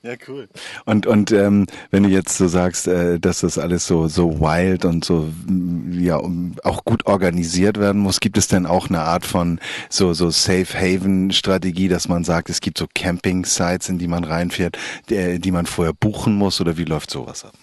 Ja, 0.06 0.16
cool. 0.28 0.50
Und 0.84 1.08
und 1.08 1.32
ähm, 1.32 1.66
wenn 1.90 2.04
du 2.04 2.10
jetzt 2.10 2.38
so 2.38 2.50
sagst, 2.50 2.90
äh, 2.90 3.22
dass 3.22 3.40
das 3.40 3.58
alles 3.58 3.88
so 3.88 4.10
so 4.10 4.42
wild 4.42 4.84
und 4.84 5.06
so 5.06 5.30
mm, 5.48 5.98
ja 5.98 6.22
auch 6.64 6.84
gut 6.84 7.06
organisiert 7.06 7.80
werden 7.80 8.02
muss, 8.02 8.20
gibt 8.20 8.38
es 8.38 8.50
denn 8.50 8.66
auch 8.66 8.90
eine 8.90 9.00
Art 9.00 9.26
von 9.26 9.62
so 9.90 10.14
so 10.14 10.30
Safe 10.30 10.68
Haven 10.74 11.32
Strategie, 11.32 11.88
dass 11.88 12.10
man 12.10 12.26
sagt, 12.26 12.50
es 12.50 12.60
gibt 12.60 12.80
so 12.80 12.86
Camping 12.94 13.46
Sites, 13.46 13.88
in 13.88 13.98
die 13.98 14.10
man 14.10 14.26
reinfährt, 14.26 14.78
die, 15.10 15.40
die 15.40 15.52
man 15.52 15.66
vorher 15.68 15.94
buchen 15.94 16.36
muss 16.36 16.60
oder 16.60 16.78
wie 16.78 16.84
läuft 16.84 17.10
sowas 17.10 17.46
ab? 17.46 17.54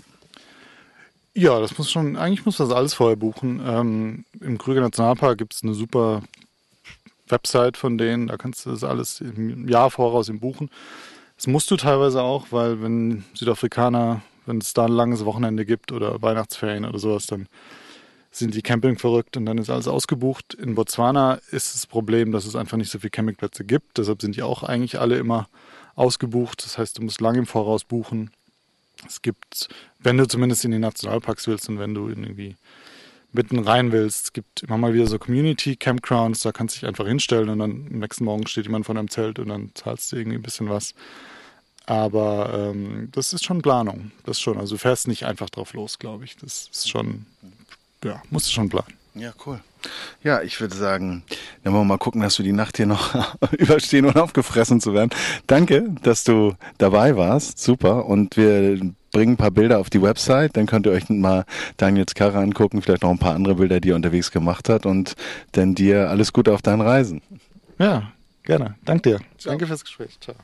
Ja, 1.34 1.60
das 1.60 1.76
muss 1.76 1.90
schon, 1.90 2.16
eigentlich 2.16 2.46
muss 2.46 2.56
das 2.56 2.70
alles 2.70 2.94
vorher 2.94 3.16
buchen. 3.16 3.60
Ähm, 3.62 4.24
Im 4.40 4.56
Krüger 4.56 4.80
Nationalpark 4.80 5.36
gibt 5.36 5.52
es 5.52 5.62
eine 5.62 5.74
super 5.74 6.22
Website 7.28 7.76
von 7.76 7.98
denen, 7.98 8.28
da 8.28 8.38
kannst 8.38 8.64
du 8.64 8.70
das 8.70 8.82
alles 8.82 9.20
im 9.20 9.68
Jahr 9.68 9.90
voraus 9.90 10.30
im 10.30 10.40
buchen. 10.40 10.70
Das 11.40 11.46
musst 11.46 11.70
du 11.70 11.78
teilweise 11.78 12.20
auch, 12.20 12.48
weil 12.50 12.82
wenn 12.82 13.24
Südafrikaner, 13.32 14.20
wenn 14.44 14.58
es 14.58 14.74
da 14.74 14.84
ein 14.84 14.92
langes 14.92 15.24
Wochenende 15.24 15.64
gibt 15.64 15.90
oder 15.90 16.20
Weihnachtsferien 16.20 16.84
oder 16.84 16.98
sowas, 16.98 17.24
dann 17.24 17.46
sind 18.30 18.54
die 18.54 18.60
Camping 18.60 18.98
verrückt 18.98 19.38
und 19.38 19.46
dann 19.46 19.56
ist 19.56 19.70
alles 19.70 19.88
ausgebucht. 19.88 20.52
In 20.52 20.74
Botswana 20.74 21.40
ist 21.50 21.72
das 21.74 21.86
Problem, 21.86 22.30
dass 22.30 22.44
es 22.44 22.56
einfach 22.56 22.76
nicht 22.76 22.90
so 22.90 22.98
viele 22.98 23.08
Campingplätze 23.08 23.64
gibt. 23.64 23.96
Deshalb 23.96 24.20
sind 24.20 24.36
die 24.36 24.42
auch 24.42 24.62
eigentlich 24.62 25.00
alle 25.00 25.16
immer 25.16 25.48
ausgebucht. 25.94 26.62
Das 26.62 26.76
heißt, 26.76 26.98
du 26.98 27.04
musst 27.04 27.22
lange 27.22 27.38
im 27.38 27.46
Voraus 27.46 27.84
buchen. 27.84 28.30
Es 29.06 29.22
gibt, 29.22 29.70
wenn 29.98 30.18
du 30.18 30.28
zumindest 30.28 30.66
in 30.66 30.72
die 30.72 30.78
Nationalparks 30.78 31.46
willst 31.46 31.70
und 31.70 31.78
wenn 31.78 31.94
du 31.94 32.10
irgendwie 32.10 32.54
mitten 33.32 33.58
rein 33.60 33.92
willst. 33.92 34.24
Es 34.24 34.32
gibt 34.32 34.62
immer 34.62 34.78
mal 34.78 34.94
wieder 34.94 35.06
so 35.06 35.18
Community 35.18 35.76
Campgrounds, 35.76 36.40
da 36.40 36.52
kannst 36.52 36.76
du 36.76 36.80
dich 36.80 36.88
einfach 36.88 37.06
hinstellen 37.06 37.48
und 37.48 37.58
dann 37.58 37.70
am 37.90 37.98
nächsten 37.98 38.24
Morgen 38.24 38.46
steht 38.46 38.64
jemand 38.64 38.86
vor 38.86 38.94
deinem 38.94 39.10
Zelt 39.10 39.38
und 39.38 39.48
dann 39.48 39.70
zahlst 39.74 40.12
du 40.12 40.16
irgendwie 40.16 40.38
ein 40.38 40.42
bisschen 40.42 40.68
was. 40.68 40.94
Aber 41.86 42.52
ähm, 42.54 43.08
das 43.12 43.32
ist 43.32 43.44
schon 43.44 43.62
Planung, 43.62 44.12
das 44.24 44.40
schon. 44.40 44.58
Also 44.58 44.76
du 44.76 44.78
fährst 44.78 45.08
nicht 45.08 45.24
einfach 45.24 45.50
drauf 45.50 45.72
los, 45.72 45.98
glaube 45.98 46.24
ich. 46.24 46.36
Das 46.36 46.68
ist 46.70 46.88
schon, 46.88 47.26
ja, 48.04 48.22
musst 48.30 48.48
du 48.48 48.52
schon 48.52 48.68
planen. 48.68 48.94
Ja, 49.14 49.32
cool. 49.44 49.60
Ja, 50.22 50.42
ich 50.42 50.60
würde 50.60 50.76
sagen, 50.76 51.24
dann 51.64 51.72
wollen 51.72 51.82
wir 51.82 51.94
mal 51.94 51.98
gucken, 51.98 52.20
dass 52.20 52.38
wir 52.38 52.44
die 52.44 52.52
Nacht 52.52 52.76
hier 52.76 52.86
noch 52.86 53.34
überstehen, 53.58 54.04
ohne 54.04 54.22
aufgefressen 54.22 54.80
zu 54.80 54.94
werden. 54.94 55.10
Danke, 55.46 55.92
dass 56.02 56.22
du 56.22 56.54
dabei 56.78 57.16
warst. 57.16 57.58
Super. 57.58 58.06
Und 58.06 58.36
wir 58.36 58.80
bringen 59.12 59.34
ein 59.34 59.36
paar 59.36 59.50
Bilder 59.50 59.78
auf 59.78 59.90
die 59.90 60.02
Website, 60.02 60.56
dann 60.56 60.66
könnt 60.66 60.86
ihr 60.86 60.92
euch 60.92 61.08
mal 61.08 61.44
Daniels 61.76 62.14
Karre 62.14 62.38
angucken, 62.38 62.82
vielleicht 62.82 63.02
noch 63.02 63.10
ein 63.10 63.18
paar 63.18 63.34
andere 63.34 63.56
Bilder, 63.56 63.80
die 63.80 63.90
er 63.90 63.96
unterwegs 63.96 64.30
gemacht 64.30 64.68
hat 64.68 64.86
und 64.86 65.14
dann 65.52 65.74
dir 65.74 66.10
alles 66.10 66.32
Gute 66.32 66.52
auf 66.52 66.62
deinen 66.62 66.80
Reisen. 66.80 67.22
Ja, 67.78 68.12
gerne. 68.44 68.76
Danke 68.84 69.10
dir. 69.10 69.18
Ciao. 69.38 69.52
Danke 69.52 69.66
fürs 69.66 69.84
Gespräch. 69.84 70.18
Ciao. 70.20 70.36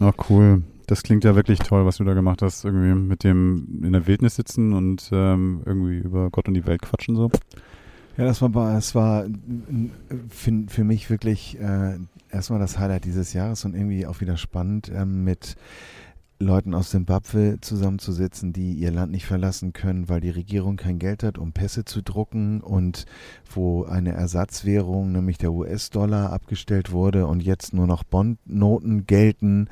Oh, 0.00 0.12
cool. 0.28 0.62
Das 0.86 1.02
klingt 1.02 1.22
ja 1.22 1.36
wirklich 1.36 1.60
toll, 1.60 1.86
was 1.86 1.98
du 1.98 2.04
da 2.04 2.14
gemacht 2.14 2.42
hast. 2.42 2.64
Irgendwie 2.64 2.94
mit 2.94 3.22
dem 3.22 3.82
in 3.84 3.92
der 3.92 4.06
Wildnis 4.06 4.36
sitzen 4.36 4.72
und 4.72 5.08
ähm, 5.12 5.62
irgendwie 5.64 5.98
über 5.98 6.30
Gott 6.30 6.48
und 6.48 6.54
die 6.54 6.66
Welt 6.66 6.82
quatschen 6.82 7.14
so. 7.14 7.30
Ja, 8.16 8.24
das 8.24 8.42
war, 8.42 8.76
es 8.76 8.94
war 8.94 9.24
für, 10.28 10.64
für 10.66 10.84
mich 10.84 11.08
wirklich 11.08 11.58
äh, 11.60 11.96
erstmal 12.30 12.58
das 12.58 12.78
Highlight 12.78 13.04
dieses 13.04 13.32
Jahres 13.32 13.64
und 13.64 13.74
irgendwie 13.74 14.06
auch 14.06 14.20
wieder 14.20 14.36
spannend 14.36 14.88
äh, 14.88 15.04
mit 15.04 15.56
Leuten 16.42 16.74
aus 16.74 16.90
Simbabwe 16.90 17.58
zusammenzusetzen, 17.60 18.54
die 18.54 18.72
ihr 18.72 18.90
Land 18.90 19.12
nicht 19.12 19.26
verlassen 19.26 19.74
können, 19.74 20.08
weil 20.08 20.22
die 20.22 20.30
Regierung 20.30 20.76
kein 20.76 20.98
Geld 20.98 21.22
hat, 21.22 21.36
um 21.36 21.52
Pässe 21.52 21.84
zu 21.84 22.02
drucken 22.02 22.62
und 22.62 23.04
wo 23.54 23.84
eine 23.84 24.12
Ersatzwährung, 24.12 25.12
nämlich 25.12 25.36
der 25.36 25.52
US-Dollar, 25.52 26.32
abgestellt 26.32 26.92
wurde 26.92 27.26
und 27.26 27.42
jetzt 27.42 27.74
nur 27.74 27.86
noch 27.86 28.04
Bondnoten 28.04 29.06
gelten, 29.06 29.68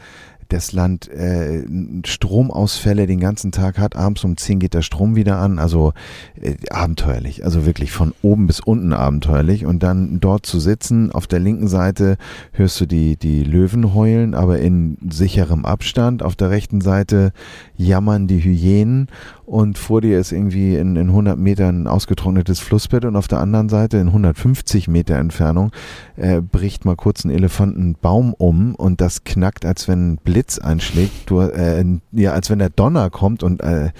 das 0.49 0.73
Land 0.73 1.09
äh, 1.09 1.65
Stromausfälle 2.05 3.07
den 3.07 3.21
ganzen 3.21 3.53
Tag 3.53 3.79
hat. 3.79 3.97
Abends 3.97 4.25
um 4.25 4.37
10 4.37 4.59
geht 4.59 4.75
der 4.75 4.83
Strom 4.83 5.17
wieder 5.17 5.39
an. 5.39 5.59
Also 5.59 5.93
äh, 6.41 6.55
abenteuerlich. 6.71 7.45
Also 7.45 7.67
wirklich 7.67 7.93
von 7.93 8.15
oben 8.23 8.47
bis 8.47 8.61
unten 8.61 8.93
abenteuerlich. 8.93 9.67
Und 9.67 9.83
dann 9.83 10.21
dort 10.21 10.47
zu 10.47 10.61
sitzen, 10.61 11.13
auf 11.13 11.27
der 11.27 11.39
linken 11.39 11.69
Seite 11.69 12.17
hörst 12.53 12.81
du 12.81 12.87
die, 12.87 13.17
die 13.17 13.45
Löwen 13.45 13.95
heulen, 13.95 14.35
aber 14.35 14.59
in 14.59 14.97
sicherem 15.11 15.65
Abstand. 15.65 16.23
Auf 16.23 16.37
der 16.37 16.51
rechten 16.51 16.81
Seite 16.81 17.33
jammern 17.77 18.27
die 18.27 18.43
Hyänen 18.43 19.09
und 19.49 19.79
vor 19.79 20.03
dir 20.03 20.21
ist 20.21 20.31
irgendwie 20.31 20.77
in, 20.77 20.95
in 20.97 21.09
100 21.09 21.39
Metern 21.39 21.85
ein 21.85 21.87
ausgetrocknetes 21.87 22.61
Flussbett 22.61 23.07
und 23.07 23.17
auf 23.17 23.29
der 23.29 23.39
anderen 23.39 23.71
Seite 23.71 23.97
in 23.97 24.09
150 24.09 24.89
Meter 24.89 25.17
Entfernung 25.17 25.73
äh, 26.17 26.43
bricht 26.43 26.85
mal 26.85 26.97
kurz 26.97 27.25
ein 27.25 27.31
Elefantenbaum 27.31 28.35
um 28.35 28.75
und 28.75 29.01
das 29.01 29.25
knackt, 29.25 29.65
als 29.65 29.89
wenn 29.89 30.13
ein 30.13 30.17
Blitz 30.19 30.38
einschlägt, 30.61 31.31
du, 31.31 31.40
äh, 31.40 31.85
ja, 32.12 32.33
als 32.33 32.51
wenn 32.51 32.59
der 32.59 32.70
Donner 32.70 33.11
kommt 33.11 33.42
und 33.42 33.62
äh, 33.62 33.90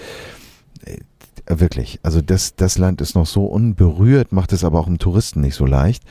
äh, 1.49 1.59
wirklich. 1.59 1.99
Also 2.03 2.21
das, 2.21 2.55
das 2.55 2.77
Land 2.77 3.01
ist 3.01 3.15
noch 3.15 3.25
so 3.25 3.45
unberührt, 3.45 4.31
macht 4.31 4.53
es 4.53 4.63
aber 4.63 4.79
auch 4.79 4.85
dem 4.85 4.99
Touristen 4.99 5.41
nicht 5.41 5.55
so 5.55 5.65
leicht. 5.65 6.03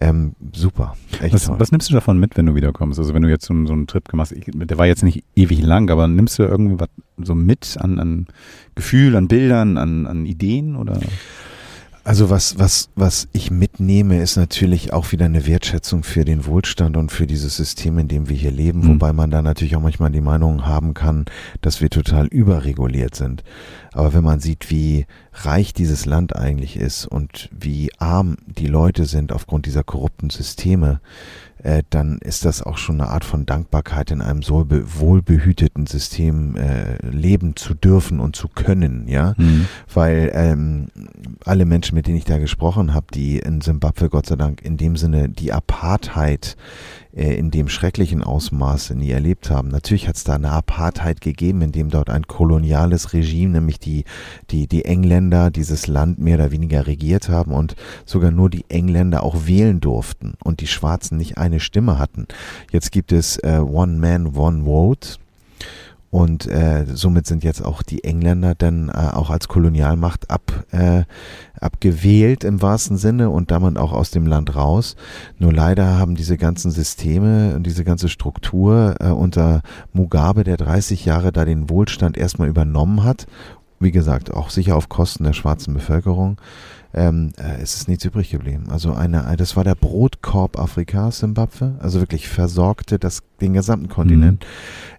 Ähm, 0.00 0.34
super. 0.52 0.96
Was, 1.30 1.48
was, 1.48 1.70
nimmst 1.70 1.90
du 1.90 1.94
davon 1.94 2.18
mit, 2.18 2.36
wenn 2.36 2.46
du 2.46 2.54
wiederkommst? 2.54 2.98
Also 2.98 3.14
wenn 3.14 3.22
du 3.22 3.28
jetzt 3.28 3.46
so, 3.46 3.54
so 3.66 3.72
einen 3.72 3.86
Trip 3.86 4.08
gemacht 4.08 4.34
hast, 4.36 4.44
der 4.46 4.78
war 4.78 4.86
jetzt 4.86 5.02
nicht 5.02 5.24
ewig 5.36 5.62
lang, 5.62 5.90
aber 5.90 6.08
nimmst 6.08 6.38
du 6.38 6.42
irgendwas 6.42 6.88
so 7.18 7.34
mit 7.34 7.76
an, 7.78 7.98
an 7.98 8.26
Gefühl, 8.74 9.14
an 9.16 9.28
Bildern, 9.28 9.76
an, 9.78 10.06
an 10.06 10.26
Ideen 10.26 10.76
oder? 10.76 10.98
Also 12.10 12.28
was, 12.28 12.58
was, 12.58 12.90
was 12.96 13.28
ich 13.30 13.52
mitnehme, 13.52 14.20
ist 14.20 14.34
natürlich 14.34 14.92
auch 14.92 15.12
wieder 15.12 15.26
eine 15.26 15.46
Wertschätzung 15.46 16.02
für 16.02 16.24
den 16.24 16.44
Wohlstand 16.44 16.96
und 16.96 17.12
für 17.12 17.28
dieses 17.28 17.56
System, 17.56 18.00
in 18.00 18.08
dem 18.08 18.28
wir 18.28 18.34
hier 18.34 18.50
leben, 18.50 18.80
mhm. 18.80 18.88
wobei 18.88 19.12
man 19.12 19.30
da 19.30 19.42
natürlich 19.42 19.76
auch 19.76 19.80
manchmal 19.80 20.10
die 20.10 20.20
Meinung 20.20 20.66
haben 20.66 20.92
kann, 20.92 21.26
dass 21.60 21.80
wir 21.80 21.88
total 21.88 22.26
überreguliert 22.26 23.14
sind. 23.14 23.44
Aber 23.92 24.12
wenn 24.12 24.24
man 24.24 24.40
sieht, 24.40 24.70
wie 24.70 25.06
reich 25.34 25.72
dieses 25.72 26.04
Land 26.04 26.34
eigentlich 26.34 26.76
ist 26.76 27.06
und 27.06 27.48
wie 27.56 27.92
arm 28.00 28.38
die 28.44 28.66
Leute 28.66 29.04
sind 29.04 29.30
aufgrund 29.30 29.66
dieser 29.66 29.84
korrupten 29.84 30.30
Systeme, 30.30 31.00
äh, 31.62 31.82
dann 31.90 32.18
ist 32.18 32.44
das 32.44 32.62
auch 32.62 32.78
schon 32.78 33.00
eine 33.00 33.10
Art 33.10 33.24
von 33.24 33.46
Dankbarkeit, 33.46 34.10
in 34.10 34.22
einem 34.22 34.42
so 34.42 34.66
wohlbehüteten 34.68 35.86
System 35.86 36.56
äh, 36.56 36.96
leben 37.06 37.56
zu 37.56 37.74
dürfen 37.74 38.20
und 38.20 38.36
zu 38.36 38.48
können, 38.48 39.08
ja. 39.08 39.34
Mhm. 39.36 39.66
Weil 39.92 40.30
ähm, 40.34 40.88
alle 41.44 41.64
Menschen, 41.64 41.94
mit 41.94 42.06
denen 42.06 42.16
ich 42.16 42.24
da 42.24 42.38
gesprochen 42.38 42.94
habe, 42.94 43.06
die 43.12 43.38
in 43.38 43.60
Simbabwe 43.60 44.08
Gott 44.08 44.26
sei 44.26 44.36
Dank 44.36 44.62
in 44.62 44.76
dem 44.76 44.96
Sinne 44.96 45.28
die 45.28 45.52
Apartheid 45.52 46.56
äh, 47.14 47.34
in 47.34 47.50
dem 47.50 47.68
schrecklichen 47.68 48.22
Ausmaße 48.22 48.94
nie 48.94 49.10
erlebt 49.10 49.50
haben. 49.50 49.68
Natürlich 49.68 50.08
hat 50.08 50.16
es 50.16 50.24
da 50.24 50.34
eine 50.34 50.50
Apartheid 50.50 51.20
gegeben, 51.20 51.62
in 51.62 51.72
dem 51.72 51.90
dort 51.90 52.10
ein 52.10 52.26
koloniales 52.26 53.12
Regime, 53.12 53.52
nämlich 53.52 53.78
die, 53.78 54.04
die, 54.50 54.66
die 54.66 54.84
Engländer, 54.84 55.50
dieses 55.50 55.86
Land 55.86 56.18
mehr 56.18 56.36
oder 56.36 56.50
weniger 56.50 56.86
regiert 56.86 57.28
haben 57.28 57.52
und 57.52 57.76
sogar 58.04 58.30
nur 58.30 58.50
die 58.50 58.64
Engländer 58.68 59.22
auch 59.22 59.46
wählen 59.46 59.80
durften 59.80 60.34
und 60.44 60.60
die 60.60 60.66
Schwarzen 60.66 61.18
nicht 61.18 61.38
eine 61.38 61.60
Stimme 61.60 61.98
hatten. 61.98 62.26
Jetzt 62.70 62.92
gibt 62.92 63.12
es 63.12 63.38
äh, 63.38 63.58
One 63.58 63.98
Man, 63.98 64.36
One 64.36 64.64
Vote. 64.64 65.18
Und 66.10 66.48
äh, 66.48 66.86
somit 66.92 67.26
sind 67.26 67.44
jetzt 67.44 67.64
auch 67.64 67.82
die 67.82 68.02
Engländer 68.02 68.56
dann 68.56 68.88
äh, 68.88 68.92
auch 68.92 69.30
als 69.30 69.46
Kolonialmacht 69.46 70.28
ab, 70.28 70.64
äh, 70.72 71.04
abgewählt 71.60 72.42
im 72.42 72.60
wahrsten 72.60 72.96
Sinne 72.96 73.30
und 73.30 73.52
damit 73.52 73.78
auch 73.78 73.92
aus 73.92 74.10
dem 74.10 74.26
Land 74.26 74.56
raus. 74.56 74.96
Nur 75.38 75.52
leider 75.52 75.98
haben 75.98 76.16
diese 76.16 76.36
ganzen 76.36 76.72
Systeme 76.72 77.54
und 77.54 77.64
diese 77.64 77.84
ganze 77.84 78.08
Struktur 78.08 78.96
äh, 78.98 79.10
unter 79.10 79.62
Mugabe, 79.92 80.42
der 80.42 80.56
30 80.56 81.04
Jahre 81.04 81.30
da 81.30 81.44
den 81.44 81.70
Wohlstand 81.70 82.18
erstmal 82.18 82.48
übernommen 82.48 83.04
hat, 83.04 83.28
wie 83.78 83.92
gesagt, 83.92 84.32
auch 84.34 84.50
sicher 84.50 84.76
auf 84.76 84.88
Kosten 84.88 85.24
der 85.24 85.32
schwarzen 85.32 85.74
Bevölkerung, 85.74 86.38
ähm, 86.92 87.32
äh, 87.38 87.60
es 87.62 87.76
ist 87.76 87.88
nichts 87.88 88.04
übrig 88.04 88.30
geblieben. 88.30 88.64
Also 88.70 88.92
eine, 88.92 89.34
das 89.36 89.56
war 89.56 89.64
der 89.64 89.74
Brotkorb 89.74 90.58
Afrikas, 90.58 91.20
Simbabwe, 91.20 91.76
also 91.80 92.00
wirklich 92.00 92.28
versorgte 92.28 92.98
das, 92.98 93.22
den 93.40 93.52
gesamten 93.52 93.88
Kontinent, 93.88 94.44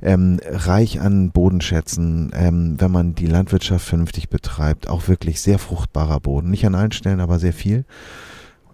mhm. 0.01 0.07
ähm, 0.07 0.39
reich 0.45 1.01
an 1.01 1.31
Bodenschätzen, 1.31 2.31
ähm, 2.33 2.75
wenn 2.79 2.91
man 2.91 3.15
die 3.15 3.27
Landwirtschaft 3.27 3.85
vernünftig 3.85 4.29
betreibt, 4.29 4.87
auch 4.87 5.07
wirklich 5.07 5.41
sehr 5.41 5.59
fruchtbarer 5.59 6.19
Boden, 6.19 6.49
nicht 6.49 6.65
an 6.65 6.75
allen 6.75 6.91
Stellen, 6.91 7.19
aber 7.19 7.39
sehr 7.39 7.53
viel. 7.53 7.85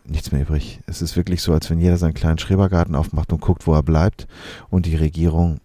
Nichts 0.10 0.32
mehr 0.32 0.44
übrig. 0.44 0.80
Es 0.88 1.02
ist 1.02 1.18
wirklich 1.18 1.42
so, 1.42 1.52
als 1.52 1.70
wenn 1.70 1.82
jeder 1.82 1.98
seinen 1.98 2.14
kleinen 2.14 2.38
Schrebergarten 2.38 2.96
aufmacht 2.96 3.34
und 3.34 3.42
guckt, 3.42 3.68
wo 3.68 3.74
er 3.74 3.84
bleibt 3.84 4.26
und 4.70 4.86
die 4.86 4.96
Regierung, 4.96 5.60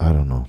I 0.00 0.06
don't 0.06 0.24
know. 0.24 0.46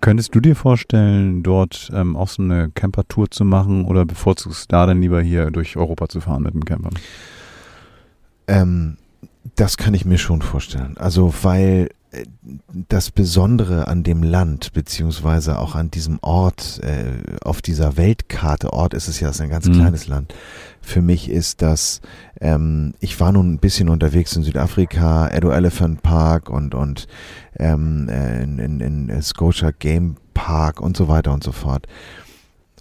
Könntest 0.00 0.34
du 0.34 0.40
dir 0.40 0.56
vorstellen, 0.56 1.42
dort 1.42 1.90
ähm, 1.94 2.16
auch 2.16 2.28
so 2.28 2.42
eine 2.42 2.70
Camper-Tour 2.70 3.30
zu 3.30 3.44
machen 3.44 3.84
oder 3.84 4.04
bevorzugst 4.04 4.64
du 4.64 4.68
da 4.68 4.86
dann 4.86 5.00
lieber 5.00 5.20
hier 5.20 5.50
durch 5.50 5.76
Europa 5.76 6.08
zu 6.08 6.20
fahren 6.20 6.42
mit 6.42 6.54
dem 6.54 6.64
Camper? 6.64 6.90
Ähm, 8.48 8.96
das 9.56 9.76
kann 9.76 9.94
ich 9.94 10.04
mir 10.04 10.18
schon 10.18 10.42
vorstellen. 10.42 10.96
Also, 10.96 11.34
weil 11.42 11.90
das 12.88 13.10
Besondere 13.10 13.86
an 13.86 14.02
dem 14.02 14.22
Land, 14.22 14.72
beziehungsweise 14.72 15.58
auch 15.58 15.74
an 15.74 15.90
diesem 15.90 16.18
Ort, 16.22 16.80
äh, 16.82 17.36
auf 17.42 17.62
dieser 17.62 17.96
Weltkarte, 17.96 18.72
Ort 18.72 18.94
ist 18.94 19.06
es 19.06 19.20
ja, 19.20 19.28
es 19.28 19.36
ist 19.36 19.40
ein 19.40 19.50
ganz 19.50 19.68
mhm. 19.68 19.74
kleines 19.74 20.08
Land. 20.08 20.34
Für 20.80 21.02
mich 21.02 21.30
ist 21.30 21.62
das, 21.62 22.00
ähm, 22.40 22.94
ich 23.00 23.20
war 23.20 23.30
nun 23.32 23.52
ein 23.52 23.58
bisschen 23.58 23.88
unterwegs 23.88 24.34
in 24.34 24.42
Südafrika, 24.42 25.28
Edo 25.28 25.50
Elephant 25.50 26.02
Park 26.02 26.50
und, 26.50 26.74
und 26.74 27.06
ähm, 27.58 28.08
äh, 28.08 28.42
in, 28.42 28.58
in, 28.58 29.08
in 29.08 29.22
Scotia 29.22 29.70
Game 29.70 30.16
Park 30.34 30.80
und 30.80 30.96
so 30.96 31.06
weiter 31.06 31.32
und 31.32 31.44
so 31.44 31.52
fort. 31.52 31.86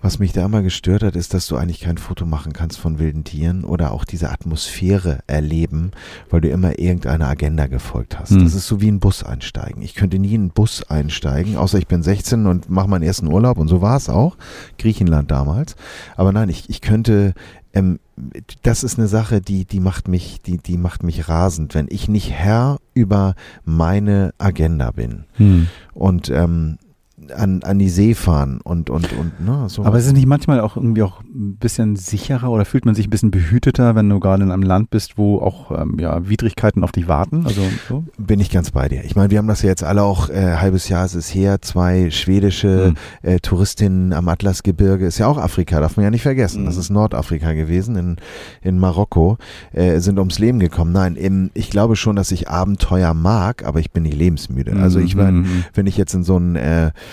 Was 0.01 0.19
mich 0.19 0.31
da 0.31 0.45
immer 0.45 0.61
gestört 0.61 1.03
hat, 1.03 1.15
ist, 1.15 1.33
dass 1.33 1.47
du 1.47 1.57
eigentlich 1.57 1.81
kein 1.81 1.97
Foto 1.97 2.25
machen 2.25 2.53
kannst 2.53 2.79
von 2.79 2.99
wilden 2.99 3.23
Tieren 3.23 3.63
oder 3.63 3.91
auch 3.91 4.05
diese 4.05 4.29
Atmosphäre 4.29 5.19
erleben, 5.27 5.91
weil 6.29 6.41
du 6.41 6.49
immer 6.49 6.79
irgendeiner 6.79 7.27
Agenda 7.27 7.67
gefolgt 7.67 8.17
hast. 8.17 8.31
Hm. 8.31 8.43
Das 8.43 8.53
ist 8.53 8.67
so 8.67 8.79
wie 8.81 8.89
ein 8.89 8.99
Bus 8.99 9.23
einsteigen. 9.23 9.81
Ich 9.81 9.95
könnte 9.95 10.19
nie 10.19 10.33
in 10.33 10.41
einen 10.41 10.49
Bus 10.51 10.83
einsteigen, 10.89 11.57
außer 11.57 11.77
ich 11.77 11.87
bin 11.87 12.01
16 12.01 12.45
und 12.45 12.69
mache 12.69 12.89
meinen 12.89 13.03
ersten 13.03 13.27
Urlaub 13.27 13.57
und 13.57 13.67
so 13.67 13.81
war 13.81 13.97
es 13.97 14.09
auch. 14.09 14.37
Griechenland 14.77 15.31
damals. 15.31 15.75
Aber 16.15 16.31
nein, 16.31 16.49
ich, 16.49 16.69
ich 16.69 16.81
könnte 16.81 17.33
ähm, 17.73 17.99
das 18.63 18.83
ist 18.83 18.97
eine 18.97 19.07
Sache, 19.07 19.41
die, 19.41 19.65
die 19.65 19.79
macht 19.79 20.07
mich, 20.07 20.41
die, 20.41 20.57
die 20.57 20.77
macht 20.77 21.03
mich 21.03 21.29
rasend, 21.29 21.75
wenn 21.75 21.87
ich 21.89 22.07
nicht 22.09 22.31
Herr 22.31 22.79
über 22.93 23.35
meine 23.63 24.33
Agenda 24.37 24.91
bin. 24.91 25.25
Hm. 25.33 25.67
Und 25.93 26.29
ähm, 26.29 26.77
an, 27.31 27.63
an 27.63 27.79
die 27.79 27.89
See 27.89 28.13
fahren 28.13 28.59
und, 28.63 28.89
und, 28.89 29.11
und 29.13 29.45
ne, 29.45 29.65
so. 29.67 29.83
Aber 29.83 29.97
ist 29.97 30.05
es 30.05 30.13
nicht 30.13 30.25
manchmal 30.25 30.59
auch 30.61 30.75
irgendwie 30.75 31.03
auch 31.03 31.21
ein 31.21 31.57
bisschen 31.57 31.95
sicherer 31.95 32.49
oder 32.49 32.65
fühlt 32.65 32.85
man 32.85 32.95
sich 32.95 33.07
ein 33.07 33.09
bisschen 33.09 33.31
behüteter, 33.31 33.95
wenn 33.95 34.09
du 34.09 34.19
gerade 34.19 34.43
in 34.43 34.51
einem 34.51 34.63
Land 34.63 34.89
bist, 34.89 35.17
wo 35.17 35.39
auch 35.39 35.71
ähm, 35.71 35.97
ja, 35.99 36.27
Widrigkeiten 36.27 36.83
auf 36.83 36.91
dich 36.91 37.07
warten? 37.07 37.45
Also 37.45 37.61
so? 37.87 38.03
Bin 38.17 38.39
ich 38.39 38.49
ganz 38.49 38.71
bei 38.71 38.89
dir. 38.89 39.03
Ich 39.03 39.15
meine, 39.15 39.29
wir 39.29 39.37
haben 39.37 39.47
das 39.47 39.61
ja 39.61 39.69
jetzt 39.69 39.83
alle 39.83 40.03
auch, 40.03 40.29
äh, 40.29 40.55
halbes 40.57 40.89
Jahr 40.89 41.05
ist 41.05 41.15
es 41.15 41.33
her, 41.33 41.61
zwei 41.61 42.09
schwedische 42.09 42.93
mhm. 43.23 43.29
äh, 43.29 43.39
Touristinnen 43.39 44.13
am 44.13 44.27
Atlasgebirge, 44.27 45.05
ist 45.05 45.19
ja 45.19 45.27
auch 45.27 45.37
Afrika, 45.37 45.79
darf 45.79 45.97
man 45.97 46.05
ja 46.05 46.11
nicht 46.11 46.23
vergessen. 46.23 46.63
Mhm. 46.63 46.65
Das 46.65 46.77
ist 46.77 46.89
Nordafrika 46.89 47.53
gewesen, 47.53 47.95
in, 47.95 48.17
in 48.61 48.79
Marokko, 48.79 49.37
äh, 49.73 49.99
sind 49.99 50.19
ums 50.19 50.39
Leben 50.39 50.59
gekommen. 50.59 50.91
Nein, 50.91 51.15
im, 51.15 51.51
ich 51.53 51.69
glaube 51.69 51.95
schon, 51.95 52.15
dass 52.15 52.31
ich 52.31 52.49
Abenteuer 52.49 53.13
mag, 53.13 53.65
aber 53.65 53.79
ich 53.79 53.91
bin 53.91 54.03
nicht 54.03 54.17
lebensmüde. 54.17 54.75
Also 54.79 54.99
ich 54.99 55.15
meine, 55.15 55.31
mhm. 55.31 55.65
wenn 55.73 55.87
ich 55.87 55.97
jetzt 55.97 56.13
in 56.13 56.23
so 56.23 56.37
ein 56.37 56.55
äh, 56.55 56.91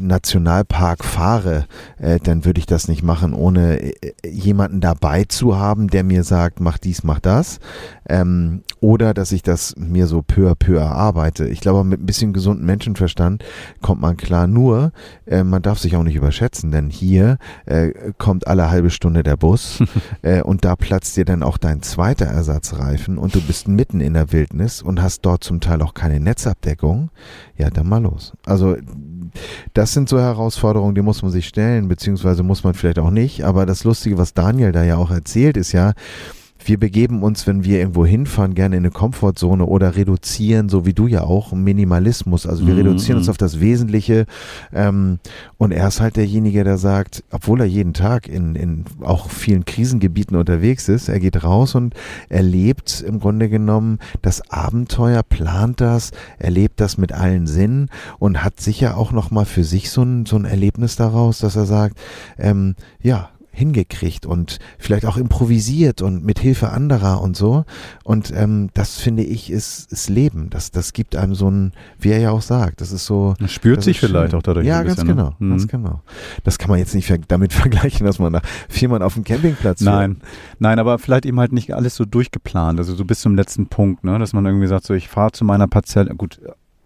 Nationalpark 0.00 1.04
fahre, 1.04 1.66
äh, 1.98 2.18
dann 2.20 2.44
würde 2.44 2.60
ich 2.60 2.66
das 2.66 2.88
nicht 2.88 3.02
machen, 3.02 3.34
ohne 3.34 3.80
äh, 3.80 4.12
jemanden 4.28 4.80
dabei 4.80 5.24
zu 5.24 5.58
haben, 5.58 5.88
der 5.88 6.04
mir 6.04 6.24
sagt, 6.24 6.60
mach 6.60 6.78
dies, 6.78 7.04
mach 7.04 7.20
das. 7.20 7.58
Ähm, 8.08 8.62
oder 8.80 9.14
dass 9.14 9.32
ich 9.32 9.42
das 9.42 9.74
mir 9.76 10.06
so 10.06 10.22
peu 10.22 10.50
à 10.50 10.54
peu 10.54 10.78
erarbeite. 10.78 11.48
Ich 11.48 11.60
glaube, 11.60 11.84
mit 11.84 12.00
ein 12.00 12.06
bisschen 12.06 12.32
gesunden 12.32 12.64
Menschenverstand 12.64 13.44
kommt 13.82 14.00
man 14.00 14.16
klar. 14.16 14.46
Nur, 14.46 14.92
äh, 15.26 15.44
man 15.44 15.62
darf 15.62 15.78
sich 15.78 15.96
auch 15.96 16.04
nicht 16.04 16.16
überschätzen, 16.16 16.70
denn 16.70 16.90
hier 16.90 17.38
äh, 17.66 17.90
kommt 18.18 18.46
alle 18.46 18.70
halbe 18.70 18.90
Stunde 18.90 19.22
der 19.22 19.36
Bus 19.36 19.82
äh, 20.22 20.42
und 20.42 20.64
da 20.64 20.76
platzt 20.76 21.16
dir 21.16 21.24
dann 21.24 21.42
auch 21.42 21.58
dein 21.58 21.82
zweiter 21.82 22.26
Ersatzreifen 22.26 23.18
und 23.18 23.34
du 23.34 23.40
bist 23.40 23.68
mitten 23.68 24.00
in 24.00 24.14
der 24.14 24.32
Wildnis 24.32 24.82
und 24.82 25.02
hast 25.02 25.22
dort 25.22 25.44
zum 25.44 25.60
Teil 25.60 25.82
auch 25.82 25.94
keine 25.94 26.20
Netzabdeckung. 26.20 27.10
Ja, 27.56 27.70
dann 27.70 27.88
mal 27.88 28.02
los. 28.02 28.32
Also 28.46 28.76
das 29.74 29.92
sind 29.92 30.08
so 30.08 30.18
Herausforderungen, 30.18 30.94
die 30.94 31.02
muss 31.02 31.22
man 31.22 31.30
sich 31.30 31.48
stellen, 31.48 31.88
beziehungsweise 31.88 32.42
muss 32.42 32.64
man 32.64 32.74
vielleicht 32.74 32.98
auch 32.98 33.10
nicht. 33.10 33.44
Aber 33.44 33.66
das 33.66 33.84
Lustige, 33.84 34.18
was 34.18 34.34
Daniel 34.34 34.72
da 34.72 34.84
ja 34.84 34.96
auch 34.96 35.10
erzählt, 35.10 35.56
ist 35.56 35.72
ja, 35.72 35.94
wir 36.68 36.78
begeben 36.78 37.22
uns, 37.22 37.46
wenn 37.46 37.64
wir 37.64 37.78
irgendwo 37.78 38.04
hinfahren, 38.04 38.54
gerne 38.54 38.76
in 38.76 38.82
eine 38.82 38.90
Komfortzone 38.90 39.64
oder 39.64 39.96
reduzieren, 39.96 40.68
so 40.68 40.86
wie 40.86 40.92
du 40.92 41.06
ja 41.06 41.22
auch, 41.22 41.52
Minimalismus. 41.52 42.46
Also 42.46 42.66
wir 42.66 42.74
mhm. 42.74 42.80
reduzieren 42.80 43.18
uns 43.18 43.26
mhm. 43.26 43.30
auf 43.30 43.36
das 43.38 43.60
Wesentliche. 43.60 44.26
Ähm, 44.72 45.18
und 45.56 45.72
er 45.72 45.88
ist 45.88 46.00
halt 46.00 46.16
derjenige, 46.16 46.64
der 46.64 46.78
sagt, 46.78 47.24
obwohl 47.30 47.60
er 47.60 47.66
jeden 47.66 47.94
Tag 47.94 48.28
in, 48.28 48.54
in 48.54 48.84
auch 49.00 49.30
vielen 49.30 49.64
Krisengebieten 49.64 50.36
unterwegs 50.36 50.88
ist, 50.88 51.08
er 51.08 51.20
geht 51.20 51.42
raus 51.42 51.74
und 51.74 51.94
erlebt 52.28 53.04
im 53.06 53.20
Grunde 53.20 53.48
genommen 53.48 53.98
das 54.22 54.50
Abenteuer, 54.50 55.22
plant 55.22 55.80
das, 55.80 56.10
erlebt 56.38 56.80
das 56.80 56.98
mit 56.98 57.12
allen 57.12 57.46
Sinnen 57.46 57.88
und 58.18 58.44
hat 58.44 58.60
sicher 58.60 58.96
auch 58.96 59.12
nochmal 59.12 59.46
für 59.46 59.64
sich 59.64 59.90
so 59.90 60.02
ein, 60.02 60.26
so 60.26 60.36
ein 60.36 60.44
Erlebnis 60.44 60.96
daraus, 60.96 61.38
dass 61.38 61.56
er 61.56 61.66
sagt, 61.66 61.98
ähm, 62.38 62.74
ja, 63.00 63.30
hingekriegt 63.50 64.26
und 64.26 64.58
vielleicht 64.78 65.04
auch 65.04 65.16
improvisiert 65.16 66.00
und 66.02 66.24
mit 66.24 66.38
Hilfe 66.38 66.70
anderer 66.70 67.20
und 67.20 67.36
so. 67.36 67.64
Und 68.04 68.32
ähm, 68.34 68.70
das 68.74 68.98
finde 68.98 69.24
ich 69.24 69.50
ist, 69.50 69.90
ist 69.92 70.08
Leben. 70.08 70.48
Das, 70.50 70.70
das 70.70 70.92
gibt 70.92 71.16
einem 71.16 71.34
so 71.34 71.50
ein, 71.50 71.72
wie 71.98 72.10
er 72.10 72.18
ja 72.18 72.30
auch 72.30 72.42
sagt, 72.42 72.80
das 72.80 72.92
ist 72.92 73.06
so. 73.06 73.34
Das 73.38 73.52
spürt 73.52 73.78
das 73.78 73.86
sich 73.86 74.00
vielleicht 74.00 74.30
schön. 74.30 74.38
auch 74.38 74.42
dadurch. 74.42 74.66
Ja, 74.66 74.82
ganz 74.82 74.96
bisschen, 74.96 75.08
genau, 75.08 75.30
ne? 75.30 75.36
Mhm. 75.38 75.50
ganz 75.50 75.68
genau. 75.68 76.02
Das 76.44 76.58
kann 76.58 76.70
man 76.70 76.78
jetzt 76.78 76.94
nicht 76.94 77.06
ver 77.06 77.18
damit 77.18 77.52
vergleichen, 77.68 78.06
dass 78.06 78.18
man 78.18 78.32
nach 78.32 78.42
vier 78.68 78.88
Mann 78.88 79.02
auf 79.02 79.14
dem 79.14 79.24
Campingplatz. 79.24 79.80
Nein, 79.80 80.18
nein, 80.58 80.78
aber 80.78 80.98
vielleicht 80.98 81.26
eben 81.26 81.40
halt 81.40 81.52
nicht 81.52 81.74
alles 81.74 81.96
so 81.96 82.04
durchgeplant, 82.04 82.78
also 82.78 82.94
so 82.94 83.04
bis 83.04 83.20
zum 83.20 83.34
letzten 83.34 83.66
Punkt, 83.66 84.04
ne? 84.04 84.18
dass 84.18 84.32
man 84.32 84.46
irgendwie 84.46 84.66
sagt, 84.66 84.84
so 84.84 84.94
ich 84.94 85.08
fahre 85.08 85.32
zu 85.32 85.44
meiner 85.44 85.66
Parzelle, 85.66 86.14
gut, 86.14 86.40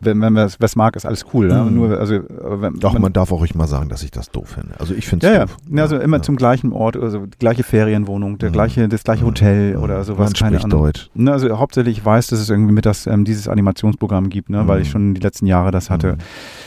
wenn, 0.04 0.20
wenn 0.20 0.34
wer 0.34 0.46
es 0.46 0.76
mag, 0.76 0.96
ist 0.96 1.06
alles 1.06 1.24
cool, 1.32 1.48
ne? 1.48 1.62
Mhm. 1.64 1.74
nur, 1.74 1.98
also, 1.98 2.14
wenn, 2.28 2.78
Doch, 2.80 2.92
man, 2.94 3.02
man 3.02 3.12
darf 3.12 3.32
auch 3.32 3.40
ruhig 3.40 3.54
mal 3.54 3.66
sagen, 3.66 3.88
dass 3.88 4.02
ich 4.02 4.10
das 4.10 4.30
doof 4.30 4.48
finde. 4.50 4.78
Also 4.78 4.94
ich 4.94 5.06
finde 5.06 5.26
es 5.26 5.32
ja, 5.34 5.44
doof. 5.46 5.56
ja, 5.70 5.82
also 5.82 5.96
immer 5.98 6.18
ja. 6.18 6.22
zum 6.22 6.36
gleichen 6.36 6.72
Ort, 6.72 6.96
also 6.96 7.26
die 7.26 7.38
gleiche 7.38 7.62
Ferienwohnung, 7.62 8.38
der 8.38 8.50
Mhm. 8.50 8.52
gleiche, 8.52 8.88
das 8.88 9.04
gleiche 9.04 9.22
Mhm. 9.22 9.28
Hotel 9.28 9.76
Mhm. 9.76 9.82
oder 9.82 10.04
sowas, 10.04 10.18
Man 10.30 10.32
keine 10.34 10.58
spricht 10.58 10.64
Ahnung. 10.72 10.84
Deutsch. 10.86 11.10
Ne, 11.14 11.32
also 11.32 11.58
hauptsächlich 11.58 11.98
ich 11.98 12.04
weiß, 12.04 12.28
dass 12.28 12.38
es 12.40 12.48
irgendwie 12.50 12.72
mit 12.72 12.86
das, 12.86 13.06
ähm, 13.06 13.24
dieses 13.24 13.48
Animationsprogramm 13.48 14.28
gibt, 14.30 14.50
ne, 14.50 14.66
weil 14.68 14.76
Mhm. 14.78 14.82
ich 14.82 14.90
schon 14.90 15.14
die 15.14 15.20
letzten 15.20 15.46
Jahre 15.46 15.70
das 15.70 15.90
hatte. 15.90 16.12
Mhm. 16.14 16.18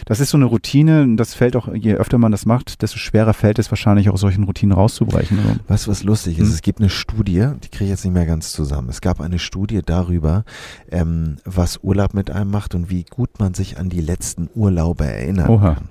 Das 0.05 0.19
ist 0.19 0.29
so 0.29 0.38
eine 0.38 0.45
Routine, 0.45 1.15
das 1.15 1.33
fällt 1.33 1.55
auch, 1.55 1.67
je 1.73 1.95
öfter 1.95 2.17
man 2.17 2.31
das 2.31 2.45
macht, 2.45 2.81
desto 2.81 2.97
schwerer 2.97 3.33
fällt 3.33 3.59
es 3.59 3.71
wahrscheinlich 3.71 4.09
auch 4.09 4.13
aus 4.13 4.21
solchen 4.21 4.43
Routinen 4.43 4.75
rauszubrechen. 4.75 5.39
Also. 5.39 5.59
Weißt 5.67 5.88
du, 5.88 5.91
was 5.91 6.03
lustig 6.03 6.39
ist? 6.39 6.53
Es 6.53 6.61
gibt 6.61 6.79
eine 6.79 6.89
Studie, 6.89 7.47
die 7.63 7.69
kriege 7.69 7.86
ich 7.86 7.89
jetzt 7.89 8.05
nicht 8.05 8.13
mehr 8.13 8.25
ganz 8.25 8.51
zusammen. 8.51 8.89
Es 8.89 9.01
gab 9.01 9.19
eine 9.21 9.39
Studie 9.39 9.81
darüber, 9.86 10.43
ähm, 10.91 11.38
was 11.45 11.79
Urlaub 11.83 12.13
mit 12.13 12.29
einem 12.31 12.51
macht 12.51 12.75
und 12.75 12.89
wie 12.89 13.03
gut 13.09 13.24
man 13.39 13.53
sich 13.53 13.78
an 13.78 13.89
die 13.89 14.01
letzten 14.01 14.49
Urlaube 14.55 15.05
erinnern 15.05 15.49
Oha. 15.49 15.73
kann. 15.76 15.89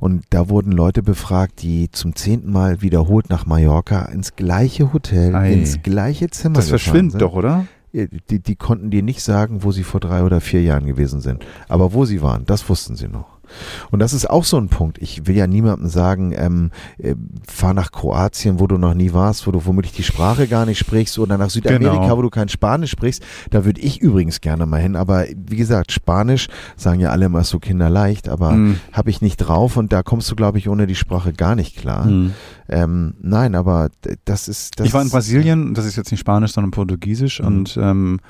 Und 0.00 0.24
da 0.30 0.48
wurden 0.48 0.72
Leute 0.72 1.02
befragt, 1.02 1.62
die 1.62 1.90
zum 1.90 2.14
zehnten 2.14 2.52
Mal 2.52 2.82
wiederholt 2.82 3.30
nach 3.30 3.46
Mallorca 3.46 4.02
ins 4.06 4.36
gleiche 4.36 4.92
Hotel, 4.92 5.34
Ei. 5.34 5.52
ins 5.52 5.82
gleiche 5.82 6.28
Zimmer 6.30 6.56
Das 6.56 6.68
verschwindet 6.68 7.12
sind. 7.12 7.22
doch, 7.22 7.34
oder? 7.34 7.66
Die, 7.92 8.40
die 8.40 8.56
konnten 8.56 8.90
dir 8.90 9.02
nicht 9.04 9.22
sagen, 9.22 9.62
wo 9.62 9.70
sie 9.70 9.84
vor 9.84 10.00
drei 10.00 10.24
oder 10.24 10.40
vier 10.40 10.62
Jahren 10.62 10.84
gewesen 10.84 11.20
sind. 11.20 11.46
Aber 11.68 11.92
wo 11.92 12.04
sie 12.04 12.22
waren, 12.22 12.44
das 12.44 12.68
wussten 12.68 12.96
sie 12.96 13.06
noch. 13.06 13.33
Und 13.90 13.98
das 14.00 14.12
ist 14.12 14.28
auch 14.28 14.44
so 14.44 14.56
ein 14.58 14.68
Punkt. 14.68 14.98
Ich 14.98 15.26
will 15.26 15.36
ja 15.36 15.46
niemandem 15.46 15.88
sagen, 15.88 16.32
ähm, 16.36 16.70
äh, 16.98 17.14
fahr 17.46 17.74
nach 17.74 17.92
Kroatien, 17.92 18.60
wo 18.60 18.66
du 18.66 18.78
noch 18.78 18.94
nie 18.94 19.12
warst, 19.12 19.46
wo 19.46 19.50
du 19.50 19.64
womöglich 19.64 19.92
die 19.92 20.02
Sprache 20.02 20.46
gar 20.48 20.66
nicht 20.66 20.78
sprichst, 20.78 21.18
oder 21.18 21.38
nach 21.38 21.50
Südamerika, 21.50 22.02
Genau. 22.04 22.16
wo 22.18 22.22
du 22.22 22.30
kein 22.30 22.48
Spanisch 22.48 22.90
sprichst. 22.90 23.22
Da 23.50 23.64
würde 23.64 23.80
ich 23.80 24.00
übrigens 24.00 24.40
gerne 24.40 24.66
mal 24.66 24.80
hin. 24.80 24.96
Aber 24.96 25.24
wie 25.34 25.56
gesagt, 25.56 25.92
Spanisch 25.92 26.48
sagen 26.76 27.00
ja 27.00 27.10
alle 27.10 27.26
immer 27.26 27.44
so 27.44 27.58
kinderleicht, 27.58 28.28
aber 28.28 28.52
Hm. 28.52 28.80
habe 28.92 29.10
ich 29.10 29.20
nicht 29.22 29.36
drauf 29.38 29.76
und 29.76 29.92
da 29.92 30.02
kommst 30.02 30.30
du, 30.30 30.36
glaube 30.36 30.58
ich, 30.58 30.68
ohne 30.68 30.86
die 30.86 30.94
Sprache 30.94 31.32
gar 31.32 31.54
nicht 31.54 31.76
klar. 31.76 32.04
Hm. 32.04 32.32
Ähm, 32.68 33.14
nein, 33.20 33.54
aber 33.54 33.90
das 34.24 34.48
ist. 34.48 34.78
Das 34.80 34.86
ich 34.86 34.94
war 34.94 35.02
in 35.02 35.10
Brasilien, 35.10 35.74
das 35.74 35.84
ist 35.84 35.96
jetzt 35.96 36.10
nicht 36.10 36.20
Spanisch, 36.20 36.52
sondern 36.52 36.70
Portugiesisch 36.70 37.40
Mhm. 37.40 37.46
und 37.46 37.78
ähm, 37.80 38.20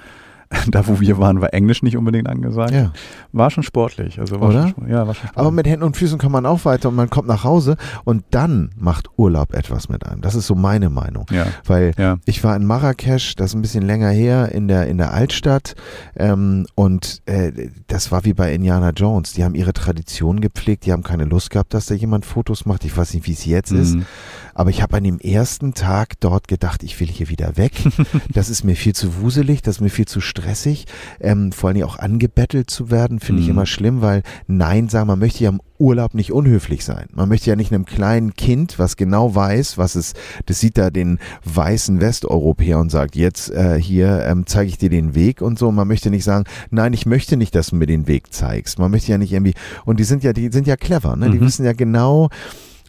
da, 0.71 0.87
wo 0.87 1.01
wir 1.01 1.19
waren, 1.19 1.41
war 1.41 1.53
Englisch 1.55 1.83
nicht 1.83 1.97
unbedingt 1.97 2.29
angesagt. 2.29 2.73
Ja. 2.73 2.93
War 3.33 3.51
schon 3.51 3.63
sportlich. 3.63 4.19
Also 4.21 4.41
war 4.41 4.49
Oder? 4.51 4.69
Schon, 4.69 4.89
ja, 4.89 5.07
war 5.07 5.15
schon 5.15 5.29
sportlich. 5.29 5.37
Aber 5.39 5.51
mit 5.51 5.67
Händen 5.67 5.85
und 5.85 5.97
Füßen 5.97 6.19
kommt 6.19 6.33
man 6.33 6.47
auch 6.47 6.65
weiter 6.65 6.89
und 6.89 6.95
man 6.95 7.11
kommt 7.11 7.29
nach 7.29 7.45
Hause 7.45 7.77
und 8.05 8.25
dann 8.31 8.71
macht 8.77 9.09
Urlaub 9.17 9.55
etwas 9.55 9.89
mit 9.89 10.07
einem. 10.07 10.21
Das 10.21 10.35
ist 10.35 10.47
so 10.47 10.55
meine 10.55 10.91
Meinung. 10.91 11.27
ja, 11.31 11.47
Weil 11.67 11.93
ja. 11.99 12.19
ich 12.25 12.43
war 12.45 12.55
in 12.57 12.65
Marrakesch, 12.67 13.35
das 13.37 13.51
ist 13.51 13.55
ein 13.55 13.63
bisschen 13.63 13.85
länger 13.87 14.11
her, 14.11 14.53
in 14.53 14.69
der, 14.69 14.87
in 14.87 14.99
der 14.99 15.13
Altstadt 15.13 15.75
ähm, 16.17 16.67
und 16.75 17.23
äh, 17.27 17.53
das 17.87 18.13
war 18.13 18.25
wie 18.25 18.35
bei 18.35 18.53
Indiana 18.53 18.91
Jones. 18.91 19.33
Die 19.33 19.45
haben 19.45 19.55
ihre 19.55 19.73
Tradition 19.73 20.41
gepflegt, 20.41 20.87
die 20.87 20.93
haben 20.93 21.03
keine 21.03 21.25
Lust 21.25 21.51
gehabt, 21.51 21.75
dass 21.75 21.87
da 21.87 21.95
jemand 21.95 22.25
Fotos 22.25 22.67
macht. 22.67 22.85
Ich 22.85 22.97
weiß 22.97 23.15
nicht, 23.15 23.27
wie 23.27 23.33
es 23.33 23.45
jetzt 23.45 23.73
ist, 23.73 23.95
Mhm. 23.95 24.07
Aber 24.55 24.71
ich 24.71 24.83
habe 24.83 24.97
an 24.97 25.05
dem 25.05 25.19
ersten 25.21 25.75
Tag 25.75 26.21
dort 26.21 26.49
gedacht, 26.49 26.83
ich 26.83 26.99
will 27.01 27.09
hier 27.09 27.29
wieder 27.29 27.57
weg. 27.57 27.73
das 28.33 28.49
ist 28.49 28.65
mir 28.65 28.77
viel 28.77 28.95
zu 28.95 29.21
wuselig, 29.21 29.63
das 29.63 29.77
ist 29.77 29.81
mir 29.81 29.91
viel 29.91 30.07
zu 30.07 30.21
stressig. 30.21 30.87
Ähm, 31.21 31.53
vor 31.53 31.71
allem 31.71 31.83
auch 31.83 31.99
angebettelt 31.99 32.71
zu 32.71 32.91
werden, 32.91 33.21
finde 33.21 33.43
ich 33.43 33.49
Mhm. 33.49 33.53
immer 33.55 33.67
schlimm, 33.67 34.01
weil 34.01 34.23
Nein 34.47 34.89
sagen, 34.89 35.09
man 35.09 35.19
möchte 35.19 35.45
ja 35.45 35.51
im 35.51 35.61
Urlaub 35.79 36.15
nicht 36.15 36.33
unhöflich 36.33 36.85
sein. 36.85 37.09
Man 37.13 37.29
möchte 37.29 37.51
ja 37.51 37.57
nicht 37.57 37.73
einem 37.73 37.85
kleinen 37.85 38.35
Kind, 38.35 38.79
was 38.79 38.97
genau 38.97 39.35
weiß, 39.35 39.77
was 39.77 39.97
es, 39.97 40.15
das 40.47 40.61
sieht 40.61 40.79
da 40.79 40.91
den 40.91 41.19
weißen 41.45 42.01
Westeuropäer 42.01 42.79
und 42.79 42.91
sagt, 42.91 43.17
jetzt 43.17 43.51
äh, 43.51 43.79
hier 43.81 44.25
ähm, 44.25 44.45
zeige 44.47 44.69
ich 44.69 44.79
dir 44.79 44.89
den 44.89 45.15
Weg 45.17 45.43
und 45.43 45.59
so. 45.59 45.73
Man 45.73 45.89
möchte 45.89 46.11
nicht 46.11 46.23
sagen, 46.25 46.45
nein, 46.71 46.93
ich 46.93 47.07
möchte 47.07 47.37
nicht, 47.37 47.55
dass 47.57 47.69
du 47.69 47.77
mir 47.77 47.87
den 47.87 48.07
Weg 48.07 48.33
zeigst. 48.33 48.79
Man 48.79 48.93
möchte 48.93 49.11
ja 49.11 49.19
nicht 49.19 49.33
irgendwie, 49.33 49.55
und 49.85 49.99
die 49.99 50.05
sind 50.05 50.23
ja, 50.23 50.33
die 50.33 50.51
sind 50.53 50.67
ja 50.69 50.77
clever, 50.77 51.17
ne? 51.17 51.29
Die 51.31 51.39
Mhm. 51.39 51.45
wissen 51.47 51.65
ja 51.67 51.73
genau, 51.73 52.29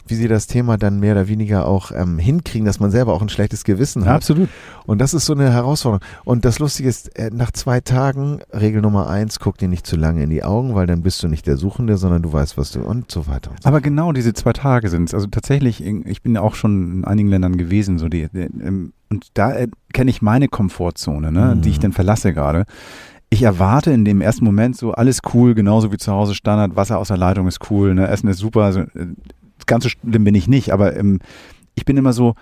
wie 0.07 0.15
sie 0.15 0.27
das 0.27 0.47
Thema 0.47 0.77
dann 0.77 0.99
mehr 0.99 1.13
oder 1.13 1.27
weniger 1.27 1.67
auch 1.67 1.91
ähm, 1.91 2.19
hinkriegen, 2.19 2.65
dass 2.65 2.79
man 2.79 2.91
selber 2.91 3.13
auch 3.13 3.21
ein 3.21 3.29
schlechtes 3.29 3.63
Gewissen 3.63 4.05
hat. 4.05 4.15
absolut. 4.17 4.49
Und 4.85 4.99
das 5.01 5.13
ist 5.13 5.25
so 5.25 5.33
eine 5.33 5.51
Herausforderung. 5.51 6.01
Und 6.25 6.45
das 6.45 6.59
Lustige 6.59 6.87
ist, 6.89 7.17
äh, 7.17 7.31
nach 7.33 7.51
zwei 7.51 7.81
Tagen, 7.81 8.39
Regel 8.53 8.81
Nummer 8.81 9.09
eins, 9.09 9.39
guck 9.39 9.57
dir 9.57 9.67
nicht 9.67 9.87
zu 9.87 9.95
lange 9.95 10.23
in 10.23 10.29
die 10.29 10.43
Augen, 10.43 10.75
weil 10.75 10.85
dann 10.87 11.01
bist 11.01 11.23
du 11.23 11.27
nicht 11.27 11.47
der 11.47 11.57
Suchende, 11.57 11.97
sondern 11.97 12.21
du 12.21 12.31
weißt, 12.31 12.57
was 12.57 12.71
du 12.71 12.81
und 12.81 13.11
so 13.11 13.27
weiter. 13.27 13.51
Und 13.51 13.63
so. 13.63 13.67
Aber 13.67 13.81
genau 13.81 14.11
diese 14.11 14.33
zwei 14.33 14.53
Tage 14.53 14.89
sind 14.89 15.09
es. 15.09 15.13
Also 15.13 15.27
tatsächlich, 15.27 15.83
ich 15.83 16.21
bin 16.21 16.35
ja 16.35 16.41
auch 16.41 16.55
schon 16.55 16.91
in 16.99 17.05
einigen 17.05 17.29
Ländern 17.29 17.57
gewesen, 17.57 17.97
so 17.97 18.07
die, 18.09 18.27
die 18.33 18.41
ähm, 18.41 18.93
und 19.09 19.27
da 19.35 19.53
äh, 19.53 19.67
kenne 19.93 20.09
ich 20.09 20.21
meine 20.21 20.47
Komfortzone, 20.47 21.31
ne, 21.31 21.55
Mhm. 21.55 21.61
die 21.61 21.69
ich 21.69 21.79
dann 21.79 21.91
verlasse 21.93 22.33
gerade. 22.33 22.65
Ich 23.29 23.41
erwarte 23.43 23.91
in 23.91 24.05
dem 24.05 24.21
ersten 24.21 24.45
Moment 24.45 24.77
so 24.77 24.93
alles 24.93 25.19
cool, 25.33 25.55
genauso 25.55 25.91
wie 25.91 25.97
zu 25.97 26.11
Hause 26.11 26.35
Standard, 26.35 26.75
Wasser 26.75 26.99
aus 26.99 27.07
der 27.09 27.17
Leitung 27.17 27.47
ist 27.47 27.59
cool, 27.71 27.93
ne, 27.95 28.07
Essen 28.07 28.29
ist 28.29 28.37
super. 28.39 28.61
Also, 28.63 28.81
äh, 28.81 29.07
ganz 29.65 29.83
so 29.83 29.89
schlimm 29.89 30.23
bin 30.23 30.35
ich 30.35 30.47
nicht, 30.47 30.71
aber 30.71 30.95
ähm, 30.95 31.19
ich 31.75 31.85
bin 31.85 31.97
immer 31.97 32.13
so 32.13 32.35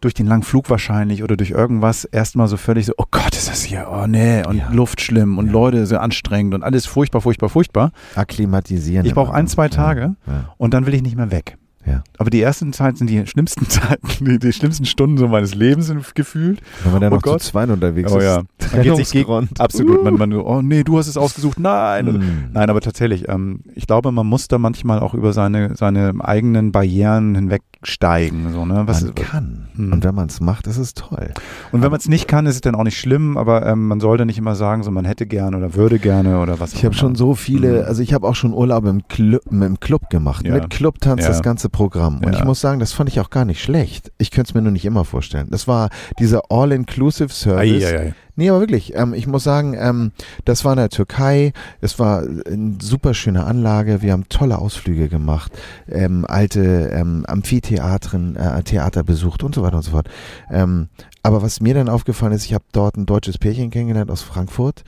durch 0.00 0.12
den 0.14 0.26
langen 0.26 0.42
Flug 0.42 0.68
wahrscheinlich 0.68 1.22
oder 1.22 1.36
durch 1.36 1.50
irgendwas 1.50 2.04
erstmal 2.04 2.46
so 2.48 2.56
völlig 2.58 2.84
so, 2.86 2.92
oh 2.98 3.04
Gott, 3.10 3.34
ist 3.34 3.48
das 3.48 3.62
hier, 3.62 3.88
oh 3.90 4.06
nee, 4.06 4.44
und 4.46 4.58
Ja. 4.58 4.70
Luft 4.70 5.00
schlimm 5.00 5.38
und 5.38 5.46
Ja. 5.46 5.52
Leute 5.52 5.86
so 5.86 5.96
anstrengend 5.96 6.52
und 6.54 6.62
alles 6.62 6.84
furchtbar, 6.84 7.22
furchtbar, 7.22 7.48
furchtbar. 7.48 7.90
Akklimatisieren. 8.14 9.06
Ich 9.06 9.14
brauche 9.14 9.32
ein, 9.32 9.46
zwei 9.46 9.68
Tage 9.68 10.16
ja. 10.26 10.54
und 10.58 10.74
dann 10.74 10.84
will 10.86 10.94
ich 10.94 11.02
nicht 11.02 11.16
mehr 11.16 11.30
weg. 11.30 11.56
Ja. 11.86 12.02
Aber 12.18 12.30
die 12.30 12.40
ersten 12.40 12.72
Zeiten 12.72 12.96
sind 12.96 13.10
die 13.10 13.26
schlimmsten 13.26 13.68
Zeiten, 13.68 14.24
die, 14.24 14.38
die 14.38 14.52
schlimmsten 14.52 14.84
Stunden 14.86 15.18
so 15.18 15.28
meines 15.28 15.54
Lebens 15.54 15.86
sind 15.86 16.14
gefühlt. 16.14 16.60
Wenn 16.82 16.92
man 16.92 17.00
dann 17.02 17.12
Oh 17.12 17.16
noch 17.16 17.22
Gott. 17.22 17.42
zu 17.42 17.50
zweit 17.50 17.68
unterwegs 17.70 18.10
Oh 18.12 18.18
ist. 18.18 18.24
ja. 18.24 18.42
Man 18.72 18.82
geht 18.82 18.96
sich 18.96 19.10
gegen-. 19.10 19.48
Absolut. 19.58 20.02
Man, 20.04 20.14
man, 20.14 20.32
oh 20.32 20.62
nee, 20.62 20.82
du 20.84 20.96
hast 20.98 21.08
es 21.08 21.16
ausgesucht. 21.16 21.58
Nein. 21.60 22.06
Mm. 22.06 22.52
Nein, 22.54 22.70
aber 22.70 22.80
tatsächlich, 22.80 23.28
ähm, 23.28 23.60
ich 23.74 23.86
glaube, 23.86 24.12
man 24.12 24.26
muss 24.26 24.48
da 24.48 24.58
manchmal 24.58 25.00
auch 25.00 25.14
über 25.14 25.32
seine, 25.32 25.76
seine 25.76 26.12
eigenen 26.20 26.72
Barrieren 26.72 27.34
hinwegsteigen. 27.34 28.52
So, 28.52 28.64
ne? 28.64 28.82
Was, 28.86 29.02
man 29.02 29.14
kann. 29.14 29.68
Hm. 29.76 29.92
Und 29.92 30.04
wenn 30.04 30.14
man 30.14 30.28
es 30.28 30.40
macht, 30.40 30.66
ist 30.66 30.78
es 30.78 30.94
toll. 30.94 31.32
und 31.72 31.82
wenn 31.82 31.90
man 31.90 31.98
es 31.98 32.08
nicht 32.08 32.28
kann, 32.28 32.46
ist 32.46 32.54
es 32.54 32.60
dann 32.60 32.74
auch 32.74 32.84
nicht 32.84 32.98
schlimm, 32.98 33.36
aber 33.36 33.66
ähm, 33.66 33.88
man 33.88 34.00
sollte 34.00 34.24
nicht 34.26 34.38
immer 34.38 34.54
sagen, 34.54 34.82
so 34.82 34.90
man 34.90 35.04
hätte 35.04 35.26
gerne 35.26 35.56
oder 35.56 35.74
würde 35.74 35.98
gerne 35.98 36.40
oder 36.40 36.60
was. 36.60 36.72
Ich 36.74 36.84
habe 36.84 36.94
schon 36.94 37.14
so 37.14 37.34
viele, 37.34 37.82
Mhm. 37.82 37.86
also 37.88 38.02
ich 38.02 38.12
habe 38.14 38.26
auch 38.26 38.34
schon 38.34 38.52
Urlaub 38.54 38.84
im 38.86 39.06
Club, 39.08 39.42
im 39.50 39.80
Club 39.80 40.10
gemacht. 40.10 40.46
Ja. 40.46 40.54
Mit 40.54 40.70
Clubtanz 40.70 41.22
Ja. 41.22 41.28
das 41.28 41.42
ganze 41.42 41.68
Programm. 41.74 42.18
Und 42.24 42.32
Ja. 42.32 42.38
ich 42.38 42.44
muss 42.44 42.60
sagen, 42.60 42.78
das 42.78 42.92
fand 42.92 43.08
ich 43.08 43.18
auch 43.18 43.30
gar 43.30 43.44
nicht 43.44 43.60
schlecht. 43.60 44.12
Ich 44.18 44.30
könnte 44.30 44.50
es 44.50 44.54
mir 44.54 44.62
nur 44.62 44.70
nicht 44.70 44.84
immer 44.84 45.04
vorstellen. 45.04 45.48
Das 45.50 45.66
war 45.66 45.90
dieser 46.20 46.42
All-Inclusive-Service. 46.50 48.14
Nee, 48.36 48.48
aber 48.50 48.60
wirklich, 48.60 48.94
ähm, 48.96 49.12
ich 49.14 49.26
muss 49.26 49.44
sagen, 49.44 49.74
ähm, 49.78 50.12
das 50.44 50.64
war 50.64 50.72
in 50.72 50.78
der 50.78 50.88
Türkei, 50.88 51.52
es 51.80 51.98
war 51.98 52.22
eine 52.22 52.76
super 52.80 53.14
schöne 53.14 53.44
Anlage, 53.44 54.02
wir 54.02 54.12
haben 54.12 54.28
tolle 54.28 54.58
Ausflüge 54.58 55.08
gemacht, 55.08 55.52
ähm, 55.88 56.24
alte 56.28 56.90
ähm, 56.92 57.24
Amphitheatren, 57.28 58.36
äh, 58.36 58.62
Theater 58.62 59.02
besucht 59.04 59.42
und 59.42 59.54
so 59.54 59.62
weiter 59.62 59.76
und 59.76 59.82
so 59.82 59.92
fort. 59.92 60.08
Ähm, 60.50 60.88
aber 61.22 61.42
was 61.42 61.60
mir 61.60 61.74
dann 61.74 61.88
aufgefallen 61.88 62.32
ist, 62.32 62.44
ich 62.44 62.54
habe 62.54 62.64
dort 62.72 62.96
ein 62.96 63.06
deutsches 63.06 63.38
Pärchen 63.38 63.70
kennengelernt 63.70 64.10
aus 64.10 64.22
Frankfurt 64.22 64.82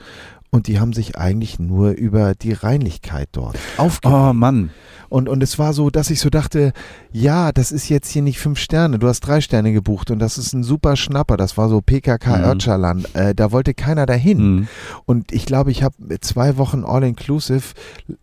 und 0.49 0.67
die 0.67 0.79
haben 0.79 0.91
sich 0.93 1.17
eigentlich 1.17 1.57
nur 1.59 1.91
über 1.91 2.33
die 2.35 2.53
Reinlichkeit 2.53 3.29
dort 3.31 3.57
aufgeregt. 3.77 4.17
Oh 4.29 4.33
Mann. 4.33 4.71
Und, 5.09 5.29
und 5.29 5.41
es 5.43 5.59
war 5.59 5.73
so, 5.73 5.89
dass 5.89 6.09
ich 6.09 6.19
so 6.19 6.29
dachte, 6.29 6.73
ja, 7.11 7.51
das 7.51 7.71
ist 7.71 7.89
jetzt 7.89 8.09
hier 8.09 8.21
nicht 8.21 8.39
fünf 8.39 8.59
Sterne, 8.59 8.99
du 8.99 9.07
hast 9.07 9.21
drei 9.21 9.41
Sterne 9.41 9.73
gebucht 9.73 10.11
und 10.11 10.19
das 10.19 10.37
ist 10.37 10.53
ein 10.53 10.63
super 10.63 10.95
Schnapper, 10.95 11.37
das 11.37 11.57
war 11.57 11.69
so 11.69 11.81
PKK 11.81 12.37
Mhm. 12.37 13.05
Äh, 13.13 13.33
da 13.35 13.51
wollte 13.51 13.73
keiner 13.73 14.05
dahin. 14.05 14.37
Mhm. 14.55 14.67
Und 15.05 15.31
ich 15.31 15.45
glaube, 15.45 15.71
ich 15.71 15.83
habe 15.83 15.95
zwei 16.21 16.57
Wochen 16.57 16.83
All-Inclusive 16.85 17.73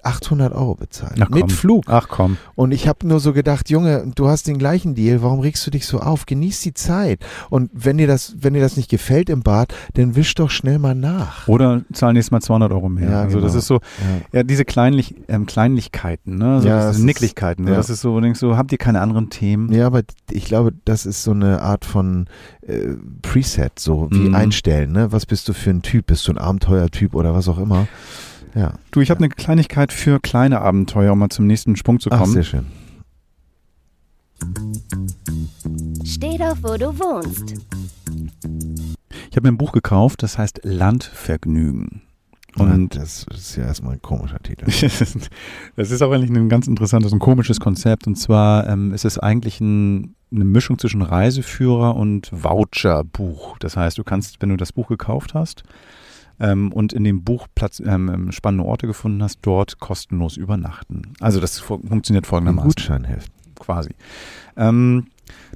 800 0.02 0.52
Euro 0.52 0.74
bezahlt. 0.74 1.20
Ach, 1.20 1.28
mit 1.30 1.52
Flug. 1.52 1.84
Ach 1.88 2.08
komm. 2.08 2.36
Und 2.54 2.72
ich 2.72 2.88
habe 2.88 3.06
nur 3.06 3.20
so 3.20 3.32
gedacht, 3.32 3.70
Junge, 3.70 4.10
du 4.14 4.28
hast 4.28 4.46
den 4.46 4.58
gleichen 4.58 4.94
Deal, 4.94 5.22
warum 5.22 5.40
regst 5.40 5.66
du 5.66 5.70
dich 5.70 5.86
so 5.86 6.00
auf? 6.00 6.26
Genieß 6.26 6.60
die 6.60 6.74
Zeit. 6.74 7.20
Und 7.50 7.70
wenn 7.72 7.98
dir 7.98 8.06
das, 8.06 8.36
wenn 8.40 8.54
dir 8.54 8.60
das 8.60 8.76
nicht 8.76 8.90
gefällt 8.90 9.28
im 9.30 9.42
Bad, 9.42 9.74
dann 9.94 10.16
wisch 10.16 10.34
doch 10.34 10.50
schnell 10.50 10.78
mal 10.78 10.94
nach. 10.94 11.48
Oder 11.48 11.82
zahl 11.92 12.12
nächstes 12.12 12.30
Mal 12.30 12.40
200 12.40 12.72
Euro 12.72 12.88
mehr. 12.88 13.10
Ja, 13.10 13.22
also 13.22 13.40
das 13.40 13.52
genau. 13.52 13.58
ist 13.58 13.66
so, 13.66 13.74
Ja. 13.74 14.38
ja, 14.38 14.42
diese 14.42 14.64
Kleinlich, 14.64 15.14
ähm, 15.28 15.46
Kleinlichkeiten, 15.46 16.36
ne? 16.36 16.60
So, 16.60 16.68
Ja, 16.74 16.80
diese 16.80 16.88
das 16.88 16.98
ist- 16.98 17.04
Nicklichkeiten. 17.04 17.66
ja. 17.68 17.74
Das 17.74 17.90
ist 17.90 18.00
so, 18.00 18.14
du 18.14 18.20
denkst 18.20 18.40
so, 18.40 18.56
habt 18.56 18.72
ihr 18.72 18.78
keine 18.78 19.00
anderen 19.00 19.30
Themen? 19.30 19.72
Ja, 19.72 19.86
aber 19.86 20.02
ich 20.30 20.44
glaube, 20.44 20.72
das 20.84 21.06
ist 21.06 21.22
so 21.22 21.30
eine 21.32 21.62
Art 21.62 21.84
von 21.84 22.26
äh, 22.62 22.94
Preset, 23.22 23.78
so 23.78 24.08
wie 24.10 24.28
Mhm. 24.28 24.34
einstellen. 24.34 24.92
Ne? 24.92 25.12
Was 25.12 25.26
bist 25.26 25.48
du 25.48 25.52
für 25.52 25.70
ein 25.70 25.82
Typ? 25.82 26.06
Bist 26.06 26.26
du 26.28 26.32
ein 26.32 26.38
Abenteuertyp 26.38 27.14
oder 27.14 27.34
was 27.34 27.48
auch 27.48 27.58
immer? 27.58 27.86
Ja. 28.54 28.74
Du, 28.92 29.00
ich 29.00 29.10
habe 29.10 29.18
eine 29.18 29.28
Kleinigkeit 29.28 29.92
für 29.92 30.20
kleine 30.20 30.60
Abenteuer, 30.60 31.12
um 31.12 31.18
mal 31.18 31.28
zum 31.28 31.46
nächsten 31.46 31.74
Sprung 31.76 31.98
zu 32.00 32.10
Ach, 32.12 32.20
kommen. 32.20 32.32
sehr 32.32 32.44
schön. 32.44 32.66
Steh 36.04 36.38
doch, 36.38 36.56
wo 36.62 36.76
du 36.76 36.98
wohnst. 36.98 37.54
Ich 39.30 39.36
habe 39.36 39.48
mir 39.48 39.52
ein 39.52 39.58
Buch 39.58 39.72
gekauft, 39.72 40.22
das 40.22 40.38
heißt 40.38 40.60
Landvergnügen. 40.64 42.02
Und 42.56 42.94
das 42.94 43.26
ist 43.32 43.56
ja 43.56 43.64
erstmal 43.64 43.94
ein 43.94 44.02
komischer 44.02 44.38
Titel. 44.38 44.66
das 45.76 45.90
ist 45.90 46.02
auch 46.02 46.12
eigentlich 46.12 46.30
ein 46.30 46.48
ganz 46.48 46.66
interessantes 46.66 47.12
und 47.12 47.18
komisches 47.18 47.58
Konzept. 47.58 48.06
Und 48.06 48.16
zwar 48.16 48.68
ähm, 48.68 48.92
ist 48.92 49.04
es 49.04 49.18
eigentlich 49.18 49.60
ein, 49.60 50.14
eine 50.32 50.44
Mischung 50.44 50.78
zwischen 50.78 51.02
Reiseführer 51.02 51.96
und 51.96 52.30
Voucherbuch. 52.32 53.58
Das 53.58 53.76
heißt, 53.76 53.98
du 53.98 54.04
kannst, 54.04 54.40
wenn 54.40 54.50
du 54.50 54.56
das 54.56 54.72
Buch 54.72 54.88
gekauft 54.88 55.34
hast 55.34 55.64
ähm, 56.38 56.72
und 56.72 56.92
in 56.92 57.04
dem 57.04 57.24
Buch 57.24 57.48
Platz, 57.54 57.82
ähm, 57.84 58.30
spannende 58.30 58.64
Orte 58.64 58.86
gefunden 58.86 59.22
hast, 59.22 59.40
dort 59.42 59.80
kostenlos 59.80 60.36
übernachten. 60.36 61.14
Also 61.20 61.40
das 61.40 61.58
fu 61.58 61.78
funktioniert 61.78 62.26
folgendermaßen. 62.26 62.68
Ein 62.68 62.74
Gutscheinheft. 62.74 63.32
Quasi. 63.58 63.90
Ähm, 64.56 65.06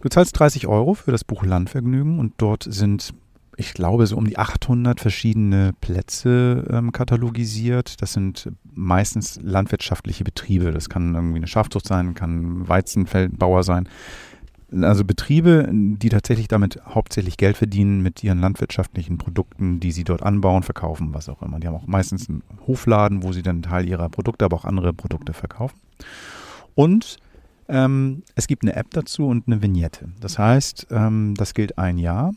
du 0.03 0.09
zahlst 0.09 0.39
30 0.39 0.67
Euro 0.67 0.95
für 0.95 1.13
das 1.13 1.25
Buch 1.25 1.45
Landvergnügen 1.45 2.19
und 2.19 2.35
dort 2.39 2.67
sind 2.69 3.13
ich 3.59 3.75
glaube, 3.75 4.07
so 4.07 4.17
um 4.17 4.25
die 4.25 4.39
800 4.39 5.01
verschiedene 5.01 5.73
Plätze 5.81 6.65
ähm, 6.71 6.93
katalogisiert. 6.93 8.01
Das 8.01 8.13
sind 8.13 8.53
meistens 8.73 9.41
landwirtschaftliche 9.43 10.23
Betriebe. 10.23 10.71
Das 10.71 10.89
kann 10.89 11.17
irgendwie 11.17 11.39
eine 11.39 11.49
Schafzucht 11.49 11.87
sein, 11.87 12.15
kann 12.15 12.69
Weizenfeldbauer 12.69 13.65
sein. 13.65 13.89
Also 14.71 15.05
Betriebe, 15.05 15.69
die 15.73 16.09
tatsächlich 16.09 16.47
damit 16.47 16.81
hauptsächlich 16.87 17.37
Geld 17.37 17.57
verdienen 17.57 18.01
mit 18.01 18.23
ihren 18.23 18.39
landwirtschaftlichen 18.39 19.19
Produkten, 19.19 19.81
die 19.81 19.91
sie 19.91 20.05
dort 20.05 20.23
anbauen, 20.23 20.63
verkaufen, 20.63 21.13
was 21.13 21.29
auch 21.29 21.43
immer. 21.43 21.59
Die 21.59 21.67
haben 21.67 21.75
auch 21.75 21.87
meistens 21.89 22.29
einen 22.29 22.45
Hofladen, 22.69 23.25
wo 23.25 23.33
sie 23.33 23.43
dann 23.43 23.63
Teil 23.63 23.89
ihrer 23.89 24.09
Produkte, 24.09 24.45
aber 24.45 24.57
auch 24.57 24.65
andere 24.67 24.93
Produkte 24.93 25.33
verkaufen. 25.33 25.81
Und 26.77 27.17
ähm, 27.67 28.23
es 28.37 28.47
gibt 28.47 28.63
eine 28.63 28.77
App 28.77 28.91
dazu 28.93 29.27
und 29.27 29.49
eine 29.49 29.61
Vignette. 29.63 30.11
Das 30.21 30.39
heißt, 30.39 30.87
ähm, 30.93 31.35
das 31.37 31.55
gilt 31.55 31.77
ein 31.77 31.99
Jahr. 31.99 32.35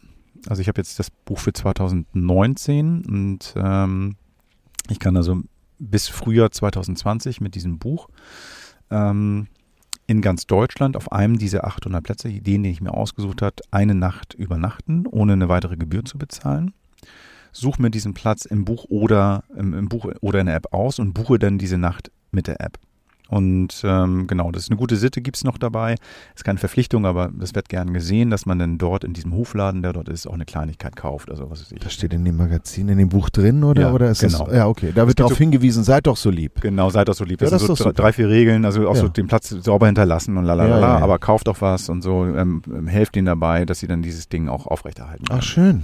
Also 0.48 0.62
ich 0.62 0.68
habe 0.68 0.80
jetzt 0.80 1.00
das 1.00 1.10
Buch 1.10 1.40
für 1.40 1.54
2019 1.54 3.06
und 3.06 3.54
ähm, 3.56 4.16
ich 4.90 5.00
kann 5.00 5.16
also 5.16 5.42
bis 5.80 6.08
Frühjahr 6.08 6.52
2020 6.52 7.42
mit 7.42 7.56
diesem 7.56 7.80
Buch 7.80 8.08
ähm, 8.90 9.48
in 10.08 10.22
ganz 10.22 10.46
Deutschland 10.46 10.98
auf 10.98 11.12
einem 11.12 11.38
dieser 11.38 11.66
800 11.66 12.04
Plätze, 12.04 12.30
den, 12.30 12.64
den 12.64 12.66
ich 12.66 12.82
mir 12.82 12.94
ausgesucht 12.94 13.42
habe, 13.42 13.56
eine 13.72 13.96
Nacht 13.96 14.34
übernachten, 14.34 15.06
ohne 15.08 15.34
eine 15.34 15.50
weitere 15.50 15.78
Gebühr 15.78 16.04
zu 16.06 16.18
bezahlen. 16.18 16.74
Suche 17.54 17.82
mir 17.82 17.92
diesen 17.92 18.14
Platz 18.14 18.46
im 18.46 18.66
Buch 18.66 18.86
oder 18.90 19.44
im, 19.56 19.74
im 19.74 19.90
Buch 19.90 20.06
oder 20.22 20.40
in 20.40 20.48
der 20.48 20.56
App 20.56 20.74
aus 20.74 21.00
und 21.00 21.14
buche 21.14 21.40
dann 21.40 21.58
diese 21.58 21.78
Nacht 21.78 22.12
mit 22.32 22.48
der 22.48 22.62
App. 22.62 22.78
Und 23.32 23.82
ähm, 23.86 24.28
genau, 24.28 24.52
das 24.52 24.64
ist 24.64 24.70
eine 24.72 24.78
gute 24.78 24.98
Sitte, 24.98 25.22
gibt 25.22 25.38
es 25.38 25.44
noch 25.46 25.58
dabei. 25.58 25.96
Ist 26.36 26.44
keine 26.44 26.60
Verpflichtung, 26.60 27.06
aber 27.06 27.32
das 27.34 27.56
wird 27.56 27.70
gern 27.70 27.94
gesehen, 27.94 28.30
dass 28.30 28.46
man 28.46 28.60
dann 28.60 28.78
dort 28.78 29.06
in 29.06 29.14
diesem 29.14 29.34
Hofladen, 29.34 29.82
der 29.82 29.94
dort 29.94 30.10
ist, 30.10 30.28
auch 30.28 30.34
eine 30.34 30.44
Kleinigkeit 30.46 30.98
kauft. 30.98 31.32
Also 31.32 31.50
was 31.50 31.62
weiß 31.62 31.72
ich. 31.72 31.80
Das 31.80 31.94
steht 31.94 32.12
in 32.14 32.26
dem 32.26 32.36
Magazin, 32.36 32.90
in 32.90 32.98
dem 32.98 33.08
Buch 33.08 33.30
drin, 33.30 33.64
oder? 33.64 33.84
Ja, 33.84 33.94
oder 33.94 34.12
ist 34.12 34.20
genau. 34.20 34.46
das, 34.46 34.54
ja, 34.56 34.68
okay. 34.68 34.92
Da 34.94 35.08
wird 35.08 35.18
darauf 35.20 35.32
so- 35.32 35.38
hingewiesen, 35.38 35.84
seid 35.86 36.08
doch 36.08 36.18
so 36.18 36.30
lieb. 36.30 36.60
Genau, 36.60 36.90
seid 36.90 37.08
doch 37.08 37.14
so 37.14 37.24
lieb. 37.24 37.40
Ja, 37.40 37.46
Das 37.46 37.52
das 37.52 37.62
sind 37.62 37.72
ist 37.72 37.78
so 37.80 37.84
doch 37.86 37.94
drei, 37.94 38.04
drei, 38.04 38.14
vier 38.14 38.28
Regeln, 38.30 38.66
also 38.66 38.88
auch 38.90 38.96
so 38.98 39.04
Ja. 39.06 39.10
den 39.10 39.28
Platz 39.28 39.48
sauber 39.50 39.86
hinterlassen 39.86 40.36
und 40.36 40.44
lalala, 40.44 40.80
Ja, 40.80 40.98
aber 41.00 41.18
kauft 41.18 41.48
doch 41.48 41.62
was 41.62 41.88
und 41.88 42.02
so, 42.02 42.26
ähm, 42.26 42.62
ähm, 42.68 42.88
helft 42.88 43.16
ihnen 43.16 43.28
dabei, 43.28 43.64
dass 43.64 43.80
sie 43.80 43.88
dann 43.88 44.02
dieses 44.02 44.28
Ding 44.28 44.50
auch 44.50 44.68
aufrechterhalten. 44.68 45.24
Ach, 45.30 45.42
schön. 45.42 45.84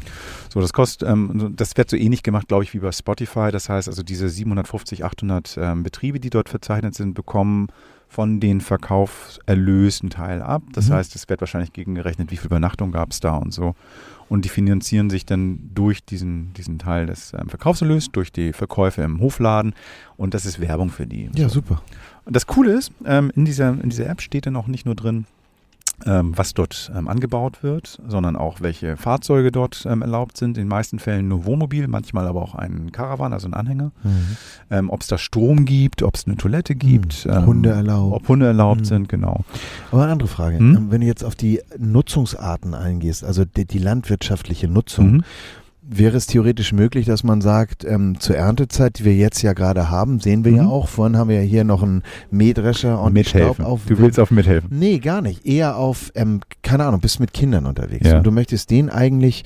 So, 0.54 0.60
das 0.60 0.74
kostet, 0.74 1.08
ähm, 1.08 1.32
so- 1.40 1.48
das 1.50 1.78
wird 1.78 1.90
so 1.90 1.96
ähnlich 1.96 2.24
gemacht, 2.24 2.50
glaube 2.50 2.66
ich, 2.66 2.74
wie 2.74 2.80
bei 2.80 2.92
Spotify. 2.92 3.52
Das 3.54 3.70
heißt 3.70 3.88
also, 3.88 4.04
diese 4.04 4.28
750, 4.28 5.06
800 5.06 5.58
ähm, 5.62 5.84
Betriebe, 5.84 6.20
die 6.20 6.30
dort 6.30 6.50
verzeichnet 6.50 6.94
sind, 6.94 7.14
bekommen 7.14 7.37
von 8.10 8.40
den 8.40 8.62
Verkaufserlösen 8.62 10.10
Teil 10.10 10.42
ab. 10.42 10.64
Das 10.74 10.90
Mhm. 10.90 10.94
heißt, 10.94 11.16
es 11.16 11.28
wird 11.30 11.42
wahrscheinlich 11.42 11.74
gegengerechnet, 11.74 12.32
wie 12.32 12.38
viel 12.38 12.46
Übernachtung 12.48 12.92
gab 12.92 13.12
es 13.12 13.20
da 13.20 13.36
und 13.36 13.54
so. 13.54 13.76
Und 14.30 14.44
die 14.46 14.50
finanzieren 14.50 15.10
sich 15.10 15.26
dann 15.26 15.70
durch 15.74 16.04
diesen, 16.04 16.54
diesen 16.54 16.80
Teil 16.80 17.06
des 17.06 17.34
ähm, 17.34 17.48
Verkaufserlös, 17.50 18.10
durch 18.12 18.32
die 18.32 18.54
Verkäufe 18.54 19.02
im 19.02 19.20
Hofladen. 19.22 19.74
Und 20.18 20.34
das 20.34 20.46
ist 20.46 20.60
Werbung 20.60 20.90
für 20.90 21.06
die. 21.08 21.30
Ja, 21.36 21.48
super. 21.50 21.82
Und 22.26 22.36
das 22.36 22.46
Coole 22.46 22.74
ist, 22.74 22.92
ähm, 23.06 23.32
in, 23.36 23.46
dieser, 23.46 23.70
in 23.70 23.90
dieser 23.90 24.10
App 24.10 24.22
steht 24.22 24.46
dann 24.46 24.56
auch 24.58 24.68
nicht 24.68 24.86
nur 24.86 24.96
drin, 24.96 25.26
was 26.06 26.54
dort 26.54 26.92
ähm, 26.96 27.08
angebaut 27.08 27.64
wird, 27.64 28.00
sondern 28.08 28.36
auch 28.36 28.62
welche 28.62 28.98
Fahrzeuge 28.98 29.52
dort 29.52 29.86
ähm, 29.90 30.02
erlaubt 30.04 30.38
sind. 30.38 30.50
In 30.58 30.66
den 30.66 30.68
meisten 30.68 31.00
Fällen 31.00 31.28
nur 31.28 31.46
Wohnmobil, 31.46 31.88
manchmal 31.88 32.28
aber 32.28 32.42
auch 32.44 32.54
ein 32.56 32.92
Caravan, 32.92 33.34
also 33.34 33.48
ein 33.48 33.54
Anhänger. 33.56 33.92
Mhm. 34.04 34.38
Ähm, 34.70 34.90
ob 34.92 35.02
es 35.02 35.08
da 35.08 35.18
Strom 35.18 35.66
gibt, 35.66 36.04
ob 36.04 36.16
es 36.16 36.28
eine 36.28 36.38
Toilette 36.38 36.76
gibt. 36.76 37.26
Mhm. 37.26 37.32
ähm, 37.32 37.46
Hunde 37.48 37.70
erlaubt. 37.72 38.14
Ob 38.16 38.28
Hunde 38.28 38.46
erlaubt 38.46 38.82
Mhm. 38.82 38.86
sind, 38.86 39.10
genau. 39.10 39.44
Aber 39.92 40.04
eine 40.04 40.12
andere 40.12 40.30
Frage. 40.30 40.60
Hm? 40.60 40.76
Ähm, 40.76 40.92
Wenn 40.92 41.02
du 41.02 41.08
jetzt 41.08 41.24
auf 41.24 41.36
die 41.36 41.62
Nutzungsarten 41.80 42.74
eingehst, 42.76 43.24
also 43.24 43.44
die, 43.46 43.66
die 43.66 43.80
landwirtschaftliche 43.80 44.68
Nutzung, 44.68 45.12
Mhm. 45.12 45.24
Wäre 45.90 46.18
es 46.18 46.28
theoretisch 46.28 46.74
möglich, 46.74 47.06
dass 47.06 47.24
man 47.24 47.40
sagt, 47.40 47.86
ähm, 47.86 48.20
zur 48.20 48.36
Erntezeit, 48.36 49.00
die 49.00 49.06
wir 49.06 49.16
jetzt 49.16 49.42
ja 49.42 49.54
gerade 49.54 49.90
haben, 49.90 50.20
sehen 50.20 50.44
wir 50.44 50.52
ja 50.52 50.64
Mhm. 50.64 50.70
auch, 50.70 50.88
vorhin 50.90 51.16
haben 51.18 51.30
wir 51.30 51.38
ja 51.38 51.48
hier 51.48 51.64
noch 51.64 51.82
einen 51.82 52.04
Mähdrescher 52.30 53.02
und 53.02 53.14
mithelfen. 53.14 53.56
Staub 53.56 53.66
auf. 53.66 53.86
du 53.88 53.98
willst 53.98 54.20
auf 54.20 54.30
mithelfen. 54.32 54.70
Nee, 54.78 55.00
gar 55.00 55.22
nicht. 55.22 55.46
Eher 55.46 55.78
auf, 55.78 56.12
ähm, 56.16 56.42
keine 56.62 56.86
Ahnung, 56.86 57.00
bist 57.00 57.20
mit 57.22 57.32
Kindern 57.34 57.66
unterwegs. 57.66 58.06
Ja. 58.08 58.18
Und 58.18 58.26
du 58.28 58.32
möchtest 58.32 58.70
den 58.70 58.90
eigentlich, 58.90 59.44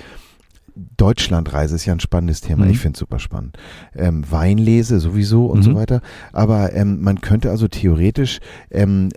Deutschlandreise 0.97 1.75
ist 1.75 1.85
ja 1.85 1.93
ein 1.93 1.99
spannendes 1.99 2.41
Thema. 2.41 2.65
Mhm. 2.65 2.71
Ich 2.71 2.79
finde 2.79 2.95
es 2.95 2.99
super 2.99 3.19
spannend. 3.19 3.57
Ähm, 3.95 4.23
Weinlese 4.29 4.99
sowieso 4.99 5.45
und 5.47 5.59
Mhm. 5.59 5.63
so 5.63 5.75
weiter. 5.75 6.01
Aber 6.31 6.73
ähm, 6.73 7.01
man 7.01 7.21
könnte 7.21 7.49
also 7.49 7.67
theoretisch 7.67 8.39
ähm, 8.71 9.09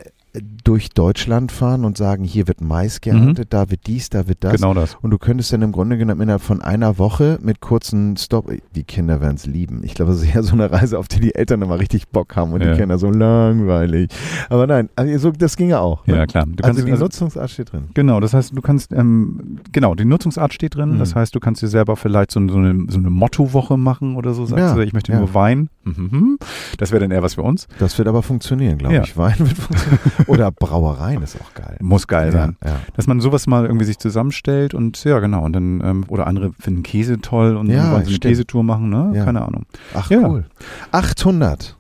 durch 0.65 0.89
Deutschland 0.91 1.53
fahren 1.53 1.85
und 1.85 1.97
sagen, 1.97 2.25
hier 2.25 2.49
wird 2.49 2.61
Mais 2.61 3.01
geerntet, 3.01 3.49
da 3.53 3.71
wird 3.71 3.87
dies, 3.87 4.11
da 4.11 4.27
wird 4.27 4.39
das. 4.43 4.53
Mhm. 4.53 4.57
Genau 4.57 4.75
das. 4.75 4.97
Und 5.01 5.11
du 5.11 5.19
könntest 5.19 5.53
dann 5.53 5.63
im 5.63 5.71
Grunde 5.71 5.97
genommen 5.97 6.21
innerhalb 6.23 6.43
von 6.43 6.61
einer 6.61 6.99
Woche 6.99 7.39
mit 7.43 7.61
kurzen 7.61 8.17
Stopp, 8.17 8.51
die 8.75 8.83
Kinder 8.85 9.21
werden 9.21 9.37
es 9.37 9.47
lieben. 9.47 9.83
Ich 9.85 9.95
glaube, 9.95 10.13
es 10.13 10.23
ist 10.23 10.35
eher 10.35 10.43
so 10.43 10.55
eine 10.55 10.73
Reise, 10.73 10.99
auf 10.99 11.07
die 11.07 11.21
die 11.21 11.35
Eltern 11.35 11.63
immer 11.63 11.79
richtig 11.79 12.09
Bock 12.09 12.35
haben 12.35 12.53
und 12.53 12.63
Ja. 12.63 12.73
die 12.73 12.79
Kinder 12.81 12.99
so 12.99 13.11
langweilig. 13.11 14.11
Aber 14.49 14.67
nein, 14.67 14.89
also 14.97 15.17
so, 15.19 15.31
das 15.31 15.57
ginge 15.57 15.79
auch. 15.79 16.07
ne? 16.07 16.17
Ja, 16.17 16.27
klar. 16.27 16.45
Du 16.47 16.51
also 16.65 16.79
kannst- 16.79 16.87
die 16.89 16.91
also- 16.93 17.05
Nutzungsart 17.05 17.51
steht 17.51 17.73
drin. 17.73 17.85
Genau, 17.95 18.19
das 18.21 18.35
heißt, 18.35 18.57
du 18.57 18.61
kannst, 18.61 18.93
ähm, 18.93 19.59
genau, 19.73 19.95
die 19.95 20.05
Nutzungsart 20.05 20.53
steht 20.53 20.75
drin. 20.75 20.95
Mhm. 20.95 20.99
Das 20.99 21.15
heißt, 21.15 21.35
du 21.35 21.41
kannst 21.41 21.63
dir 21.63 21.69
selber 21.69 21.95
vielleicht 21.97 22.31
so, 22.33 22.41
so 22.49 22.57
eine, 22.59 22.87
so 22.91 22.99
eine 22.99 23.11
Mottowoche 23.11 23.77
machen 23.77 24.17
oder 24.17 24.35
so. 24.35 24.47
Sagst 24.47 24.59
Ja, 24.61 24.75
du, 24.75 24.81
ich 24.81 24.93
möchte 24.93 25.13
ja. 25.13 25.19
nur 25.21 25.33
Wein. 25.35 25.69
Mhm. 25.85 26.39
Das 26.79 26.91
wäre 26.91 27.01
dann 27.03 27.11
eher 27.11 27.23
was 27.23 27.35
für 27.35 27.43
uns. 27.43 27.69
Das 27.79 27.97
wird 27.99 28.09
aber 28.09 28.23
funktionieren, 28.23 28.79
glaube 28.79 28.95
Ja. 28.97 29.03
ich. 29.03 29.17
Wein 29.17 29.39
wird 29.39 29.53
funktionieren. 29.59 29.99
Oder 30.27 30.51
Brauereien 30.51 31.23
ist 31.23 31.37
auch 31.41 31.55
geil. 31.55 31.77
Muss 31.81 32.07
geil 32.07 32.33
sein. 32.33 32.57
Ja. 32.65 32.77
Dass 32.97 33.07
man 33.07 33.21
sowas 33.21 33.47
mal 33.47 33.65
irgendwie 33.65 33.85
sich 33.85 33.99
zusammenstellt 33.99 34.75
und 34.75 35.03
ja, 35.05 35.19
genau. 35.21 35.45
Und 35.45 35.53
dann, 35.55 35.81
ähm, 35.85 36.05
oder 36.09 36.27
andere 36.27 36.53
finden 36.59 36.83
Käse 36.83 37.21
toll 37.21 37.57
und 37.57 37.69
Ja, 37.71 37.93
wollen 37.93 38.05
so 38.05 38.11
eine. 38.11 38.19
Käsetour 38.19 38.63
machen, 38.65 38.89
ne? 38.91 39.13
Ja. 39.15 39.25
Keine 39.25 39.43
Ahnung. 39.43 39.65
Ach, 39.95 40.11
Ja. 40.11 40.29
cool. 40.29 40.45
800. 40.93 41.77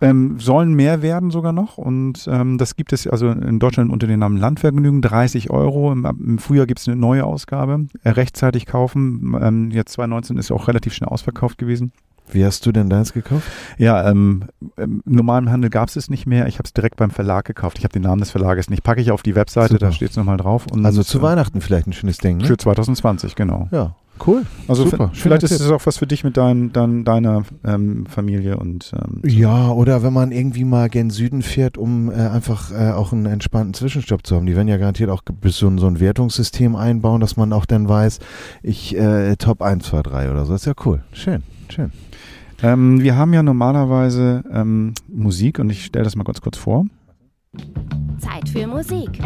Ähm, 0.00 0.40
sollen 0.40 0.74
mehr 0.74 1.00
werden 1.00 1.30
sogar 1.30 1.52
noch 1.52 1.78
und 1.78 2.26
ähm, 2.28 2.58
das 2.58 2.74
gibt 2.74 2.92
es 2.92 3.06
also 3.06 3.28
in 3.30 3.60
Deutschland 3.60 3.92
unter 3.92 4.08
dem 4.08 4.18
Namen 4.18 4.36
Landvergnügen, 4.36 5.00
30 5.00 5.50
Euro. 5.50 5.92
Im, 5.92 6.04
im 6.04 6.38
Frühjahr 6.38 6.66
gibt 6.66 6.80
es 6.80 6.88
eine 6.88 6.96
neue 6.96 7.24
Ausgabe. 7.24 7.86
Äh, 8.02 8.10
rechtzeitig 8.10 8.66
kaufen. 8.66 9.36
Ähm, 9.40 9.70
jetzt 9.70 9.92
2019 9.92 10.38
ist 10.38 10.50
auch 10.50 10.66
relativ 10.66 10.92
schnell 10.92 11.08
ausverkauft 11.08 11.56
gewesen. 11.56 11.92
Wie 12.30 12.44
hast 12.44 12.64
du 12.64 12.72
denn 12.72 12.88
deins 12.88 13.12
gekauft? 13.12 13.46
Ja, 13.76 14.08
ähm, 14.10 14.44
im 14.78 15.02
normalen 15.04 15.50
Handel 15.50 15.68
gab 15.70 15.88
es 15.88 15.96
es 15.96 16.08
nicht 16.08 16.26
mehr. 16.26 16.46
Ich 16.46 16.54
habe 16.58 16.66
es 16.66 16.72
direkt 16.72 16.96
beim 16.96 17.10
Verlag 17.10 17.44
gekauft. 17.44 17.76
Ich 17.78 17.84
habe 17.84 17.92
den 17.92 18.02
Namen 18.02 18.20
des 18.20 18.30
Verlages 18.30 18.70
nicht. 18.70 18.82
Packe 18.82 19.00
ich 19.02 19.10
auf 19.10 19.22
die 19.22 19.34
Webseite, 19.34 19.74
Super. 19.74 19.86
da 19.86 19.92
steht 19.92 20.10
es 20.10 20.16
nochmal 20.16 20.38
drauf. 20.38 20.66
Und, 20.70 20.86
Also 20.86 21.02
zu 21.02 21.18
äh, 21.18 21.22
Weihnachten 21.22 21.60
vielleicht 21.60 21.86
ein 21.86 21.92
schönes 21.92 22.18
Ding, 22.18 22.38
ne? 22.38 22.46
Für 22.46 22.56
2020, 22.56 23.34
genau. 23.34 23.68
Ja, 23.70 23.94
cool. 24.26 24.46
Also 24.66 24.84
Super, 24.88 25.10
vielleicht 25.12 25.42
ist 25.42 25.50
es 25.60 25.68
auch 25.70 25.84
was 25.84 25.98
für 25.98 26.06
dich 26.06 26.24
mit 26.24 26.38
dein, 26.38 26.72
dein, 26.72 27.04
deiner 27.04 27.42
ähm, 27.66 28.06
Familie 28.06 28.56
und 28.56 28.92
ähm, 28.96 29.20
Ja, 29.28 29.68
oder 29.70 30.02
wenn 30.02 30.14
man 30.14 30.32
irgendwie 30.32 30.64
mal 30.64 30.88
gen 30.88 31.10
Süden 31.10 31.42
fährt, 31.42 31.76
um 31.76 32.10
äh, 32.10 32.14
einfach 32.14 32.70
äh, 32.72 32.92
auch 32.92 33.12
einen 33.12 33.26
entspannten 33.26 33.74
Zwischenstopp 33.74 34.26
zu 34.26 34.36
haben. 34.36 34.46
Die 34.46 34.56
werden 34.56 34.68
ja 34.68 34.78
garantiert 34.78 35.10
auch 35.10 35.22
so, 35.44 35.66
ein- 35.68 35.76
so 35.76 35.86
ein 35.86 36.00
Wertungssystem 36.00 36.76
einbauen, 36.76 37.20
dass 37.20 37.36
man 37.36 37.52
auch 37.52 37.66
dann 37.66 37.90
weiß, 37.90 38.20
ich 38.62 38.96
äh, 38.96 39.36
Top 39.36 39.60
1, 39.60 39.84
2, 39.84 40.02
3 40.02 40.30
oder 40.30 40.46
so. 40.46 40.54
ist 40.54 40.64
ja 40.64 40.72
cool. 40.86 41.02
Schön, 41.12 41.42
schön. 41.68 41.92
Ähm, 42.62 43.00
wir 43.02 43.16
haben 43.16 43.34
ja 43.34 43.42
normalerweise 43.42 44.44
ähm, 44.52 44.94
Musik 45.08 45.58
und 45.58 45.70
ich 45.70 45.84
stelle 45.84 46.04
das 46.04 46.16
mal 46.16 46.24
ganz 46.24 46.40
kurz 46.40 46.56
vor. 46.56 46.84
Zeit 48.18 48.48
für 48.48 48.66
Musik. 48.66 49.18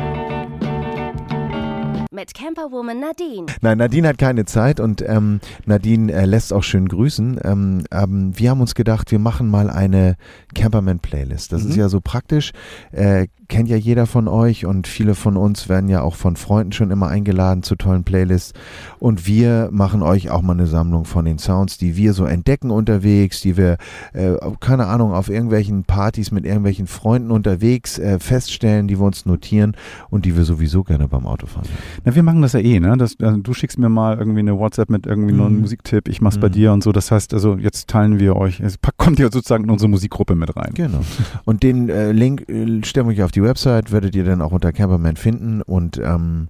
Mit 2.17 2.33
Camperwoman 2.33 2.99
Nadine. 2.99 3.45
Nein, 3.61 3.77
Nadine 3.77 4.09
hat 4.09 4.17
keine 4.17 4.47
Zeit 4.47 4.81
und 4.81 5.05
ähm, 5.07 5.39
Nadine 5.67 6.11
äh, 6.13 6.25
lässt 6.25 6.51
auch 6.51 6.63
schön 6.63 6.89
grüßen. 6.89 7.39
Ähm, 7.45 7.85
ähm, 7.93 8.33
wir 8.35 8.51
haben 8.51 8.63
uns 8.63 8.75
gedacht, 8.75 9.11
wir 9.13 9.19
machen 9.19 9.49
mal 9.51 9.69
eine 9.69 10.17
Camperman-Playlist. 10.55 11.53
Das 11.53 11.63
Mhm. 11.65 11.71
ist 11.71 11.77
ja 11.77 11.89
so 11.91 12.01
praktisch. 12.01 12.53
Äh, 12.91 13.27
kennt 13.49 13.69
ja 13.69 13.77
jeder 13.77 14.07
von 14.07 14.27
euch 14.27 14.67
und 14.67 14.89
viele 14.89 15.15
von 15.15 15.37
uns 15.37 15.69
werden 15.69 15.89
ja 15.89 16.03
auch 16.03 16.17
von 16.17 16.35
Freunden 16.37 16.73
schon 16.73 16.91
immer 16.91 17.09
eingeladen 17.09 17.63
zu 17.63 17.77
tollen 17.77 18.03
Playlists. 18.03 18.55
Und 18.99 19.27
wir 19.27 19.69
machen 19.71 20.03
euch 20.03 20.31
auch 20.31 20.43
mal 20.43 20.55
eine 20.55 20.67
Sammlung 20.67 21.05
von 21.05 21.25
den 21.27 21.39
Sounds, 21.39 21.79
die 21.79 21.97
wir 21.97 22.13
so 22.13 22.25
entdecken 22.25 22.71
unterwegs, 22.71 23.41
die 23.43 23.57
wir, 23.57 23.77
äh, 24.15 24.35
keine 24.59 24.87
Ahnung, 24.87 25.13
auf 25.13 25.29
irgendwelchen 25.29 25.85
Partys 25.85 26.33
mit 26.33 26.45
irgendwelchen 26.45 26.87
Freunden 26.87 27.31
unterwegs 27.31 27.99
äh, 27.99 28.19
feststellen, 28.19 28.89
die 28.89 28.99
wir 28.99 29.05
uns 29.05 29.27
notieren 29.27 29.77
und 30.11 30.25
die 30.25 30.35
wir 30.37 30.45
sowieso 30.45 30.83
gerne 30.83 31.07
beim 31.07 31.27
Autofahren 31.27 31.69
hören. 31.69 32.06
Na, 32.07 32.15
wir 32.15 32.23
machen 32.23 32.41
das 32.41 32.53
ja 32.53 32.61
eh, 32.61 32.79
ne? 32.79 32.97
Das, 32.97 33.17
also 33.21 33.37
du 33.39 33.53
schickst 33.53 33.79
mir 33.81 33.89
mal 33.89 34.17
irgendwie 34.17 34.39
eine 34.39 34.57
WhatsApp 34.57 34.91
mit 34.91 35.07
irgendwie 35.07 35.33
noch 35.35 35.47
einem 35.47 35.57
Mhm. 35.57 35.61
Musiktipp, 35.63 36.07
ich 36.09 36.21
mach's 36.21 36.39
bei 36.39 36.47
Mhm. 36.49 36.53
dir 36.53 36.73
und 36.73 36.85
so. 36.85 36.93
Das 36.93 37.11
heißt, 37.11 37.35
also 37.35 37.57
jetzt 37.57 37.89
teilen 37.89 38.21
wir 38.21 38.37
euch, 38.37 38.61
es 38.61 38.77
kommt 38.97 39.19
ihr 39.19 39.29
sozusagen 39.33 39.65
in 39.65 39.71
unsere 39.71 39.89
Musikgruppe 39.91 40.37
mit 40.37 40.55
rein. 40.57 40.71
Genau. 40.75 41.01
Und 41.45 41.65
den 41.65 41.89
äh, 41.89 42.13
Link 42.13 42.49
äh, 42.49 42.85
stellen 42.85 43.09
wir 43.09 43.13
euch 43.15 43.23
auf 43.25 43.33
die 43.33 43.43
Website, 43.43 43.91
werdet 43.91 44.15
ihr 44.15 44.25
dann 44.25 44.41
auch 44.41 44.53
unter 44.53 44.73
Camperman 44.73 45.17
finden. 45.17 45.63
Und 45.63 45.99
ähm, 45.99 46.47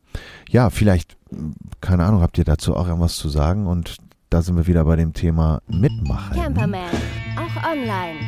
ja, 0.51 0.69
vielleicht, 0.69 1.17
keine 1.81 2.05
Ahnung, 2.05 2.21
habt 2.21 2.37
ihr 2.37 2.45
dazu 2.45 2.77
auch 2.77 2.87
irgendwas 2.87 3.17
zu 3.17 3.31
sagen? 3.31 3.67
Und 3.67 3.97
da 4.29 4.43
sind 4.43 4.57
wir 4.57 4.67
wieder 4.67 4.85
bei 4.85 4.97
dem 4.97 5.15
Thema 5.15 5.63
Mitmachen. 5.69 6.37
Camperman, 6.37 6.81
auch 7.37 7.73
online. 7.73 8.19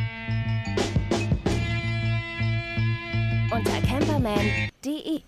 Unter 3.51 3.87
camperman.de. 3.87 5.21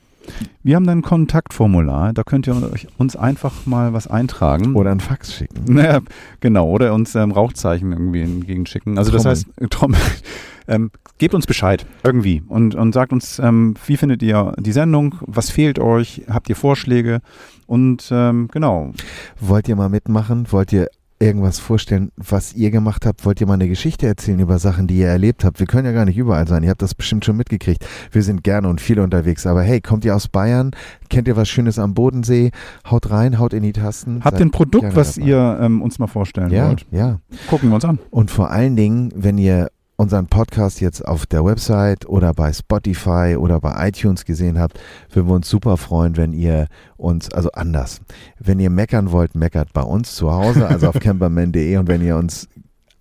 Wir 0.62 0.76
haben 0.76 0.86
dann 0.86 0.98
ein 0.98 1.02
Kontaktformular, 1.02 2.12
da 2.12 2.22
könnt 2.22 2.46
ihr 2.46 2.54
uns 2.98 3.16
einfach 3.16 3.66
mal 3.66 3.92
was 3.92 4.06
eintragen. 4.06 4.74
Oder 4.74 4.90
ein 4.90 5.00
Fax 5.00 5.34
schicken. 5.34 5.64
Naja, 5.70 6.00
genau, 6.40 6.68
oder 6.68 6.92
uns 6.94 7.14
ähm, 7.14 7.30
Rauchzeichen 7.32 7.92
irgendwie 7.92 8.22
entgegenschicken. 8.22 8.98
Also 8.98 9.10
das 9.12 9.22
Trommeln. 9.22 9.36
heißt, 9.36 9.62
äh, 9.62 9.68
Trommel, 9.68 10.00
ähm, 10.68 10.90
gebt 11.18 11.34
uns 11.34 11.46
Bescheid 11.46 11.86
irgendwie 12.02 12.42
und, 12.48 12.74
und 12.74 12.92
sagt 12.92 13.12
uns, 13.12 13.38
ähm, 13.38 13.74
wie 13.86 13.96
findet 13.96 14.22
ihr 14.22 14.54
die 14.58 14.72
Sendung, 14.72 15.16
was 15.20 15.50
fehlt 15.50 15.78
euch, 15.78 16.22
habt 16.28 16.48
ihr 16.48 16.56
Vorschläge 16.56 17.20
und 17.66 18.08
ähm, 18.10 18.48
genau. 18.50 18.92
Wollt 19.38 19.68
ihr 19.68 19.76
mal 19.76 19.88
mitmachen? 19.88 20.50
Wollt 20.50 20.72
ihr 20.72 20.88
irgendwas 21.20 21.58
vorstellen, 21.58 22.10
was 22.16 22.54
ihr 22.54 22.70
gemacht 22.70 23.04
habt? 23.04 23.24
Wollt 23.26 23.40
ihr 23.40 23.46
mal 23.46 23.54
eine 23.54 23.68
Geschichte 23.68 24.06
erzählen 24.06 24.40
über 24.40 24.58
Sachen, 24.58 24.86
die 24.86 24.98
ihr 24.98 25.08
erlebt 25.08 25.44
habt? 25.44 25.60
Wir 25.60 25.66
können 25.66 25.84
ja 25.86 25.92
gar 25.92 26.06
nicht 26.06 26.16
überall 26.16 26.48
sein. 26.48 26.62
Ihr 26.62 26.70
habt 26.70 26.80
das 26.82 26.94
bestimmt 26.94 27.24
schon 27.24 27.36
mitgekriegt. 27.36 27.86
Wir 28.10 28.22
sind 28.22 28.42
gerne 28.42 28.68
und 28.68 28.80
viel 28.80 28.98
unterwegs. 28.98 29.46
Aber 29.46 29.62
hey, 29.62 29.80
kommt 29.82 30.04
ihr 30.04 30.16
aus 30.16 30.28
Bayern? 30.28 30.70
Kennt 31.10 31.28
ihr 31.28 31.36
was 31.36 31.48
Schönes 31.48 31.78
am 31.78 31.92
Bodensee? 31.94 32.50
Haut 32.90 33.10
rein, 33.10 33.38
haut 33.38 33.52
in 33.52 33.62
die 33.62 33.72
Tasten. 33.72 34.24
Habt 34.24 34.40
ihr 34.40 34.46
ein 34.46 34.50
Produkt, 34.50 34.96
was 34.96 35.16
dabei. 35.16 35.28
ihr 35.28 35.58
ähm, 35.60 35.82
uns 35.82 35.98
mal 35.98 36.06
vorstellen 36.06 36.50
Ja, 36.50 36.68
wollt? 36.68 36.86
ja. 36.90 37.20
Gucken 37.48 37.68
wir 37.68 37.74
uns 37.74 37.84
an. 37.84 37.98
Und 38.10 38.30
vor 38.30 38.50
allen 38.50 38.74
Dingen, 38.76 39.12
wenn 39.14 39.36
ihr 39.36 39.70
unseren 40.00 40.28
Podcast 40.28 40.80
jetzt 40.80 41.06
auf 41.06 41.26
der 41.26 41.44
Website 41.44 42.08
oder 42.08 42.32
bei 42.32 42.54
Spotify 42.54 43.36
oder 43.38 43.60
bei 43.60 43.88
iTunes 43.88 44.24
gesehen 44.24 44.58
habt, 44.58 44.80
würden 45.12 45.28
wir 45.28 45.34
uns 45.34 45.50
super 45.50 45.76
freuen, 45.76 46.16
wenn 46.16 46.32
ihr 46.32 46.68
uns, 46.96 47.30
also 47.30 47.52
anders, 47.52 48.00
wenn 48.38 48.58
ihr 48.60 48.70
meckern 48.70 49.12
wollt, 49.12 49.34
meckert 49.34 49.74
bei 49.74 49.82
uns 49.82 50.14
zu 50.14 50.32
Hause, 50.32 50.66
also 50.66 50.88
auf 50.88 50.98
camperman.de 51.00 51.76
und 51.76 51.86
wenn 51.86 52.02
ihr 52.02 52.16
uns 52.16 52.48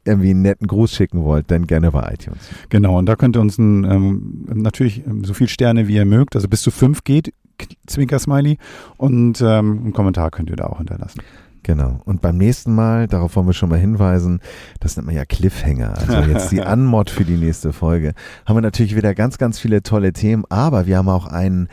irgendwie 0.04 0.32
einen 0.32 0.42
netten 0.42 0.68
Gruß 0.68 0.92
schicken 0.92 1.24
wollt, 1.24 1.50
dann 1.52 1.68
gerne 1.68 1.90
bei 1.92 2.14
iTunes. 2.14 2.50
Genau, 2.68 2.98
und 2.98 3.06
da 3.06 3.16
könnt 3.16 3.38
ihr 3.38 3.42
uns 3.42 3.58
ein, 3.58 3.86
ähm, 3.86 4.46
natürlich 4.54 5.06
ähm, 5.08 5.24
so 5.24 5.34
viel 5.34 5.48
Sterne, 5.48 5.88
wie 5.88 5.96
ihr 5.96 6.06
mögt, 6.06 6.36
also 6.36 6.50
bis 6.50 6.62
zu 6.62 6.70
fünf 6.70 7.06
geht, 7.06 7.34
Zwinker-Smiley 7.88 8.58
und 8.98 9.40
ähm, 9.40 9.84
einen 9.84 9.94
Kommentar 9.94 10.32
könnt 10.32 10.50
ihr 10.50 10.58
da 10.58 10.66
auch 10.66 10.80
hinterlassen. 10.80 11.22
Genau. 11.64 12.02
Und 12.06 12.22
beim 12.22 12.38
nächsten 12.38 12.74
Mal, 12.74 13.08
darauf 13.08 13.36
wollen 13.36 13.48
wir 13.48 13.54
schon 13.54 13.70
mal 13.70 13.80
hinweisen, 13.80 14.40
das 14.80 14.96
nennt 14.96 15.08
man 15.08 15.16
ja 15.16 15.26
Cliffhanger, 15.26 15.98
also 15.98 16.20
jetzt 16.30 16.52
die 16.52 16.62
Anmod 16.64 17.10
für 17.10 17.26
die 17.26 17.38
nächste 17.38 17.74
Folge, 17.74 18.14
haben 18.46 18.56
wir 18.56 18.62
natürlich 18.62 18.96
wieder 18.96 19.14
ganz, 19.14 19.38
ganz 19.38 19.60
viele 19.60 19.84
tolle 19.84 20.14
Themen, 20.14 20.46
aber 20.50 20.88
wir 20.88 20.98
haben 20.98 21.10
auch 21.10 21.28
einen 21.28 21.68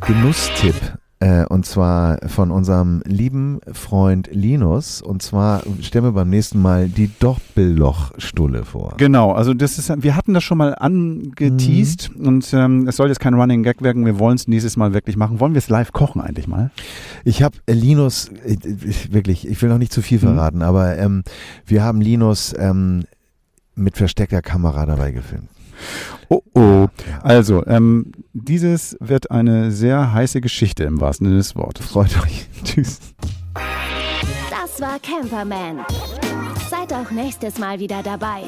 Genusstipp. 0.00 0.74
Äh, 1.22 1.46
und 1.46 1.64
zwar 1.64 2.18
von 2.26 2.50
unserem 2.50 3.00
lieben 3.06 3.60
Freund 3.72 4.28
Linus. 4.32 5.00
Und 5.00 5.22
zwar 5.22 5.62
stellen 5.80 6.04
wir 6.06 6.10
beim 6.12 6.30
nächsten 6.30 6.60
Mal 6.60 6.88
die 6.88 7.10
Doppellochstulle 7.20 8.64
vor. 8.64 8.94
Genau, 8.96 9.30
also 9.30 9.54
das 9.54 9.78
ist, 9.78 10.02
wir 10.02 10.16
hatten 10.16 10.34
das 10.34 10.42
schon 10.42 10.58
mal 10.58 10.74
angeteased 10.74 12.10
und 12.18 12.52
ähm, 12.52 12.88
es 12.88 12.96
soll 12.96 13.06
jetzt 13.06 13.20
kein 13.20 13.34
Running 13.34 13.62
Gag 13.62 13.82
werden, 13.82 14.04
wir 14.04 14.18
wollen 14.18 14.34
es 14.34 14.48
nächstes 14.48 14.76
Mal 14.76 14.94
wirklich 14.94 15.16
machen. 15.16 15.38
Wollen 15.38 15.54
wir 15.54 15.58
es 15.58 15.68
live 15.68 15.92
kochen 15.92 16.20
eigentlich 16.20 16.48
mal? 16.48 16.72
Ich 17.24 17.40
habe 17.44 17.56
äh, 17.66 17.72
Linus, 17.72 18.28
äh, 18.44 18.56
wirklich, 19.10 19.46
ich 19.46 19.62
will 19.62 19.68
noch 19.68 19.78
nicht 19.78 19.92
zu 19.92 20.02
viel 20.02 20.18
Mhm. 20.18 20.22
verraten, 20.22 20.62
aber 20.62 20.98
ähm, 20.98 21.22
wir 21.66 21.84
haben 21.84 22.00
Linus 22.00 22.52
ähm, 22.58 23.04
mit 23.76 23.96
versteckter 23.96 24.42
Kamera 24.42 24.86
dabei 24.86 25.12
gefilmt. 25.12 25.48
Oh 26.28 26.42
oh. 26.54 26.88
Also, 27.22 27.64
ähm, 27.66 28.12
dieses 28.32 28.96
wird 29.00 29.30
eine 29.30 29.70
sehr 29.70 30.12
heiße 30.12 30.40
Geschichte 30.40 30.84
im 30.84 31.00
wahrsten 31.00 31.26
Sinne 31.26 31.38
des 31.38 31.54
Wortes. 31.56 31.86
Freut 31.86 32.16
euch. 32.22 32.46
Tschüss. 32.64 33.00
Das 34.50 34.80
war 34.80 34.98
Camperman. 35.00 35.80
Seid 36.70 36.92
auch 36.92 37.10
nächstes 37.10 37.58
Mal 37.58 37.78
wieder 37.78 38.02
dabei. 38.02 38.44